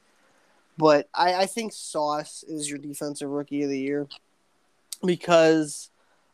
But 0.76 1.08
I, 1.14 1.34
I 1.34 1.46
think 1.46 1.72
Sauce 1.72 2.42
is 2.48 2.68
your 2.68 2.78
defensive 2.78 3.30
rookie 3.30 3.62
of 3.62 3.70
the 3.70 3.78
year 3.78 4.08
because 5.06 5.88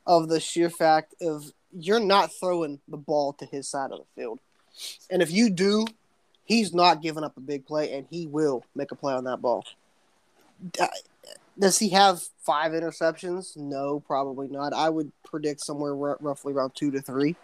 of 0.06 0.30
the 0.30 0.40
sheer 0.40 0.70
fact 0.70 1.14
of 1.20 1.52
you're 1.78 2.00
not 2.00 2.32
throwing 2.32 2.80
the 2.88 2.96
ball 2.96 3.34
to 3.34 3.44
his 3.44 3.68
side 3.68 3.92
of 3.92 3.98
the 3.98 4.20
field. 4.22 4.40
And 5.10 5.20
if 5.20 5.30
you 5.30 5.50
do, 5.50 5.86
he's 6.46 6.72
not 6.72 7.02
giving 7.02 7.24
up 7.24 7.36
a 7.36 7.40
big 7.40 7.66
play 7.66 7.92
and 7.92 8.06
he 8.10 8.26
will 8.26 8.64
make 8.74 8.92
a 8.92 8.94
play 8.94 9.12
on 9.12 9.24
that 9.24 9.42
ball. 9.42 9.64
Uh, 10.80 10.86
Does 11.58 11.78
he 11.78 11.90
have 11.90 12.22
five 12.42 12.72
interceptions? 12.72 13.56
No, 13.56 14.00
probably 14.00 14.48
not. 14.48 14.72
I 14.72 14.88
would 14.88 15.12
predict 15.24 15.60
somewhere 15.60 15.92
r- 15.92 16.18
roughly 16.20 16.52
around 16.52 16.74
two 16.74 16.90
to 16.92 17.00
three. 17.00 17.36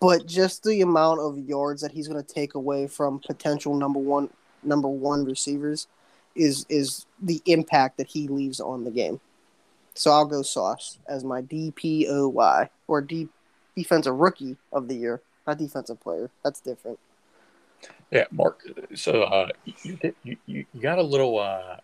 But 0.00 0.26
just 0.26 0.64
the 0.64 0.80
amount 0.80 1.20
of 1.20 1.38
yards 1.38 1.82
that 1.82 1.92
he's 1.92 2.08
going 2.08 2.22
to 2.22 2.34
take 2.34 2.54
away 2.54 2.86
from 2.86 3.20
potential 3.20 3.74
number 3.74 4.00
one 4.00 4.30
number 4.62 4.88
one 4.88 5.24
receivers 5.24 5.86
is 6.34 6.64
is 6.68 7.06
the 7.20 7.42
impact 7.46 7.98
that 7.98 8.06
he 8.06 8.26
leaves 8.26 8.60
on 8.60 8.84
the 8.84 8.90
game. 8.90 9.20
So 9.94 10.10
I'll 10.10 10.24
go 10.24 10.40
Sauce 10.40 10.98
as 11.06 11.22
my 11.22 11.42
DPOY 11.42 12.70
or 12.88 13.00
D 13.02 13.28
defensive 13.76 14.16
rookie 14.16 14.56
of 14.72 14.88
the 14.88 14.94
year, 14.94 15.20
not 15.46 15.58
defensive 15.58 16.00
player. 16.00 16.30
That's 16.42 16.60
different. 16.60 16.98
Yeah, 18.10 18.24
Mark. 18.32 18.62
So 18.94 19.22
uh, 19.22 19.48
you, 19.64 19.98
you 20.46 20.66
you 20.72 20.80
got 20.80 20.98
a 20.98 21.02
little 21.02 21.38
uh, 21.38 21.76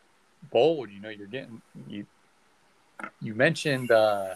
bold. 0.51 0.91
You 0.91 1.01
know, 1.01 1.09
you're 1.09 1.27
getting 1.29 1.63
you. 1.89 2.07
You 3.21 3.35
mentioned 3.35 3.91
uh, 3.91 4.35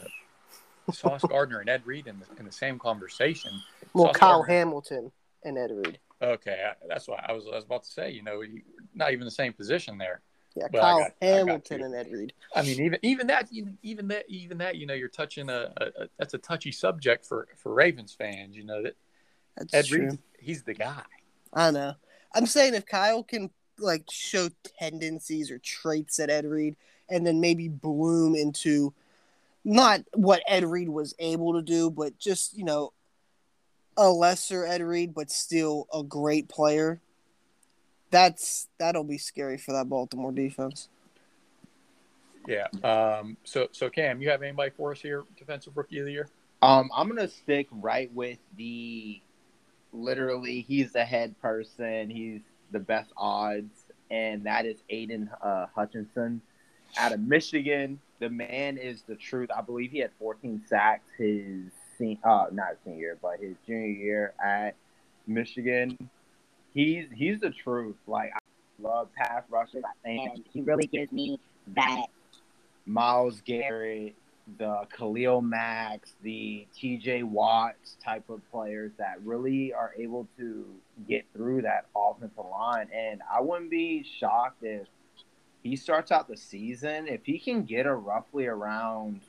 Sauce 0.92 1.22
Gardner 1.28 1.60
and 1.60 1.68
Ed 1.68 1.82
Reed 1.86 2.06
in 2.06 2.20
the, 2.20 2.26
in 2.38 2.44
the 2.44 2.52
same 2.52 2.78
conversation. 2.78 3.50
Well, 3.94 4.06
Sauce 4.06 4.16
Kyle 4.16 4.38
Gardner- 4.38 4.54
Hamilton 4.54 5.12
and 5.44 5.58
Ed 5.58 5.70
Reed. 5.72 5.98
Okay, 6.22 6.64
I, 6.68 6.74
that's 6.86 7.08
what 7.08 7.24
I 7.26 7.32
was, 7.32 7.46
I 7.50 7.56
was 7.56 7.64
about 7.64 7.84
to 7.84 7.90
say. 7.90 8.10
You 8.10 8.22
know, 8.22 8.42
not 8.94 9.12
even 9.12 9.24
the 9.24 9.30
same 9.30 9.52
position 9.52 9.98
there. 9.98 10.20
Yeah, 10.54 10.66
I 10.66 10.76
Kyle 10.76 10.98
got- 10.98 11.12
Hamilton 11.22 11.82
and 11.82 11.94
Ed 11.94 12.08
Reed. 12.12 12.32
I 12.54 12.62
mean, 12.62 12.80
even 12.82 12.98
even 13.02 13.26
that, 13.28 13.48
even 13.50 13.78
even 13.82 14.08
that, 14.08 14.26
even 14.28 14.58
that, 14.58 14.76
you 14.76 14.86
know, 14.86 14.94
you're 14.94 15.08
touching 15.08 15.48
a, 15.48 15.72
a, 15.78 15.84
a 16.02 16.08
that's 16.18 16.34
a 16.34 16.38
touchy 16.38 16.70
subject 16.70 17.24
for 17.24 17.48
for 17.56 17.72
Ravens 17.74 18.12
fans. 18.12 18.56
You 18.56 18.64
know 18.64 18.82
that 18.82 18.94
That's 19.56 19.74
Ed 19.74 19.86
true. 19.86 20.08
Reed, 20.10 20.18
he's 20.38 20.62
the 20.62 20.74
guy. 20.74 21.02
I 21.52 21.66
don't 21.66 21.74
know. 21.74 21.94
I'm 22.34 22.46
saying 22.46 22.74
if 22.74 22.86
Kyle 22.86 23.22
can 23.22 23.50
like 23.78 24.04
show 24.10 24.48
tendencies 24.78 25.50
or 25.50 25.58
traits 25.58 26.20
at 26.20 26.30
Ed 26.30 26.44
Reed 26.44 26.76
and 27.08 27.26
then 27.26 27.40
maybe 27.40 27.68
bloom 27.68 28.34
into 28.34 28.94
not 29.64 30.02
what 30.14 30.42
Ed 30.46 30.64
Reed 30.64 30.88
was 30.88 31.14
able 31.18 31.54
to 31.54 31.62
do, 31.62 31.90
but 31.90 32.18
just, 32.18 32.56
you 32.56 32.64
know, 32.64 32.92
a 33.96 34.08
lesser 34.08 34.64
Ed 34.64 34.82
Reed, 34.82 35.14
but 35.14 35.30
still 35.30 35.86
a 35.92 36.02
great 36.02 36.48
player. 36.48 37.00
That's 38.10 38.68
that'll 38.78 39.04
be 39.04 39.18
scary 39.18 39.58
for 39.58 39.72
that 39.72 39.88
Baltimore 39.88 40.32
defense. 40.32 40.88
Yeah. 42.48 42.66
Um. 42.82 43.36
So 43.44 43.68
so 43.72 43.90
Cam, 43.90 44.20
you 44.22 44.30
have 44.30 44.42
anybody 44.42 44.70
for 44.70 44.92
us 44.92 45.00
here? 45.00 45.24
Defensive 45.38 45.76
Rookie 45.76 45.98
of 45.98 46.06
the 46.06 46.12
Year. 46.12 46.28
Um, 46.62 46.90
I'm 46.94 47.08
gonna 47.08 47.28
stick 47.28 47.68
right 47.70 48.12
with 48.12 48.38
the 48.56 49.20
literally 49.92 50.62
he's 50.62 50.92
the 50.92 51.04
head 51.04 51.40
person, 51.40 52.10
he's 52.10 52.40
the 52.70 52.78
best 52.80 53.10
odds, 53.16 53.84
and 54.10 54.44
that 54.44 54.66
is 54.66 54.78
Aidan 54.88 55.30
uh, 55.42 55.66
Hutchinson 55.74 56.40
out 56.98 57.12
of 57.12 57.20
Michigan. 57.20 58.00
The 58.18 58.30
man 58.30 58.76
is 58.76 59.02
the 59.02 59.16
truth. 59.16 59.50
I 59.56 59.62
believe 59.62 59.90
he 59.90 59.98
had 59.98 60.10
14 60.18 60.62
sacks 60.66 61.08
his 61.16 61.72
sen- 61.96 62.18
uh 62.24 62.46
not 62.52 62.76
senior 62.84 62.98
year, 62.98 63.18
but 63.20 63.40
his 63.40 63.56
junior 63.66 63.86
year 63.86 64.34
at 64.44 64.74
Michigan. 65.26 65.96
He's 66.74 67.06
he's 67.14 67.40
the 67.40 67.50
truth. 67.50 67.96
Like 68.06 68.30
I 68.34 68.38
love 68.82 69.08
pass 69.14 69.44
rushing, 69.48 69.82
and 70.04 70.44
he 70.52 70.60
really 70.60 70.86
gives 70.86 71.12
me 71.12 71.38
that 71.74 72.06
Myles 72.86 73.40
Garrett, 73.44 74.14
the 74.58 74.86
Khalil 74.96 75.40
Macks, 75.40 76.14
the 76.22 76.66
TJ 76.76 77.24
Watts 77.24 77.96
type 78.04 78.28
of 78.28 78.40
players 78.50 78.92
that 78.98 79.20
really 79.24 79.72
are 79.72 79.92
able 79.98 80.26
to 80.38 80.64
get 81.08 81.24
through 81.34 81.62
that 81.62 81.86
offensive 81.96 82.44
line. 82.50 82.88
And 82.94 83.20
I 83.32 83.40
wouldn't 83.40 83.70
be 83.70 84.04
shocked 84.18 84.62
if 84.62 84.86
he 85.62 85.76
starts 85.76 86.10
out 86.10 86.28
the 86.28 86.36
season, 86.36 87.06
if 87.06 87.24
he 87.24 87.38
can 87.38 87.64
get 87.64 87.86
a 87.86 87.94
roughly 87.94 88.46
around, 88.46 89.20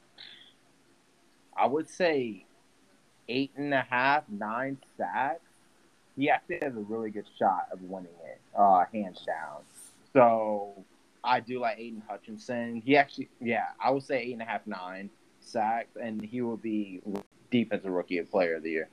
I 1.55 1.67
would 1.67 1.89
say, 1.89 2.45
eight 3.28 3.51
and 3.55 3.74
a 3.74 3.86
half, 3.89 4.24
nine 4.30 4.78
sacks, 4.97 5.41
he 6.17 6.30
actually 6.30 6.59
has 6.61 6.76
a 6.76 6.82
really 6.82 7.09
good 7.09 7.26
shot 7.39 7.67
of 7.72 7.82
winning 7.84 8.11
it, 8.26 8.39
uh, 8.57 8.86
hands 8.91 9.26
down. 9.26 9.61
So 10.13 10.84
I 11.24 11.39
do 11.39 11.59
like 11.59 11.78
Aidan 11.80 12.03
Hutchinson. 12.07 12.82
He 12.84 12.97
actually, 12.97 13.30
yeah, 13.39 13.67
I 13.80 13.91
would 13.91 14.03
say 14.03 14.22
eight 14.22 14.34
and 14.34 14.41
a 14.41 14.45
half, 14.45 14.65
nine 14.65 15.09
sacks, 15.39 15.95
and 16.01 16.22
he 16.22 16.41
will 16.41 16.57
be 16.57 17.01
defensive 17.51 17.91
rookie 17.91 18.17
of 18.17 18.30
player 18.30 18.55
of 18.55 18.63
the 18.63 18.72
year. 18.72 18.89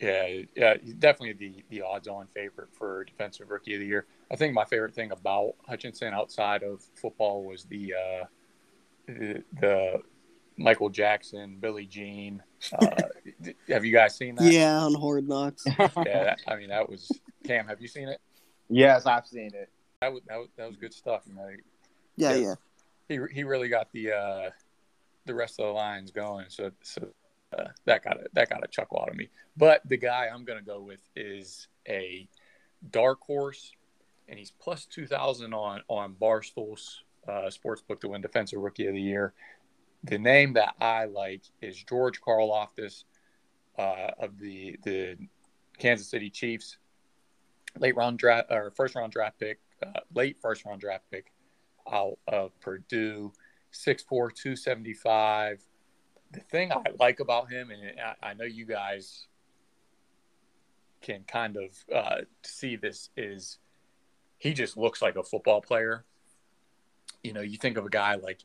Yeah, 0.00 0.42
yeah, 0.56 0.74
he's 0.82 0.94
definitely 0.94 1.32
the 1.34 1.64
the 1.70 1.82
odds-on 1.82 2.26
favorite 2.26 2.68
for 2.72 3.04
defensive 3.04 3.48
rookie 3.48 3.74
of 3.74 3.80
the 3.80 3.86
year. 3.86 4.06
I 4.30 4.36
think 4.36 4.52
my 4.52 4.64
favorite 4.64 4.94
thing 4.94 5.12
about 5.12 5.54
Hutchinson 5.68 6.12
outside 6.12 6.62
of 6.62 6.82
football 6.96 7.44
was 7.44 7.64
the 7.64 7.94
uh, 7.94 8.24
the, 9.06 9.44
the 9.60 10.02
Michael 10.56 10.88
Jackson, 10.88 11.58
Billie 11.60 11.86
Jean. 11.86 12.42
Uh, 12.76 12.90
have 13.68 13.84
you 13.84 13.92
guys 13.92 14.16
seen 14.16 14.34
that? 14.36 14.52
Yeah, 14.52 14.80
on 14.80 14.94
Hard 14.94 15.28
Knocks. 15.28 15.64
yeah. 15.66 15.88
That, 15.96 16.40
I 16.48 16.56
mean, 16.56 16.68
that 16.68 16.88
was 16.88 17.10
Cam. 17.44 17.68
Have 17.68 17.80
you 17.80 17.88
seen 17.88 18.08
it? 18.08 18.20
Yes, 18.68 19.06
I've 19.06 19.26
seen 19.26 19.52
it. 19.54 19.70
That 20.00 20.12
was 20.12 20.22
that 20.28 20.36
was, 20.38 20.48
that 20.56 20.68
was 20.68 20.76
good 20.76 20.92
stuff. 20.94 21.22
You 21.26 21.34
know, 21.34 21.48
Yeah, 22.16 22.34
Yeah. 22.34 22.36
yeah. 22.36 22.54
he 23.08 23.34
he 23.34 23.44
really 23.44 23.68
got 23.68 23.90
the 23.92 24.12
uh, 24.12 24.50
the 25.26 25.34
rest 25.34 25.58
of 25.60 25.66
the 25.66 25.72
lines 25.72 26.10
going. 26.10 26.46
So 26.48 26.70
so 26.82 27.08
uh, 27.56 27.68
that 27.86 28.02
got 28.04 28.18
a, 28.18 28.24
that 28.34 28.50
got 28.50 28.64
a 28.64 28.68
chuckle 28.68 29.00
out 29.00 29.08
of 29.08 29.16
me. 29.16 29.28
But 29.56 29.82
the 29.88 29.96
guy 29.96 30.28
I'm 30.32 30.44
going 30.44 30.58
to 30.58 30.64
go 30.64 30.80
with 30.80 31.00
is 31.16 31.68
a 31.88 32.28
dark 32.90 33.20
horse, 33.22 33.72
and 34.28 34.38
he's 34.38 34.50
plus 34.50 34.84
two 34.86 35.06
thousand 35.06 35.54
on 35.54 35.80
on 35.88 36.14
Barstool's 36.14 37.02
uh, 37.26 37.48
sportsbook 37.50 38.00
to 38.00 38.08
win 38.08 38.20
Defensive 38.20 38.58
Rookie 38.60 38.86
of 38.86 38.94
the 38.94 39.00
Year. 39.00 39.32
The 40.02 40.18
name 40.18 40.52
that 40.54 40.74
I 40.80 41.06
like 41.06 41.42
is 41.62 41.82
George 41.82 42.20
Karlaftis 42.20 43.04
uh, 43.78 44.10
of 44.18 44.38
the 44.38 44.78
the 44.84 45.16
Kansas 45.78 46.08
City 46.08 46.28
Chiefs. 46.28 46.76
late 47.78 47.96
round 47.96 48.18
draft 48.18 48.48
or 48.50 48.70
first 48.72 48.94
round 48.94 49.12
draft 49.12 49.38
pick, 49.40 49.60
uh, 49.82 50.00
late 50.14 50.36
first 50.40 50.64
round 50.64 50.80
draft 50.80 51.04
pick 51.10 51.32
out 51.90 52.18
of 52.28 52.58
Purdue, 52.60 53.32
6'4", 53.72 54.06
275. 54.08 55.60
The 56.32 56.40
thing 56.40 56.72
I 56.72 56.82
like 56.98 57.20
about 57.20 57.50
him, 57.50 57.70
and 57.70 58.00
I, 58.00 58.30
I 58.30 58.34
know 58.34 58.44
you 58.44 58.66
guys 58.66 59.26
can 61.02 61.22
kind 61.24 61.56
of 61.56 61.84
uh, 61.94 62.22
see 62.42 62.76
this, 62.76 63.10
is 63.16 63.58
he 64.38 64.52
just 64.52 64.76
looks 64.76 65.02
like 65.02 65.16
a 65.16 65.22
football 65.22 65.60
player. 65.60 66.04
You 67.22 67.32
know, 67.32 67.40
you 67.40 67.56
think 67.56 67.76
of 67.76 67.86
a 67.86 67.90
guy 67.90 68.16
like 68.16 68.40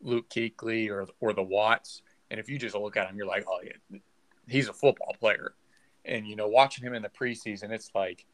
Luke 0.00 0.28
Kuechly 0.30 0.90
or 0.90 1.06
or 1.20 1.32
the 1.32 1.42
Watts, 1.42 2.02
and 2.30 2.40
if 2.40 2.48
you 2.48 2.58
just 2.58 2.74
look 2.74 2.96
at 2.96 3.08
him, 3.08 3.16
you're 3.16 3.26
like, 3.26 3.44
oh 3.48 3.60
yeah, 3.62 3.98
he's 4.46 4.68
a 4.68 4.72
football 4.72 5.14
player. 5.18 5.54
And 6.04 6.26
you 6.26 6.36
know, 6.36 6.48
watching 6.48 6.84
him 6.84 6.94
in 6.94 7.02
the 7.02 7.08
preseason, 7.08 7.70
it's 7.70 7.90
like 7.94 8.26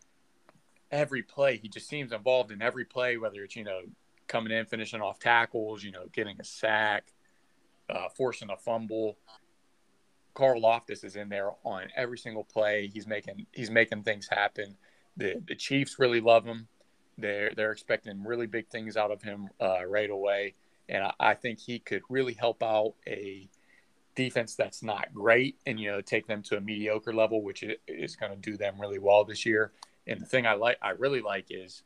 every 0.95 1.23
play 1.23 1.57
he 1.57 1.69
just 1.69 1.89
seems 1.89 2.13
involved 2.13 2.53
in 2.53 2.63
every 2.63 2.85
play, 2.85 3.17
whether 3.17 3.43
it's 3.43 3.57
you 3.57 3.65
know 3.65 3.81
coming 4.29 4.53
in, 4.53 4.65
finishing 4.65 5.03
off 5.03 5.19
tackles, 5.19 5.83
you 5.83 5.91
know, 5.91 6.07
getting 6.13 6.41
a 6.41 6.45
sack, 6.45 7.13
uh, 7.91 8.09
forcing 8.17 8.51
a 8.51 8.57
fumble. 8.57 9.19
Karlaftis 10.35 11.05
is 11.05 11.15
in 11.17 11.29
there 11.29 11.51
on 11.65 11.85
every 11.97 12.19
single 12.19 12.45
play. 12.45 12.91
He's 12.93 13.07
making 13.07 13.47
he's 13.53 13.71
making 13.71 14.05
things 14.05 14.29
happen. 14.31 14.77
The 15.17 15.43
the 15.47 15.55
Chiefs 15.55 15.99
really 15.99 16.21
love 16.21 16.45
him. 16.45 16.69
They're 17.19 17.53
they're 17.57 17.73
expecting 17.73 18.25
really 18.25 18.47
big 18.47 18.69
things 18.69 18.97
out 18.97 19.11
of 19.11 19.23
him 19.23 19.49
uh, 19.61 19.85
right 19.87 20.11
away, 20.11 20.55
and 20.89 21.05
I, 21.05 21.13
I 21.21 21.35
think 21.35 21.59
he 21.59 21.79
could 21.79 22.03
really 22.09 22.35
help 22.35 22.63
out 22.63 22.95
a 23.07 23.49
defense 24.17 24.55
that's 24.55 24.81
not 24.81 25.13
great 25.13 25.57
and 25.67 25.81
you 25.81 25.91
know 25.91 26.01
take 26.01 26.25
them 26.29 26.41
to 26.41 26.57
a 26.57 26.61
mediocre 26.61 27.13
level 27.13 27.43
which 27.43 27.65
is 27.89 28.15
going 28.15 28.31
to 28.31 28.39
do 28.39 28.57
them 28.57 28.81
really 28.81 29.01
well 29.01 29.25
this 29.25 29.45
year 29.45 29.73
and 30.07 30.21
the 30.21 30.27
thing 30.27 30.47
i 30.47 30.55
like 30.55 30.77
i 30.83 30.91
really 30.91 31.21
like 31.21 31.47
is 31.51 31.83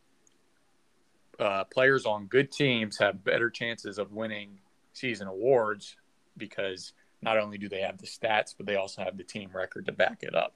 uh, 1.38 1.62
players 1.64 2.04
on 2.04 2.26
good 2.26 2.50
teams 2.50 2.98
have 2.98 3.22
better 3.22 3.48
chances 3.48 3.98
of 3.98 4.12
winning 4.12 4.58
season 4.92 5.28
awards 5.28 5.94
because 6.36 6.94
not 7.22 7.38
only 7.38 7.56
do 7.58 7.68
they 7.68 7.80
have 7.80 7.98
the 7.98 8.06
stats 8.06 8.54
but 8.56 8.66
they 8.66 8.74
also 8.74 9.04
have 9.04 9.16
the 9.16 9.22
team 9.22 9.48
record 9.54 9.86
to 9.86 9.92
back 9.92 10.22
it 10.22 10.34
up. 10.34 10.54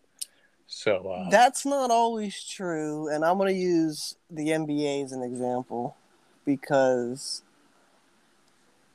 So 0.67 1.09
uh, 1.09 1.31
that's 1.31 1.65
not 1.65 1.91
always 1.91 2.43
true 2.43 3.09
and 3.09 3.25
i'm 3.25 3.37
going 3.37 3.53
to 3.53 3.61
use 3.61 4.17
the 4.31 4.49
nba 4.49 5.05
as 5.05 5.13
an 5.13 5.23
example 5.23 5.97
because 6.45 7.43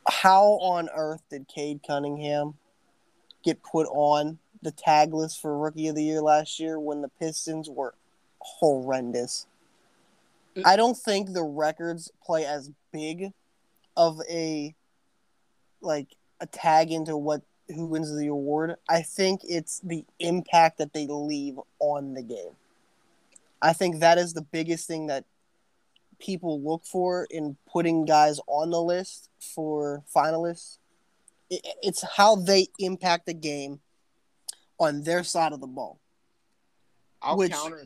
how 0.07 0.43
on 0.61 0.89
earth 0.95 1.21
did 1.29 1.47
Cade 1.47 1.81
Cunningham 1.85 2.55
get 3.43 3.61
put 3.63 3.87
on 3.87 4.39
the 4.61 4.71
tag 4.71 5.13
list 5.13 5.41
for 5.41 5.57
Rookie 5.57 5.87
of 5.87 5.95
the 5.95 6.03
Year 6.03 6.21
last 6.21 6.59
year 6.59 6.79
when 6.79 7.01
the 7.01 7.09
Pistons 7.19 7.69
were 7.69 7.93
horrendous? 8.59 9.47
Mm. 10.55 10.63
I 10.65 10.75
don't 10.75 10.97
think 10.97 11.33
the 11.33 11.43
records 11.43 12.11
play 12.25 12.45
as 12.45 12.71
big 12.91 13.31
of 13.95 14.19
a 14.29 14.75
like 15.81 16.15
a 16.39 16.45
tag 16.45 16.91
into 16.91 17.17
what 17.17 17.41
who 17.69 17.85
wins 17.85 18.15
the 18.15 18.27
award. 18.27 18.75
I 18.89 19.01
think 19.01 19.41
it's 19.43 19.79
the 19.79 20.05
impact 20.19 20.77
that 20.77 20.93
they 20.93 21.07
leave 21.07 21.59
on 21.79 22.13
the 22.13 22.23
game. 22.23 22.55
I 23.61 23.73
think 23.73 23.99
that 23.99 24.17
is 24.17 24.33
the 24.33 24.41
biggest 24.41 24.87
thing 24.87 25.07
that 25.07 25.25
people 26.19 26.61
look 26.61 26.85
for 26.85 27.27
in 27.29 27.57
putting 27.71 28.05
guys 28.05 28.39
on 28.47 28.71
the 28.71 28.81
list 28.81 29.29
for 29.39 30.03
finalists. 30.15 30.77
It's 31.49 32.03
how 32.15 32.35
they 32.35 32.67
impact 32.79 33.25
the 33.25 33.33
game 33.33 33.79
on 34.79 35.03
their 35.03 35.23
side 35.23 35.53
of 35.53 35.61
the 35.61 35.67
ball. 35.67 35.99
I'll 37.21 37.37
which, 37.37 37.51
counter. 37.51 37.85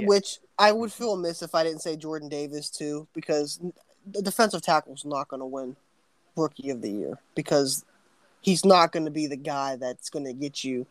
Which 0.00 0.38
I 0.58 0.72
would 0.72 0.92
feel 0.92 1.12
amiss 1.12 1.42
if 1.42 1.54
I 1.54 1.62
didn't 1.62 1.82
say 1.82 1.96
Jordan 1.96 2.28
Davis 2.28 2.70
too, 2.70 3.06
because 3.14 3.60
the 4.10 4.22
defensive 4.22 4.62
tackle 4.62 4.94
is 4.94 5.04
not 5.04 5.28
going 5.28 5.40
to 5.40 5.46
win 5.46 5.76
Rookie 6.36 6.70
of 6.70 6.80
the 6.80 6.90
Year 6.90 7.18
because 7.34 7.84
he's 8.40 8.64
not 8.64 8.92
going 8.92 9.04
to 9.04 9.10
be 9.10 9.26
the 9.26 9.36
guy 9.36 9.76
that's 9.76 10.10
going 10.10 10.24
to 10.24 10.32
get 10.32 10.64
you, 10.64 10.86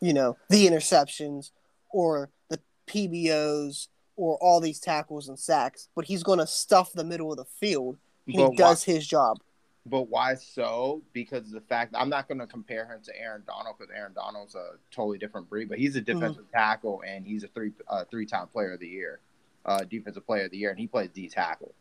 you 0.00 0.12
know, 0.12 0.36
the 0.48 0.66
interceptions 0.68 1.50
or 1.90 2.28
the 2.50 2.60
PBOs 2.86 3.88
or 4.16 4.36
all 4.38 4.60
these 4.60 4.80
tackles 4.80 5.28
and 5.28 5.38
sacks, 5.38 5.88
but 5.94 6.04
he's 6.04 6.22
going 6.22 6.38
to 6.38 6.46
stuff 6.46 6.92
the 6.92 7.04
middle 7.04 7.30
of 7.30 7.38
the 7.38 7.44
field. 7.44 7.96
He 8.26 8.36
but 8.36 8.56
does 8.56 8.86
why, 8.86 8.94
his 8.94 9.06
job. 9.06 9.38
But 9.86 10.08
why 10.08 10.34
so? 10.34 11.02
Because 11.12 11.46
of 11.46 11.52
the 11.52 11.60
fact 11.62 11.94
I'm 11.96 12.10
not 12.10 12.28
going 12.28 12.38
to 12.38 12.46
compare 12.46 12.86
him 12.86 13.00
to 13.04 13.18
Aaron 13.18 13.42
Donald 13.46 13.76
because 13.78 13.92
Aaron 13.94 14.12
Donald's 14.12 14.54
a 14.54 14.72
totally 14.90 15.18
different 15.18 15.48
breed, 15.48 15.68
but 15.68 15.78
he's 15.78 15.96
a 15.96 16.00
mm-hmm. 16.00 16.18
defensive 16.18 16.44
mm-hmm. 16.44 16.56
tackle 16.56 17.02
and 17.06 17.26
he's 17.26 17.44
a 17.44 17.48
three 17.48 17.72
uh, 17.88 18.04
three 18.10 18.26
time 18.26 18.48
player 18.48 18.72
of 18.72 18.80
the 18.80 18.88
year, 18.88 19.20
uh, 19.64 19.84
defensive 19.84 20.26
player 20.26 20.44
of 20.44 20.50
the 20.50 20.58
year, 20.58 20.70
and 20.70 20.78
he 20.78 20.86
plays 20.86 21.10
D 21.10 21.28
tackle. 21.28 21.72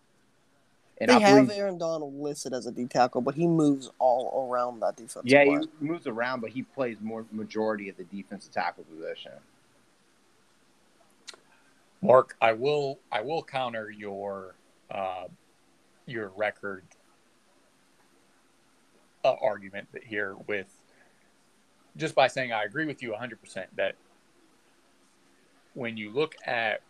And 0.99 1.09
they 1.09 1.15
I 1.15 1.19
have 1.19 1.47
believe, 1.47 1.59
Aaron 1.59 1.77
Donald 1.77 2.19
listed 2.19 2.53
as 2.53 2.65
a 2.65 2.71
D 2.71 2.85
tackle, 2.85 3.21
but 3.21 3.35
he 3.35 3.45
moves 3.45 3.91
all 3.99 4.49
around 4.49 4.79
that 4.79 4.95
defense. 4.95 5.25
Yeah, 5.25 5.43
line. 5.43 5.67
he 5.79 5.85
moves 5.85 6.07
around, 6.07 6.41
but 6.41 6.49
he 6.49 6.63
plays 6.63 6.97
more 7.01 7.25
majority 7.31 7.89
of 7.89 7.97
the 7.97 8.03
defensive 8.05 8.51
tackle 8.51 8.83
position. 8.85 9.33
Mark, 12.01 12.35
I 12.41 12.53
will 12.53 12.99
I 13.11 13.21
will 13.21 13.43
counter 13.43 13.91
your 13.91 14.55
uh, 14.89 15.25
your 16.05 16.29
record 16.29 16.83
uh, 19.23 19.35
argument 19.41 19.87
here 20.03 20.35
with 20.47 20.67
just 21.95 22.15
by 22.15 22.27
saying 22.27 22.51
I 22.51 22.63
agree 22.63 22.85
with 22.85 23.01
you 23.01 23.11
100% 23.11 23.65
that 23.75 23.95
when 25.73 25.97
you 25.97 26.11
look 26.11 26.35
at 26.45 26.81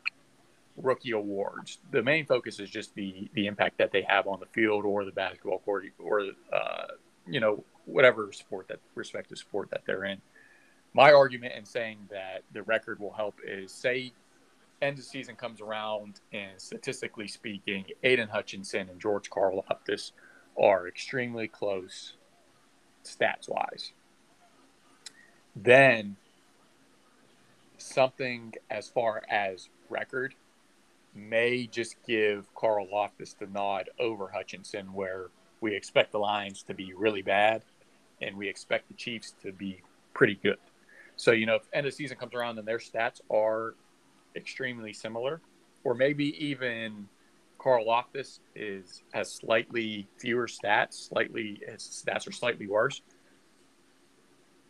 rookie 0.75 1.11
awards, 1.11 1.80
the 1.91 2.03
main 2.03 2.25
focus 2.25 2.59
is 2.59 2.69
just 2.69 2.93
the 2.95 3.30
the 3.34 3.47
impact 3.47 3.78
that 3.80 3.91
they 3.91 4.03
have 4.03 4.28
on 4.28 4.39
the 4.39 4.45
field 4.47 4.86
or 4.86 5.03
the 5.05 5.11
basketball 5.11 5.59
court 5.59 5.86
or 5.99 6.21
uh, 6.53 6.88
you 7.28 7.39
know 7.39 7.63
whatever 7.86 8.32
sport 8.32 8.67
that 8.67 8.80
respective 8.95 9.38
sport 9.38 9.69
that 9.71 9.82
they're 9.86 10.05
in. 10.05 10.21
My 10.93 11.11
argument 11.11 11.53
in 11.55 11.65
saying 11.65 11.99
that 12.11 12.43
the 12.53 12.63
record 12.63 12.99
will 12.99 13.11
help 13.11 13.39
is 13.45 13.71
say 13.71 14.13
end 14.82 14.99
of 14.99 15.05
season 15.05 15.36
comes 15.36 15.61
around, 15.61 16.21
and 16.32 16.59
statistically 16.59 17.28
speaking, 17.28 17.86
Aidan 18.03 18.30
Hutchinson 18.30 18.89
and 18.89 18.99
George 18.99 19.30
Karlaftis 19.30 20.11
are 20.58 20.88
extremely 20.88 21.47
close 21.47 22.14
stats 23.03 23.47
wise. 23.47 23.91
Then 25.55 26.18
something 27.78 28.53
as 28.70 28.89
far 28.89 29.24
as 29.30 29.70
record 29.89 30.36
may 31.16 31.68
just 31.68 31.95
give 32.05 32.53
Karlaftis 32.55 33.38
the 33.38 33.47
nod 33.47 33.89
over 33.99 34.30
Hutchinson, 34.30 34.93
where 34.93 35.28
we 35.62 35.76
expect 35.76 36.12
the 36.12 36.20
Lions 36.20 36.64
to 36.64 36.74
be 36.74 36.93
really 36.93 37.22
bad 37.22 37.64
and 38.22 38.36
we 38.36 38.47
expect 38.47 38.88
the 38.88 38.93
Chiefs 38.93 39.34
to 39.43 39.51
be 39.51 39.82
pretty 40.14 40.36
good. 40.41 40.58
So, 41.16 41.32
you 41.32 41.45
know, 41.45 41.55
if 41.55 41.64
end 41.74 41.88
of 41.88 41.93
season 41.93 42.18
comes 42.18 42.34
around 42.34 42.60
and 42.60 42.68
their 42.68 42.78
stats 42.78 43.22
are 43.32 43.76
extremely 44.36 44.93
similar, 44.93 45.41
or 45.84 45.95
maybe 45.95 46.45
even 46.45 47.08
Karlaftis 47.58 48.39
is 48.55 49.03
has 49.14 49.32
slightly 49.32 50.08
fewer 50.18 50.47
stats, 50.47 50.93
slightly 51.10 51.62
his 51.68 51.82
stats 51.82 52.28
are 52.28 52.32
slightly 52.32 52.68
worse. 52.68 53.01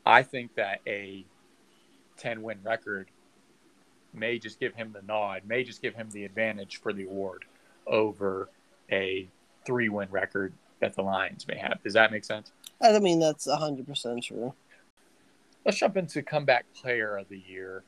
I 0.06 0.24
think 0.24 0.56
that 0.56 0.80
a 0.88 1.26
10 2.18 2.42
win 2.42 2.60
record 2.64 3.10
may 4.14 4.40
just 4.40 4.60
give 4.60 4.74
him 4.76 4.94
the 4.94 5.02
nod, 5.02 5.44
may 5.46 5.64
just 5.64 5.82
give 5.82 5.96
him 5.96 6.10
the 6.12 6.24
advantage 6.24 6.78
for 6.78 6.94
the 6.94 7.06
award 7.06 7.46
over 7.86 8.50
a 8.92 9.28
three 9.66 9.90
win 9.90 10.10
record 10.10 10.54
that 10.80 10.96
the 10.96 11.02
Lions 11.02 11.48
may 11.48 11.58
have. 11.58 11.82
Does 11.84 11.94
that 11.94 12.12
make 12.12 12.24
sense? 12.24 12.52
I 12.82 12.98
mean, 13.00 13.20
that's 13.20 13.48
100% 13.48 14.24
true. 14.24 14.54
Let's 15.66 15.78
jump 15.78 15.98
into 15.98 16.22
comeback 16.22 16.66
player 16.74 17.18
of 17.18 17.28
the 17.30 17.42
year. 17.48 17.84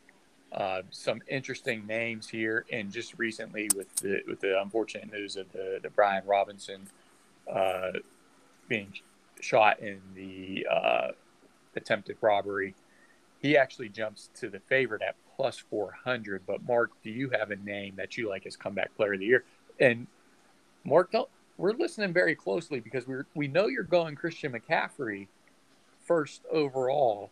Uh, 0.52 0.82
some 0.90 1.22
interesting 1.28 1.86
names 1.86 2.28
here, 2.28 2.66
and 2.72 2.92
just 2.92 3.18
recently 3.20 3.70
with 3.76 3.96
the 3.98 4.22
with 4.28 4.40
the 4.40 4.60
unfortunate 4.60 5.12
news 5.12 5.36
of 5.36 5.52
the 5.52 5.80
the 5.84 5.90
Brian 5.92 6.26
Robinson 6.26 6.88
uh, 7.48 7.92
being 8.68 8.92
shot 9.40 9.80
in 9.80 10.02
the 10.16 10.66
uh, 10.70 11.12
attempted 11.76 12.18
robbery, 12.20 12.74
he 13.42 13.56
actually 13.56 13.90
jumps 13.90 14.30
to 14.40 14.50
the 14.50 14.60
favorite 14.62 15.04
at 15.04 15.16
plus 15.36 15.60
four 15.60 15.92
hundred. 16.04 16.42
But 16.48 16.64
Mark, 16.64 16.92
do 17.04 17.12
you 17.12 17.30
have 17.30 17.52
a 17.52 17.56
name 17.56 17.94
that 17.98 18.18
you 18.18 18.28
like 18.28 18.48
as 18.48 18.56
comeback 18.56 18.96
player 18.96 19.14
of 19.14 19.20
the 19.20 19.28
year? 19.28 19.44
And 19.80 20.08
Mark, 20.84 21.14
we're 21.58 21.74
listening 21.74 22.12
very 22.12 22.34
closely 22.34 22.80
because 22.80 23.08
we 23.08 23.18
we 23.36 23.48
know 23.48 23.68
you're 23.68 23.84
going 23.84 24.16
Christian 24.16 24.54
McCaffrey 24.54 25.28
first 26.06 26.42
overall 26.52 27.30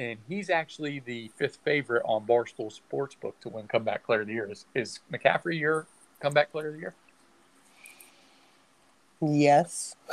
and 0.00 0.18
he's 0.26 0.48
actually 0.48 1.00
the 1.00 1.30
fifth 1.36 1.58
favorite 1.62 2.02
on 2.06 2.26
Barstool 2.26 2.72
Sportsbook 2.72 3.34
to 3.42 3.50
win 3.50 3.68
Comeback 3.68 4.04
Player 4.04 4.22
of 4.22 4.28
the 4.28 4.32
Year. 4.32 4.50
Is, 4.50 4.64
is 4.74 5.00
McCaffrey 5.12 5.60
your 5.60 5.86
Comeback 6.20 6.50
Player 6.50 6.68
of 6.68 6.74
the 6.74 6.80
Year? 6.80 6.94
Yes, 9.20 9.94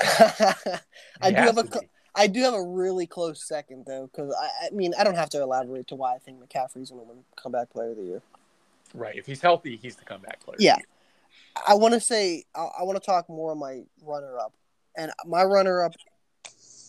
I 1.22 1.30
do 1.30 1.36
have 1.38 1.58
a 1.58 1.66
I 2.14 2.28
do 2.28 2.42
have 2.42 2.54
a 2.54 2.62
really 2.62 3.08
close 3.08 3.42
second 3.48 3.86
though, 3.88 4.10
because 4.12 4.36
I, 4.38 4.68
I 4.68 4.70
mean 4.72 4.94
I 5.00 5.06
don't 5.06 5.16
have 5.16 5.30
to 5.30 5.42
elaborate 5.42 5.88
to 5.88 5.96
why 5.96 6.16
I 6.16 6.18
think 6.18 6.42
McCaffrey's 6.42 6.90
going 6.90 7.06
to 7.06 7.14
win 7.14 7.24
comeback 7.38 7.70
player 7.70 7.92
of 7.92 7.98
the 7.98 8.04
year. 8.04 8.22
Right. 8.94 9.16
If 9.16 9.26
he's 9.26 9.42
healthy, 9.42 9.78
he's 9.78 9.96
the 9.96 10.04
comeback 10.04 10.42
player. 10.42 10.58
Yeah. 10.60 10.76
I 11.66 11.76
want 11.76 11.94
to 11.94 12.02
say 12.02 12.44
I, 12.54 12.68
I 12.80 12.84
want 12.84 13.02
to 13.02 13.06
talk 13.06 13.30
more 13.30 13.52
on 13.52 13.60
my 13.60 13.84
runner 14.04 14.38
up, 14.38 14.52
and 14.98 15.10
my 15.26 15.44
runner 15.46 15.84
up, 15.84 15.94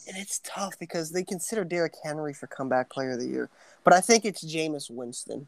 and 0.09 0.17
it's 0.17 0.41
tough 0.43 0.79
because 0.81 1.11
they 1.13 1.23
consider 1.23 1.65
Derrick 1.65 1.95
Henry 2.03 2.33
for 2.33 2.47
comeback 2.47 2.89
player 2.91 3.13
of 3.13 3.21
the 3.21 3.27
year, 3.29 3.51
but 3.85 3.93
I 3.93 4.01
think 4.01 4.25
it's 4.25 4.43
Jameis 4.43 4.91
Winston. 4.91 5.47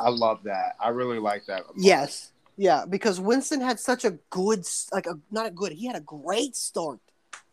I 0.00 0.08
love 0.08 0.42
that. 0.44 0.76
I 0.80 0.88
really 0.88 1.18
like 1.18 1.44
that. 1.46 1.64
Yes, 1.76 2.32
yeah, 2.56 2.84
because 2.88 3.20
Winston 3.20 3.60
had 3.60 3.78
such 3.78 4.04
a 4.04 4.12
good, 4.30 4.66
like 4.92 5.06
a 5.06 5.18
not 5.30 5.46
a 5.46 5.50
good, 5.50 5.72
he 5.72 5.86
had 5.86 5.96
a 5.96 6.00
great 6.00 6.56
start 6.56 6.98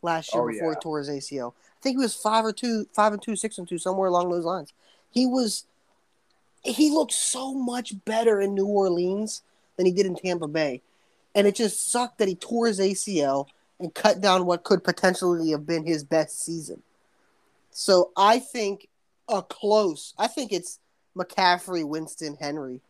last 0.02 0.34
year 0.34 0.44
Oh, 0.44 0.48
before 0.48 0.70
yeah. 0.70 0.76
he 0.76 0.82
tore 0.82 1.00
his 1.00 1.10
ACL. 1.10 1.52
I 1.52 1.82
think 1.82 1.96
he 1.96 2.02
was 2.02 2.16
five 2.16 2.46
or 2.46 2.54
two, 2.54 2.88
five 2.94 3.14
and 3.14 3.22
two, 3.22 3.36
six 3.36 3.58
and 3.58 3.68
two, 3.68 3.78
somewhere 3.78 4.08
along 4.08 4.30
those 4.32 4.46
lines. 4.46 4.74
He 5.12 5.26
was, 5.26 5.66
he 6.64 6.90
looked 6.90 7.14
so 7.14 7.54
much 7.54 7.94
better 8.06 8.40
in 8.40 8.54
New 8.54 8.66
Orleans 8.66 9.42
than 9.76 9.86
he 9.86 9.92
did 9.92 10.06
in 10.06 10.16
Tampa 10.16 10.48
Bay, 10.48 10.82
and 11.36 11.48
it 11.48 11.56
just 11.56 11.92
sucked 11.92 12.18
that 12.20 12.28
he 12.28 12.36
tore 12.36 12.68
his 12.68 12.80
ACL 12.80 13.48
and 13.80 13.94
cut 13.94 14.22
down 14.22 14.46
what 14.46 14.64
could 14.64 14.84
potentially 14.84 15.52
have 15.52 15.66
been 15.66 15.86
his 15.86 16.04
best 16.04 16.44
season. 16.44 16.82
So 17.72 18.12
I 18.18 18.40
think 18.40 18.88
a 19.30 19.42
close. 19.42 20.14
I 20.18 20.28
think 20.28 20.52
it's 20.52 20.80
McCaffrey, 21.16 21.88
Winston, 21.88 22.38
Henry, 22.40 22.82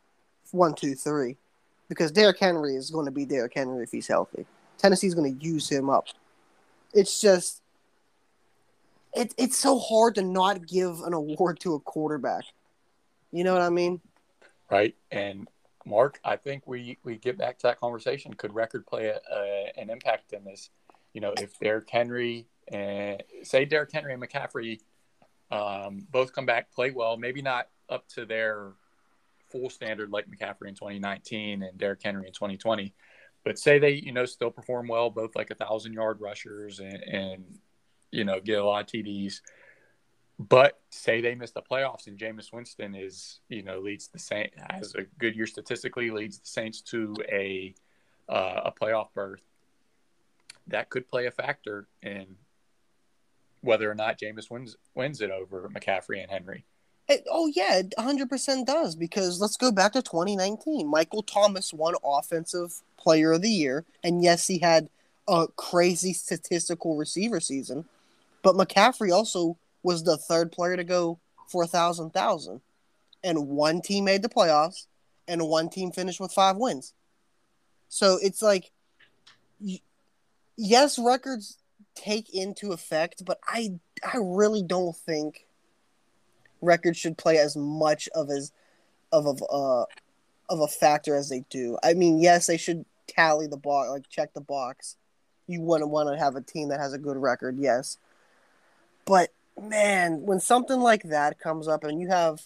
one, 0.51 0.75
two, 0.75 0.95
three, 0.95 1.35
because 1.89 2.11
Derrick 2.11 2.39
Henry 2.39 2.75
is 2.75 2.89
going 2.89 3.05
to 3.05 3.11
be 3.11 3.25
Derrick 3.25 3.53
Henry 3.55 3.83
if 3.83 3.91
he's 3.91 4.07
healthy. 4.07 4.45
Tennessee's 4.77 5.15
going 5.15 5.37
to 5.37 5.45
use 5.45 5.69
him 5.69 5.89
up. 5.89 6.07
It's 6.93 7.19
just, 7.19 7.61
it, 9.13 9.33
it's 9.37 9.57
so 9.57 9.79
hard 9.79 10.15
to 10.15 10.21
not 10.21 10.67
give 10.67 11.01
an 11.01 11.13
award 11.13 11.59
to 11.61 11.73
a 11.73 11.79
quarterback. 11.79 12.43
You 13.31 13.43
know 13.43 13.53
what 13.53 13.61
I 13.61 13.69
mean? 13.69 13.99
Right. 14.69 14.95
And 15.11 15.49
Mark, 15.87 16.19
I 16.23 16.35
think 16.35 16.67
we 16.67 16.97
we 17.03 17.17
get 17.17 17.37
back 17.37 17.57
to 17.59 17.67
that 17.67 17.79
conversation. 17.79 18.33
Could 18.33 18.53
record 18.53 18.85
play 18.85 19.07
a, 19.07 19.19
a, 19.33 19.71
an 19.77 19.89
impact 19.89 20.33
in 20.33 20.43
this? 20.43 20.69
You 21.13 21.21
know, 21.21 21.33
if 21.37 21.57
Derrick 21.59 21.89
Henry 21.89 22.47
and 22.67 23.23
say 23.43 23.65
Derrick 23.65 23.91
Henry 23.91 24.13
and 24.13 24.21
McCaffrey 24.21 24.79
um, 25.49 26.05
both 26.11 26.33
come 26.33 26.45
back, 26.45 26.71
play 26.71 26.91
well, 26.91 27.17
maybe 27.17 27.41
not 27.41 27.69
up 27.89 28.07
to 28.09 28.25
their 28.25 28.73
full 29.49 29.69
standard 29.69 30.11
like 30.11 30.25
McCaffrey 30.27 30.67
in 30.67 30.75
2019 30.75 31.63
and 31.63 31.77
Derrick 31.77 32.01
Henry 32.03 32.27
in 32.27 32.33
2020, 32.33 32.93
but 33.45 33.57
say 33.57 33.79
they 33.79 33.93
you 33.93 34.11
know 34.11 34.25
still 34.25 34.51
perform 34.51 34.87
well, 34.87 35.09
both 35.09 35.35
like 35.35 35.51
a 35.51 35.55
thousand 35.55 35.93
yard 35.93 36.19
rushers 36.19 36.79
and, 36.79 37.01
and 37.03 37.45
you 38.11 38.25
know 38.25 38.39
get 38.41 38.59
a 38.59 38.65
lot 38.65 38.81
of 38.81 38.87
TDs. 38.87 39.41
But 40.39 40.79
say 40.91 41.21
they 41.21 41.33
miss 41.33 41.51
the 41.51 41.63
playoffs 41.63 42.07
and 42.07 42.17
Jameis 42.17 42.53
Winston 42.53 42.93
is, 42.93 43.39
you 43.49 43.63
know, 43.63 43.79
leads 43.79 44.07
the 44.07 44.19
Saints 44.19 44.55
has 44.69 44.93
a 44.93 45.03
good 45.17 45.35
year 45.35 45.47
statistically, 45.47 46.11
leads 46.11 46.37
the 46.37 46.47
Saints 46.47 46.81
to 46.81 47.15
a 47.27 47.73
uh, 48.29 48.61
a 48.65 48.71
playoff 48.71 49.07
berth. 49.15 49.41
That 50.67 50.89
could 50.89 51.07
play 51.07 51.25
a 51.25 51.31
factor 51.31 51.87
in 52.03 52.35
whether 53.61 53.89
or 53.89 53.95
not 53.95 54.19
Jameis 54.19 54.51
wins 54.51 54.77
wins 54.93 55.21
it 55.21 55.31
over 55.31 55.69
McCaffrey 55.73 56.21
and 56.21 56.29
Henry. 56.29 56.65
It- 57.07 57.25
oh 57.31 57.47
yeah, 57.47 57.77
it 57.77 57.93
100% 57.97 58.65
does 58.65 58.95
because 58.95 59.41
let's 59.41 59.57
go 59.57 59.71
back 59.71 59.93
to 59.93 60.03
2019. 60.03 60.87
Michael 60.87 61.23
Thomas 61.23 61.73
won 61.73 61.95
offensive 62.03 62.81
player 62.97 63.31
of 63.31 63.41
the 63.41 63.49
year 63.49 63.85
and 64.03 64.21
yes, 64.21 64.45
he 64.45 64.59
had 64.59 64.89
a 65.27 65.47
crazy 65.55 66.13
statistical 66.13 66.95
receiver 66.95 67.39
season, 67.39 67.85
but 68.43 68.55
McCaffrey 68.55 69.11
also 69.11 69.57
was 69.83 70.03
the 70.03 70.17
third 70.17 70.51
player 70.51 70.75
to 70.75 70.83
go 70.83 71.19
for 71.47 71.63
a 71.63 71.67
thousand 71.67 72.11
thousand, 72.11 72.61
and 73.23 73.47
one 73.47 73.81
team 73.81 74.05
made 74.05 74.21
the 74.21 74.29
playoffs, 74.29 74.87
and 75.27 75.47
one 75.47 75.69
team 75.69 75.91
finished 75.91 76.19
with 76.19 76.31
five 76.31 76.57
wins. 76.57 76.93
So 77.89 78.17
it's 78.21 78.41
like, 78.41 78.71
yes, 80.57 80.99
records 80.99 81.57
take 81.95 82.33
into 82.33 82.71
effect, 82.73 83.23
but 83.25 83.39
I 83.47 83.79
I 84.03 84.17
really 84.17 84.61
don't 84.61 84.95
think 84.95 85.45
records 86.61 86.97
should 86.97 87.17
play 87.17 87.37
as 87.37 87.55
much 87.55 88.09
of 88.13 88.29
as 88.29 88.51
of 89.11 89.25
of 89.25 89.41
uh 89.49 89.85
of 90.49 90.59
a 90.61 90.67
factor 90.67 91.15
as 91.15 91.29
they 91.29 91.43
do. 91.49 91.77
I 91.83 91.93
mean, 91.93 92.19
yes, 92.19 92.47
they 92.47 92.57
should 92.57 92.85
tally 93.07 93.47
the 93.47 93.57
box, 93.57 93.89
like 93.89 94.09
check 94.09 94.33
the 94.33 94.41
box. 94.41 94.95
You 95.47 95.61
wouldn't 95.61 95.89
want 95.89 96.09
to 96.09 96.17
have 96.17 96.35
a 96.35 96.41
team 96.41 96.69
that 96.69 96.79
has 96.79 96.93
a 96.93 96.97
good 96.97 97.17
record, 97.17 97.57
yes. 97.57 97.97
But 99.05 99.31
man, 99.61 100.21
when 100.21 100.39
something 100.39 100.79
like 100.79 101.03
that 101.03 101.39
comes 101.39 101.67
up 101.67 101.83
and 101.83 101.99
you 101.99 102.09
have 102.09 102.41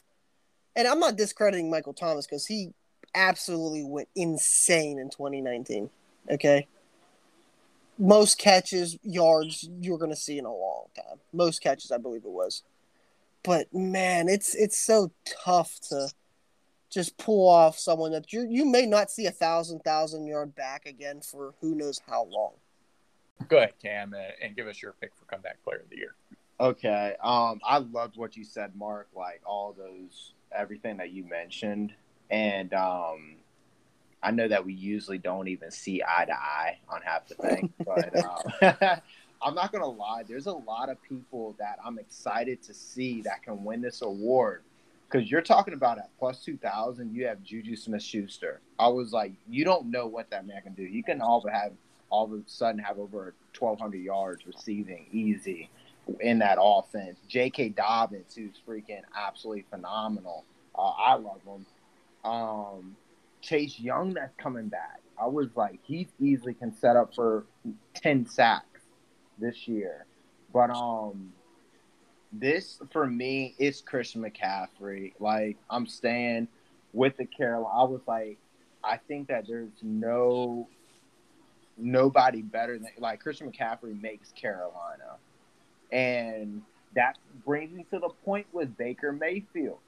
and 0.76 0.88
I'm 0.88 1.00
not 1.00 1.18
discrediting 1.18 1.70
Michael 1.70 1.94
Thomas 1.94 2.26
because 2.26 2.46
he 2.46 2.74
absolutely 3.14 3.84
went 3.84 4.08
insane 4.16 5.00
in 5.00 5.10
2019. 5.10 5.90
Okay. 6.30 6.68
Most 7.98 8.38
catches, 8.38 8.98
yards 9.04 9.70
you're 9.80 9.98
going 9.98 10.12
to 10.12 10.16
see 10.16 10.38
in 10.38 10.46
a 10.46 10.54
long 10.54 10.86
time. 10.96 11.20
Most 11.34 11.62
catches, 11.62 11.92
I 11.92 11.98
believe 11.98 12.24
it 12.24 12.32
was. 12.32 12.64
But 13.44 13.74
man, 13.74 14.30
it's 14.30 14.56
it's 14.56 14.78
so 14.78 15.12
tough 15.26 15.80
to 15.90 16.10
just 16.92 17.18
pull 17.18 17.50
off 17.50 17.78
someone 17.78 18.12
that 18.12 18.32
you 18.32 18.48
you 18.50 18.66
may 18.66 18.86
not 18.86 19.10
see 19.10 19.26
a 19.26 19.32
thousand 19.32 19.80
thousand 19.80 20.28
yard 20.28 20.56
back 20.56 20.86
again 20.86 21.22
for 21.22 21.54
who 21.60 21.76
knows 21.76 22.02
how 22.08 22.26
long. 22.26 22.54
Go 23.48 23.58
ahead, 23.58 23.74
Cam, 23.82 24.14
and 24.42 24.56
give 24.56 24.68
us 24.68 24.82
your 24.82 24.94
pick 25.02 25.16
for 25.16 25.26
comeback 25.26 25.64
player 25.64 25.80
of 25.80 25.90
the 25.90 25.98
year. 25.98 26.16
Okay. 26.62 27.16
Um, 27.24 27.60
I 27.66 27.80
loved 27.80 28.18
what 28.18 28.38
you 28.38 28.44
said, 28.44 28.76
Mark. 28.76 29.08
Like 29.16 29.42
all 29.46 29.74
those, 29.76 30.34
everything 30.56 30.98
that 30.98 31.10
you 31.10 31.24
mentioned, 31.24 31.92
and 32.30 32.72
um, 32.76 33.38
I 34.22 34.30
know 34.30 34.48
that 34.48 34.64
we 34.64 34.74
usually 34.74 35.18
don't 35.18 35.48
even 35.48 35.72
see 35.72 36.04
eye 36.08 36.26
to 36.26 36.34
eye 36.34 36.78
on 36.88 37.02
half 37.02 37.28
the 37.28 37.36
thing, 37.36 37.74
but 37.86 38.16
um, 38.16 39.02
I'm 39.42 39.56
not 39.56 39.72
gonna 39.72 39.88
lie. 39.88 40.22
There's 40.28 40.46
a 40.46 40.54
lot 40.54 40.90
of 40.90 41.02
people 41.02 41.56
that 41.58 41.80
I'm 41.84 41.98
excited 41.98 42.62
to 42.64 42.76
see 42.76 43.24
that 43.24 43.42
can 43.42 43.64
win 43.64 43.82
this 43.82 44.04
award. 44.04 44.62
Because 45.10 45.30
you're 45.30 45.42
talking 45.42 45.74
about 45.74 45.98
at 45.98 46.12
plus 46.20 46.46
two 46.46 46.58
thousand, 46.58 47.16
you 47.16 47.26
have 47.26 47.42
Juju 47.42 47.76
Smith-Schuster. 47.76 48.62
I 48.78 48.88
was 48.88 49.12
like, 49.12 49.34
you 49.50 49.66
don't 49.66 49.88
know 49.90 50.06
what 50.06 50.30
that 50.30 50.46
man 50.46 50.62
can 50.62 50.74
do. 50.74 50.84
You 50.84 51.04
can 51.04 51.22
all 51.22 51.44
have 51.52 51.74
all 52.12 52.26
of 52.26 52.34
a 52.34 52.44
sudden 52.46 52.78
have 52.78 53.00
over 53.00 53.34
1,200 53.58 53.98
yards 53.98 54.46
receiving 54.46 55.08
easy 55.14 55.70
in 56.20 56.40
that 56.40 56.58
offense. 56.60 57.20
J.K. 57.28 57.70
Dobbins, 57.70 58.36
who's 58.36 58.60
freaking 58.68 59.02
absolutely 59.16 59.66
phenomenal. 59.70 60.46
Uh, 60.76 60.90
I 60.90 61.16
love 61.16 61.42
him. 61.46 61.66
Um, 62.24 62.96
Chase 63.42 63.80
Young, 63.80 64.14
that's 64.14 64.36
coming 64.38 64.68
back. 64.68 65.02
I 65.20 65.28
was 65.28 65.50
like, 65.56 65.80
he 65.84 66.08
easily 66.20 66.54
can 66.54 66.76
set 66.76 66.96
up 66.96 67.14
for 67.14 67.46
10 67.96 68.28
sacks 68.28 68.82
this 69.40 69.68
year. 69.68 70.06
But 70.54 70.72
um, 70.72 71.34
this 72.32 72.80
for 72.92 73.08
me 73.08 73.56
is 73.60 73.82
Christian 73.82 74.24
McCaffrey. 74.24 75.14
Like, 75.20 75.58
I'm 75.70 75.88
staying 75.88 76.48
with 76.94 77.18
the 77.18 77.26
Carolina. 77.26 77.74
I 77.74 77.84
was 77.84 78.02
like, 78.08 78.38
I 78.84 78.98
think 78.98 79.28
that 79.28 79.46
there's 79.48 79.72
no 79.82 80.68
nobody 81.78 82.42
better 82.42 82.78
than 82.78 82.90
like 83.00 83.20
Christian 83.20 83.52
McCaffrey 83.52 84.00
makes 84.00 84.32
Carolina. 84.32 85.18
And 85.92 86.62
that 86.96 87.18
brings 87.46 87.72
me 87.72 87.86
to 87.92 88.00
the 88.00 88.10
point 88.26 88.48
with 88.54 88.78
Baker 88.78 89.12
Mayfield. 89.12 89.80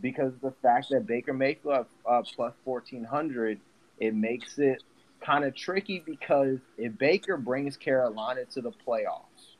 Because 0.00 0.32
the 0.42 0.52
fact 0.62 0.88
that 0.90 1.06
Baker 1.06 1.32
Mayfield 1.32 1.86
uh, 2.06 2.22
plus 2.22 2.52
1400, 2.64 3.58
it 3.98 4.14
makes 4.14 4.58
it 4.58 4.82
kind 5.20 5.44
of 5.44 5.54
tricky 5.54 6.02
because 6.04 6.58
if 6.76 6.96
Baker 6.98 7.36
brings 7.36 7.76
Carolina 7.76 8.44
to 8.52 8.60
the 8.60 8.72
playoffs, 8.86 9.56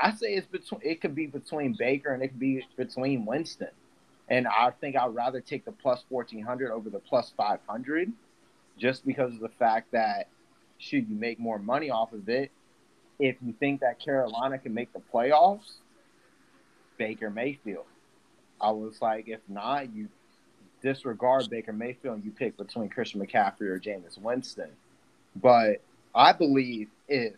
I 0.00 0.12
say 0.12 0.34
it's 0.34 0.46
between 0.46 0.80
it 0.82 1.00
could 1.02 1.14
be 1.14 1.26
between 1.26 1.74
Baker 1.78 2.14
and 2.14 2.22
it 2.22 2.28
could 2.28 2.40
be 2.40 2.64
between 2.76 3.26
Winston. 3.26 3.68
And 4.28 4.46
I 4.46 4.70
think 4.80 4.96
I'd 4.96 5.14
rather 5.14 5.40
take 5.40 5.64
the 5.64 5.72
plus 5.72 6.04
1400 6.08 6.72
over 6.72 6.88
the 6.88 7.00
plus 7.00 7.32
500 7.36 8.12
just 8.78 9.04
because 9.04 9.34
of 9.34 9.40
the 9.40 9.48
fact 9.48 9.92
that 9.92 10.28
should 10.78 11.08
you 11.08 11.16
make 11.16 11.38
more 11.38 11.58
money 11.58 11.90
off 11.90 12.12
of 12.12 12.28
it 12.28 12.50
if 13.20 13.36
you 13.44 13.52
think 13.52 13.80
that 13.80 14.00
Carolina 14.00 14.58
can 14.58 14.74
make 14.74 14.92
the 14.92 15.00
playoffs, 15.12 15.74
Baker 16.96 17.30
Mayfield. 17.30 17.86
I 18.60 18.70
was 18.72 19.00
like, 19.00 19.28
if 19.28 19.40
not, 19.48 19.94
you 19.94 20.08
disregard 20.82 21.48
Baker 21.50 21.72
Mayfield 21.72 22.16
and 22.16 22.24
you 22.24 22.30
pick 22.30 22.56
between 22.56 22.88
Christian 22.88 23.24
McCaffrey 23.24 23.62
or 23.62 23.78
Jameis 23.78 24.18
Winston. 24.18 24.70
But 25.36 25.82
I 26.14 26.32
believe 26.32 26.88
if 27.08 27.34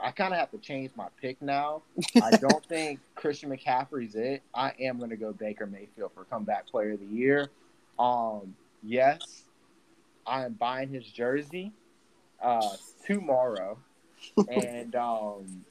I 0.00 0.10
kind 0.10 0.32
of 0.32 0.40
have 0.40 0.50
to 0.50 0.58
change 0.58 0.90
my 0.96 1.08
pick 1.20 1.40
now, 1.40 1.82
I 2.22 2.30
don't 2.36 2.64
think 2.66 3.00
Christian 3.14 3.50
McCaffrey's 3.50 4.14
it. 4.14 4.42
I 4.54 4.72
am 4.80 4.98
going 4.98 5.10
to 5.10 5.16
go 5.16 5.32
Baker 5.32 5.66
Mayfield 5.66 6.12
for 6.14 6.24
comeback 6.24 6.66
player 6.66 6.92
of 6.92 7.00
the 7.00 7.14
year. 7.14 7.50
Um, 7.98 8.54
yes, 8.82 9.44
I 10.26 10.44
am 10.44 10.54
buying 10.54 10.88
his 10.88 11.04
jersey 11.04 11.72
uh, 12.42 12.76
tomorrow, 13.06 13.78
and 14.48 14.94
um, 14.94 15.64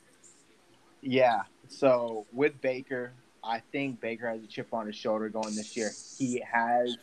Yeah. 1.02 1.44
So 1.68 2.26
with 2.32 2.60
Baker, 2.62 3.14
I 3.44 3.62
think 3.72 4.00
Baker 4.00 4.30
has 4.30 4.44
a 4.44 4.48
chip 4.48 4.74
on 4.74 4.88
his 4.88 4.96
shoulder 4.96 5.30
going 5.30 5.56
this 5.56 5.76
year. 5.76 5.92
He 6.18 6.40
has. 6.40 6.98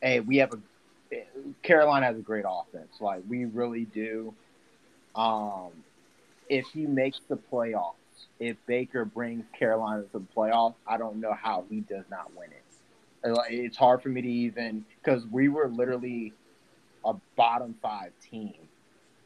Hey, 0.00 0.20
we 0.20 0.38
have 0.38 0.52
a. 0.52 0.58
Carolina 1.62 2.06
has 2.06 2.16
a 2.16 2.20
great 2.20 2.44
offense. 2.48 3.00
Like 3.00 3.22
we 3.28 3.44
really 3.44 3.84
do. 3.84 4.34
Um, 5.14 5.70
if 6.48 6.66
he 6.66 6.86
makes 6.86 7.20
the 7.28 7.36
playoffs, 7.36 7.94
if 8.40 8.56
Baker 8.66 9.04
brings 9.04 9.44
Carolina 9.58 10.02
to 10.02 10.08
the 10.12 10.24
playoffs, 10.36 10.74
I 10.86 10.96
don't 10.96 11.16
know 11.16 11.34
how 11.34 11.64
he 11.68 11.80
does 11.80 12.04
not 12.10 12.34
win 12.36 12.50
it. 12.50 12.62
It's 13.50 13.76
hard 13.76 14.02
for 14.02 14.08
me 14.08 14.22
to 14.22 14.28
even 14.28 14.84
because 15.02 15.24
we 15.26 15.48
were 15.48 15.68
literally 15.68 16.32
a 17.04 17.14
bottom 17.36 17.74
five 17.80 18.12
team 18.20 18.54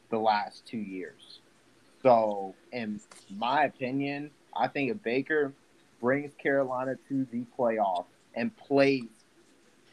the 0.09 0.17
last 0.17 0.65
two 0.65 0.77
years. 0.77 1.39
So, 2.03 2.55
in 2.71 2.99
my 3.29 3.65
opinion, 3.65 4.31
I 4.55 4.67
think 4.67 4.91
if 4.91 5.01
Baker 5.03 5.53
brings 5.99 6.33
Carolina 6.35 6.95
to 7.09 7.27
the 7.31 7.43
playoffs 7.57 8.05
and 8.35 8.55
plays 8.55 9.03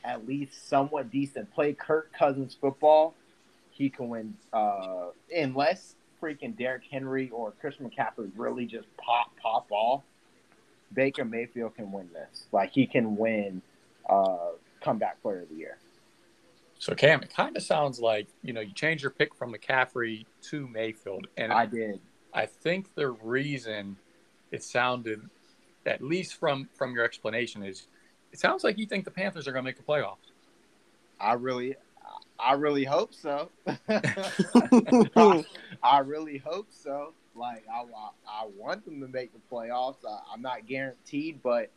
at 0.05 0.27
least 0.27 0.69
somewhat 0.69 1.11
decent, 1.11 1.53
play 1.55 1.73
Kirk 1.73 2.12
Cousins 2.12 2.57
football, 2.61 3.15
he 3.71 3.89
can 3.89 4.09
win. 4.09 4.35
Uh, 4.53 5.09
unless 5.35 5.97
freaking 6.23 6.57
Derrick 6.57 6.85
Henry 6.91 7.31
or 7.31 7.53
Chris 7.61 7.77
McCaffrey 7.77 8.31
really 8.37 8.67
just 8.67 8.87
pop 8.97 9.33
pop 9.43 9.67
off, 9.71 10.03
Baker 10.93 11.25
Mayfield 11.25 11.75
can 11.75 11.91
win 11.91 12.09
this. 12.12 12.45
Like 12.53 12.71
he 12.71 12.87
can 12.87 13.17
win 13.17 13.62
uh, 14.09 14.51
comeback 14.81 15.21
player 15.23 15.41
of 15.41 15.49
the 15.49 15.57
year. 15.57 15.79
So 16.79 16.95
Cam, 16.95 17.22
it 17.22 17.35
kind 17.35 17.57
of 17.57 17.62
sounds 17.62 18.01
like 18.01 18.29
you 18.43 18.53
know 18.53 18.61
you 18.61 18.72
changed 18.72 19.03
your 19.03 19.11
pick 19.11 19.35
from 19.35 19.55
McCaffrey 19.55 20.27
to 20.51 20.66
Mayfield, 20.68 21.27
and 21.37 21.53
I 21.53 21.66
did. 21.66 22.01
I 22.33 22.47
think 22.47 22.95
the 22.95 23.11
reason 23.11 23.97
it 24.51 24.62
sounded, 24.62 25.29
at 25.87 26.03
least 26.03 26.35
from 26.35 26.68
from 26.75 26.95
your 26.95 27.05
explanation, 27.05 27.62
is 27.62 27.87
it 28.33 28.41
sounds 28.41 28.64
like 28.64 28.79
you 28.79 28.87
think 28.87 29.05
the 29.05 29.11
Panthers 29.11 29.47
are 29.47 29.53
going 29.53 29.64
to 29.64 29.68
make 29.68 29.77
the 29.77 29.83
playoffs. 29.83 30.33
I 31.20 31.35
really, 31.35 31.77
I 32.39 32.55
really 32.55 32.85
hope 32.85 33.14
so. 33.14 33.51
I, 33.66 35.45
I, 35.83 35.99
really 36.01 36.39
hope 36.39 36.66
so. 36.70 37.12
Like 37.37 37.64
I, 37.72 37.83
I, 37.83 38.09
I, 38.43 38.47
want 38.57 38.85
them 38.85 39.01
to 39.01 39.09
make 39.09 39.33
the 39.33 39.41
playoffs. 39.51 40.05
I, 40.07 40.18
I'm 40.33 40.43
not 40.43 40.66
guaranteed, 40.66 41.41
but 41.43 41.70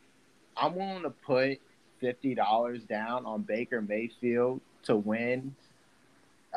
I'm 0.56 0.74
willing 0.74 1.02
to 1.04 1.10
put 1.10 1.60
fifty 2.00 2.34
dollars 2.34 2.82
down 2.82 3.24
on 3.24 3.42
Baker 3.42 3.80
Mayfield 3.80 4.60
to 4.84 4.96
win 4.96 5.54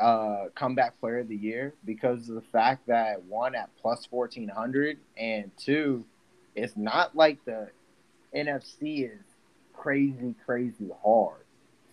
uh, 0.00 0.46
comeback 0.54 0.98
player 1.00 1.20
of 1.20 1.28
the 1.28 1.36
year 1.36 1.74
because 1.84 2.28
of 2.28 2.34
the 2.34 2.40
fact 2.52 2.86
that 2.86 3.22
one 3.24 3.54
at 3.54 3.70
plus 3.80 4.06
fourteen 4.06 4.48
hundred 4.48 4.98
and 5.16 5.50
two, 5.56 6.04
it's 6.54 6.76
not 6.76 7.14
like 7.14 7.44
the 7.44 7.68
NFC 8.34 9.04
is 9.04 9.20
crazy, 9.74 10.34
crazy 10.44 10.90
hard. 11.02 11.44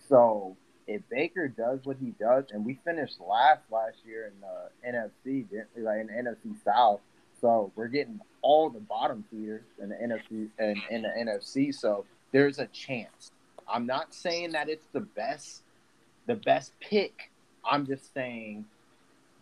So 0.08 0.56
if 0.86 1.02
Baker 1.08 1.46
does 1.48 1.80
what 1.84 1.98
he 2.00 2.12
does, 2.18 2.46
and 2.50 2.64
we 2.64 2.78
finished 2.84 3.20
last 3.20 3.62
last 3.70 3.98
year 4.04 4.32
in 4.32 4.40
the 4.40 4.98
NFC, 4.98 5.46
like 5.76 6.00
in 6.00 6.06
the 6.06 6.12
NFC 6.12 6.54
South, 6.64 7.00
so 7.40 7.72
we're 7.76 7.88
getting 7.88 8.20
all 8.42 8.70
the 8.70 8.80
bottom 8.80 9.24
feeders 9.30 9.62
in 9.80 9.90
the 9.90 9.94
NFC 9.94 10.48
and 10.58 10.76
in 10.90 11.02
the 11.02 11.08
NFC. 11.08 11.74
So 11.74 12.04
there's 12.32 12.58
a 12.58 12.66
chance. 12.66 13.32
I'm 13.68 13.86
not 13.86 14.12
saying 14.12 14.52
that 14.52 14.68
it's 14.68 14.86
the 14.92 15.00
best, 15.00 15.62
the 16.30 16.36
best 16.36 16.72
pick. 16.78 17.30
I'm 17.68 17.84
just 17.84 18.14
saying 18.14 18.64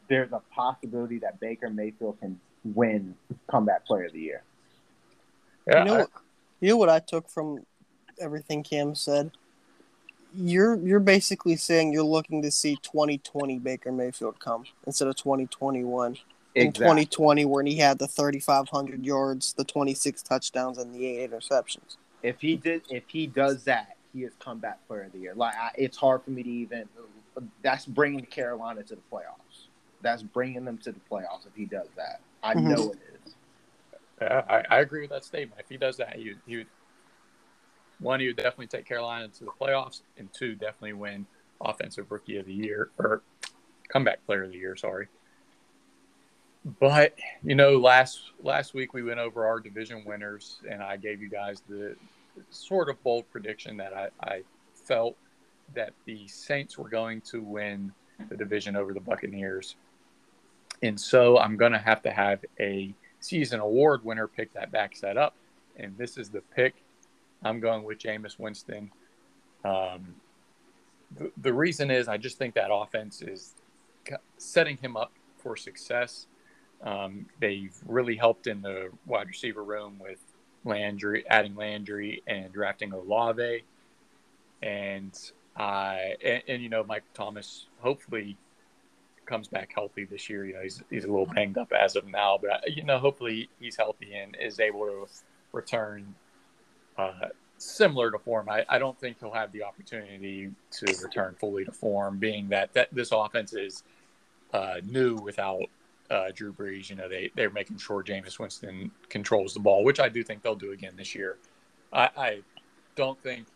there's 0.08 0.32
a 0.32 0.40
possibility 0.54 1.18
that 1.18 1.38
Baker 1.38 1.68
Mayfield 1.68 2.18
can 2.18 2.40
win 2.64 3.14
comeback 3.46 3.84
player 3.84 4.06
of 4.06 4.14
the 4.14 4.20
year. 4.20 4.42
Yeah, 5.66 5.80
you 5.80 5.84
know, 5.84 6.00
I, 6.00 6.06
you 6.60 6.68
know 6.70 6.76
what 6.78 6.88
I 6.88 6.98
took 6.98 7.28
from 7.28 7.66
everything 8.18 8.62
Cam 8.62 8.94
said 8.94 9.32
you're 10.34 10.76
you're 10.76 11.00
basically 11.00 11.56
saying 11.56 11.92
you're 11.92 12.02
looking 12.02 12.42
to 12.42 12.50
see 12.50 12.76
2020 12.82 13.58
Baker 13.58 13.92
Mayfield 13.92 14.40
come 14.40 14.64
instead 14.86 15.08
of 15.08 15.16
2021. 15.16 16.16
Exactly. 16.54 16.62
In 16.64 16.72
2020, 16.72 17.44
when 17.44 17.66
he 17.66 17.76
had 17.76 17.98
the 17.98 18.08
3,500 18.08 19.04
yards, 19.04 19.52
the 19.52 19.64
26 19.64 20.22
touchdowns, 20.22 20.78
and 20.78 20.92
the 20.94 21.06
eight 21.06 21.30
interceptions. 21.30 21.96
If 22.22 22.40
he 22.40 22.56
did, 22.56 22.82
if 22.90 23.04
he 23.06 23.26
does 23.26 23.64
that, 23.64 23.97
he 24.12 24.24
is 24.24 24.32
comeback 24.38 24.86
player 24.86 25.02
of 25.02 25.12
the 25.12 25.18
year. 25.18 25.34
Like 25.34 25.54
I, 25.54 25.70
it's 25.76 25.96
hard 25.96 26.22
for 26.22 26.30
me 26.30 26.42
to 26.42 26.50
even. 26.50 26.88
That's 27.62 27.86
bringing 27.86 28.24
Carolina 28.26 28.82
to 28.84 28.94
the 28.96 29.02
playoffs. 29.12 29.68
That's 30.02 30.22
bringing 30.22 30.64
them 30.64 30.78
to 30.78 30.92
the 30.92 31.00
playoffs 31.10 31.46
if 31.46 31.54
he 31.54 31.64
does 31.66 31.88
that. 31.96 32.20
I 32.42 32.54
mm-hmm. 32.54 32.68
know 32.68 32.90
it 32.90 32.98
is. 33.24 33.34
Yeah, 34.20 34.42
I, 34.48 34.62
I, 34.70 34.80
agree 34.80 35.02
with 35.02 35.10
that 35.10 35.24
statement. 35.24 35.60
If 35.60 35.68
he 35.68 35.76
does 35.76 35.96
that, 35.98 36.16
he, 36.16 36.34
he 36.46 36.64
one, 38.00 38.20
he 38.20 38.26
would 38.26 38.36
definitely 38.36 38.66
take 38.66 38.84
Carolina 38.84 39.28
to 39.28 39.44
the 39.44 39.50
playoffs, 39.60 40.02
and 40.16 40.28
two, 40.32 40.54
definitely 40.54 40.94
win 40.94 41.26
Offensive 41.60 42.10
Rookie 42.10 42.38
of 42.38 42.46
the 42.46 42.52
Year 42.52 42.90
or 42.98 43.22
Comeback 43.88 44.24
Player 44.26 44.44
of 44.44 44.50
the 44.50 44.58
Year. 44.58 44.76
Sorry. 44.76 45.08
But 46.80 47.14
you 47.42 47.54
know, 47.54 47.78
last 47.78 48.20
last 48.42 48.74
week 48.74 48.92
we 48.92 49.02
went 49.02 49.20
over 49.20 49.46
our 49.46 49.60
division 49.60 50.04
winners, 50.04 50.60
and 50.68 50.82
I 50.82 50.96
gave 50.96 51.22
you 51.22 51.28
guys 51.28 51.62
the 51.68 51.96
sort 52.50 52.88
of 52.88 53.02
bold 53.02 53.28
prediction 53.30 53.76
that 53.78 53.92
I, 53.92 54.08
I 54.22 54.42
felt 54.74 55.16
that 55.74 55.92
the 56.04 56.26
Saints 56.28 56.78
were 56.78 56.88
going 56.88 57.20
to 57.22 57.42
win 57.42 57.92
the 58.28 58.36
division 58.36 58.76
over 58.76 58.92
the 58.94 59.00
Buccaneers. 59.00 59.76
And 60.82 60.98
so 60.98 61.38
I'm 61.38 61.56
going 61.56 61.72
to 61.72 61.78
have 61.78 62.02
to 62.02 62.10
have 62.10 62.44
a 62.60 62.94
season 63.20 63.60
award 63.60 64.04
winner 64.04 64.28
pick 64.28 64.52
that 64.54 64.70
backs 64.70 65.00
that 65.00 65.16
up. 65.16 65.34
And 65.76 65.96
this 65.96 66.16
is 66.16 66.30
the 66.30 66.40
pick 66.54 66.74
I'm 67.42 67.60
going 67.60 67.84
with 67.84 67.98
Jameis 67.98 68.38
Winston. 68.38 68.90
Um, 69.64 70.14
the, 71.16 71.30
the 71.38 71.52
reason 71.52 71.90
is 71.90 72.08
I 72.08 72.16
just 72.16 72.38
think 72.38 72.54
that 72.54 72.72
offense 72.72 73.22
is 73.22 73.54
setting 74.36 74.76
him 74.78 74.96
up 74.96 75.12
for 75.38 75.56
success. 75.56 76.26
Um, 76.82 77.26
they've 77.40 77.76
really 77.86 78.16
helped 78.16 78.46
in 78.46 78.62
the 78.62 78.90
wide 79.06 79.26
receiver 79.28 79.64
room 79.64 79.98
with 79.98 80.20
Landry, 80.68 81.24
adding 81.28 81.56
Landry 81.56 82.22
and 82.26 82.52
drafting 82.52 82.92
Olave. 82.92 83.64
And 84.62 85.18
I 85.56 86.14
and, 86.24 86.42
and, 86.46 86.62
you 86.62 86.68
know 86.68 86.84
Mike 86.84 87.04
Thomas 87.14 87.66
hopefully 87.80 88.36
comes 89.26 89.48
back 89.48 89.72
healthy 89.74 90.04
this 90.04 90.30
year. 90.30 90.44
You 90.44 90.54
know 90.54 90.62
he's 90.62 90.82
he's 90.90 91.04
a 91.04 91.08
little 91.08 91.26
banged 91.26 91.58
up 91.58 91.72
as 91.72 91.96
of 91.96 92.06
now, 92.06 92.38
but 92.40 92.76
you 92.76 92.84
know 92.84 92.98
hopefully 92.98 93.48
he's 93.58 93.76
healthy 93.76 94.14
and 94.14 94.36
is 94.40 94.60
able 94.60 94.86
to 94.86 95.06
return 95.52 96.14
uh, 96.96 97.28
similar 97.58 98.10
to 98.10 98.18
form. 98.18 98.48
I, 98.48 98.64
I 98.68 98.78
don't 98.78 98.98
think 98.98 99.18
he'll 99.20 99.32
have 99.32 99.52
the 99.52 99.62
opportunity 99.62 100.50
to 100.72 100.86
return 101.02 101.34
fully 101.38 101.64
to 101.64 101.72
form, 101.72 102.18
being 102.18 102.48
that, 102.48 102.72
that 102.74 102.88
this 102.92 103.10
offense 103.12 103.52
is 103.52 103.82
uh, 104.52 104.76
new 104.84 105.16
without 105.16 105.62
uh, 106.10 106.30
Drew 106.34 106.52
Brees. 106.52 106.90
You 106.90 106.96
know, 106.96 107.08
they, 107.08 107.30
they're 107.34 107.50
making 107.50 107.78
sure 107.78 108.02
Jameis 108.02 108.38
Winston 108.38 108.90
controls 109.08 109.54
the 109.54 109.60
ball, 109.60 109.84
which 109.84 110.00
I 110.00 110.08
do 110.08 110.22
think 110.22 110.42
they'll 110.42 110.54
do 110.54 110.72
again 110.72 110.94
this 110.96 111.14
year. 111.14 111.38
I, 111.92 112.10
I 112.16 112.40
don't 112.96 113.20
think 113.22 113.46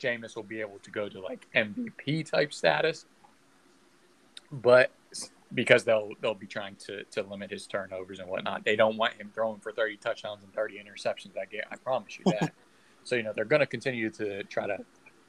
Jameis 0.00 0.36
will 0.36 0.42
be 0.42 0.60
able 0.60 0.78
to 0.82 0.90
go 0.90 1.08
to 1.08 1.20
like 1.20 1.46
MVP 1.54 2.30
type 2.30 2.52
status, 2.52 3.06
but 4.50 4.92
because 5.54 5.84
they'll 5.84 6.10
they'll 6.20 6.34
be 6.34 6.46
trying 6.46 6.76
to 6.76 7.04
to 7.04 7.22
limit 7.22 7.50
his 7.50 7.66
turnovers 7.66 8.18
and 8.18 8.28
whatnot. 8.28 8.64
They 8.64 8.76
don't 8.76 8.96
want 8.96 9.14
him 9.14 9.30
throwing 9.34 9.60
for 9.60 9.72
30 9.72 9.96
touchdowns 9.98 10.42
and 10.42 10.52
30 10.52 10.82
interceptions. 10.82 11.36
I 11.40 11.44
get, 11.44 11.66
I 11.70 11.76
promise 11.76 12.18
you 12.18 12.32
that. 12.32 12.52
so 13.04 13.16
you 13.16 13.22
know 13.22 13.32
they're 13.34 13.44
going 13.44 13.60
to 13.60 13.66
continue 13.66 14.10
to 14.10 14.42
try 14.44 14.66
to 14.66 14.78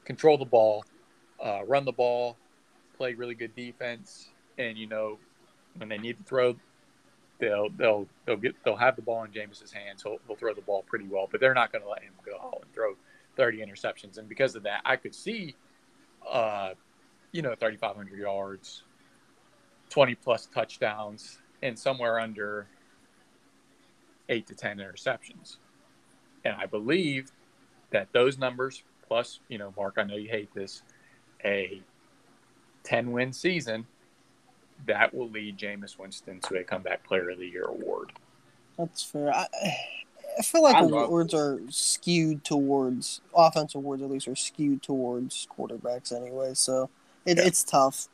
control 0.06 0.38
the 0.38 0.46
ball, 0.46 0.84
uh, 1.44 1.64
run 1.66 1.86
the 1.86 1.92
ball, 1.92 2.38
play 2.98 3.14
really 3.14 3.36
good 3.36 3.56
defense, 3.56 4.30
and 4.58 4.78
you 4.78 4.88
know 4.88 5.18
when 5.78 5.90
they 5.90 5.98
need 5.98 6.18
to 6.18 6.24
throw, 6.24 6.56
they'll 7.40 7.70
they'll 7.78 8.08
they'll 8.26 8.38
get 8.38 8.56
they'll 8.64 8.76
have 8.76 8.96
the 8.96 9.02
ball 9.02 9.24
in 9.24 9.32
Jameis's 9.32 9.72
hands. 9.72 10.04
He'll, 10.04 10.18
he'll 10.28 10.36
throw 10.36 10.54
the 10.54 10.62
ball 10.62 10.84
pretty 10.88 11.06
well, 11.08 11.28
but 11.32 11.40
they're 11.40 11.54
not 11.54 11.72
going 11.72 11.84
to 11.84 11.90
let 11.90 12.04
him 12.04 12.14
go 12.26 12.60
and 12.62 12.74
throw 12.74 12.96
30 13.36 13.60
interceptions. 13.60 14.18
And 14.18 14.30
because 14.30 14.56
of 14.56 14.64
that, 14.64 14.82
I 14.86 14.96
could 14.96 15.16
see, 15.16 15.56
uh, 16.30 16.72
you 17.32 17.42
know, 17.42 17.56
3,500 17.56 18.18
yards 18.18 18.84
20 19.94 20.16
plus 20.16 20.48
touchdowns 20.48 21.38
and 21.62 21.78
somewhere 21.78 22.20
under 22.20 22.68
eight 24.30 24.48
to 24.48 24.56
10 24.56 24.78
interceptions. 24.78 25.58
And 26.44 26.56
I 26.56 26.66
believe 26.66 27.32
that 27.92 28.12
those 28.12 28.40
numbers, 28.40 28.84
plus, 29.08 29.40
you 29.50 29.60
know, 29.60 29.72
Mark, 29.78 29.96
I 29.98 30.04
know 30.04 30.16
you 30.16 30.30
hate 30.30 30.54
this, 30.56 30.82
a 31.46 31.82
10 32.84 33.12
win 33.12 33.32
season, 33.32 33.86
that 34.88 35.14
will 35.14 35.30
lead 35.30 35.58
Jameis 35.58 35.98
Winston 35.98 36.40
to 36.42 36.56
a 36.60 36.64
comeback 36.64 37.04
player 37.04 37.30
of 37.30 37.40
the 37.40 37.48
year 37.48 37.66
award. 37.66 38.12
That's 38.78 39.04
fair. 39.04 39.34
I, 39.34 39.48
I 40.38 40.42
feel 40.42 40.64
like 40.64 40.76
I 40.76 40.82
awards 40.82 41.34
are 41.34 41.60
skewed 41.70 42.44
towards 42.44 43.22
offensive 43.36 43.80
awards, 43.80 44.02
at 44.02 44.10
least, 44.10 44.28
are 44.28 44.36
skewed 44.36 44.82
towards 44.82 45.48
quarterbacks 45.58 46.12
anyway. 46.12 46.54
So 46.54 46.90
it, 47.26 47.38
yeah. 47.38 47.44
it's 47.46 47.64
tough. 47.64 48.08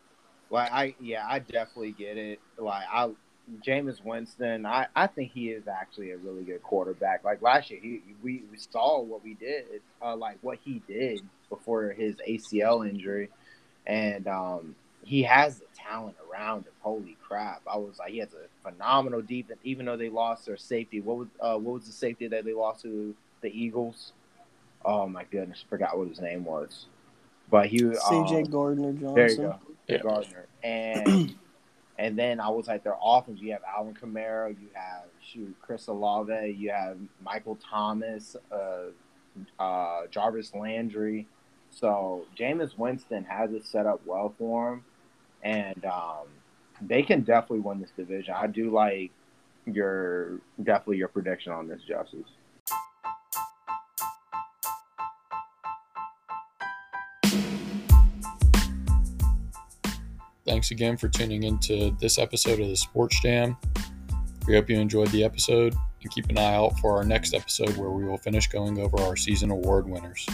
Like 0.49 0.72
I 0.72 0.95
yeah, 0.99 1.26
I 1.28 1.39
definitely 1.39 1.91
get 1.91 2.18
it. 2.18 2.39
Like 2.57 2.86
I 2.91 3.12
Jameis 3.66 4.03
Winston, 4.03 4.66
I, 4.66 4.88
I 4.95 5.07
think 5.07 5.32
he 5.32 5.49
is 5.49 5.68
actually 5.68 6.12
a 6.12 6.18
really 6.18 6.43
good 6.43 6.62
quarterback. 6.62 7.24
Like 7.24 7.41
last 7.41 7.72
year, 7.72 7.80
he 7.82 8.01
we, 8.22 8.43
we 8.51 8.57
saw 8.57 9.01
what 9.01 9.24
we 9.24 9.34
did, 9.36 9.82
uh, 10.01 10.16
like 10.16 10.38
what 10.41 10.60
he 10.64 10.82
did 10.88 11.22
before 11.49 11.89
his 11.89 12.16
ACL 12.28 12.88
injury, 12.88 13.30
and 13.88 14.28
um, 14.28 14.76
he 15.04 15.24
has 15.24 15.60
the 15.60 15.66
talent 15.76 16.16
around 16.30 16.60
him. 16.66 16.74
Holy 16.82 17.18
crap! 17.22 17.62
I 17.72 17.78
was 17.78 18.00
like, 18.00 18.12
he 18.12 18.20
has 18.20 18.30
a 18.34 18.70
phenomenal 18.70 19.22
defense. 19.22 19.60
Even 19.64 19.86
though 19.86 19.97
they 19.97 20.10
lost 20.10 20.45
their 20.45 20.58
safety, 20.58 21.02
what 21.02 21.18
was 21.18 21.28
uh, 21.39 21.58
what 21.58 21.76
was 21.76 21.86
the 21.86 21.91
safety 21.91 22.28
that 22.28 22.45
they 22.45 22.54
lost 22.54 22.82
to 22.84 23.16
the 23.41 23.50
Eagles? 23.50 24.14
Oh 24.86 25.08
my 25.08 25.24
goodness, 25.26 25.64
forgot 25.70 25.97
what 25.97 26.08
his 26.08 26.22
name 26.22 26.43
was. 26.45 26.86
But 27.50 27.68
he 27.68 27.80
CJ 27.82 28.45
um, 28.45 28.52
Gardner 28.52 28.93
Johnson. 28.93 29.14
there 29.16 29.30
you 29.30 29.38
go, 29.38 29.60
Yeah. 29.88 29.97
Gardner, 29.97 30.45
and 30.64 31.36
and 31.97 32.18
then 32.18 32.39
I 32.39 32.50
was 32.50 32.68
like, 32.68 32.84
their 32.84 32.97
offense. 33.02 33.41
You 33.41 33.52
have 33.54 33.64
Alvin 33.64 33.93
Kamara, 33.93 34.50
you 34.52 34.68
have 34.74 35.06
shoot 35.22 35.56
Chris 35.62 35.88
Olave, 35.88 36.56
you 36.58 36.72
have 36.72 36.97
Michael 37.24 37.58
Thomas, 37.70 38.36
uh, 38.52 39.62
uh, 39.62 40.08
Jarvis 40.12 40.54
Landry. 40.54 41.28
So 41.72 42.26
Jameis 42.38 42.78
Winston 42.78 43.24
has 43.26 43.52
it 43.54 43.66
set 43.66 43.86
up 43.86 44.02
well 44.06 44.34
for 44.38 44.74
him, 44.74 44.84
and 45.44 45.86
um, 45.86 46.28
they 46.82 47.04
can 47.04 47.22
definitely 47.22 47.60
win 47.60 47.80
this 47.80 47.92
division. 47.96 48.34
I 48.36 48.48
do 48.48 48.72
like 48.72 49.12
your 49.66 50.40
definitely 50.64 50.98
your 50.98 51.08
prediction 51.08 51.52
on 51.52 51.68
this, 51.68 51.82
Justice. 51.88 52.28
Thanks 60.46 60.72
again 60.72 60.98
for 60.98 61.08
tuning 61.08 61.44
into 61.44 61.96
this 62.00 62.18
episode 62.18 62.60
of 62.60 62.68
the 62.68 62.76
Sports 62.76 63.22
Jam. 63.22 63.56
We 64.48 64.56
hope 64.56 64.68
you 64.68 64.80
enjoyed 64.80 65.10
the 65.10 65.24
episode 65.24 65.76
and 66.02 66.12
keep 66.12 66.28
an 66.30 66.40
eye 66.40 66.56
out 66.56 66.80
for 66.80 66.98
our 66.98 67.04
next 67.04 67.36
episode 67.36 67.78
where 67.78 67.92
we 67.92 68.04
will 68.04 68.18
finish 68.18 68.48
going 68.48 68.80
over 68.80 69.00
our 69.02 69.16
season 69.16 69.52
award 69.52 69.88
winners. 69.88 70.26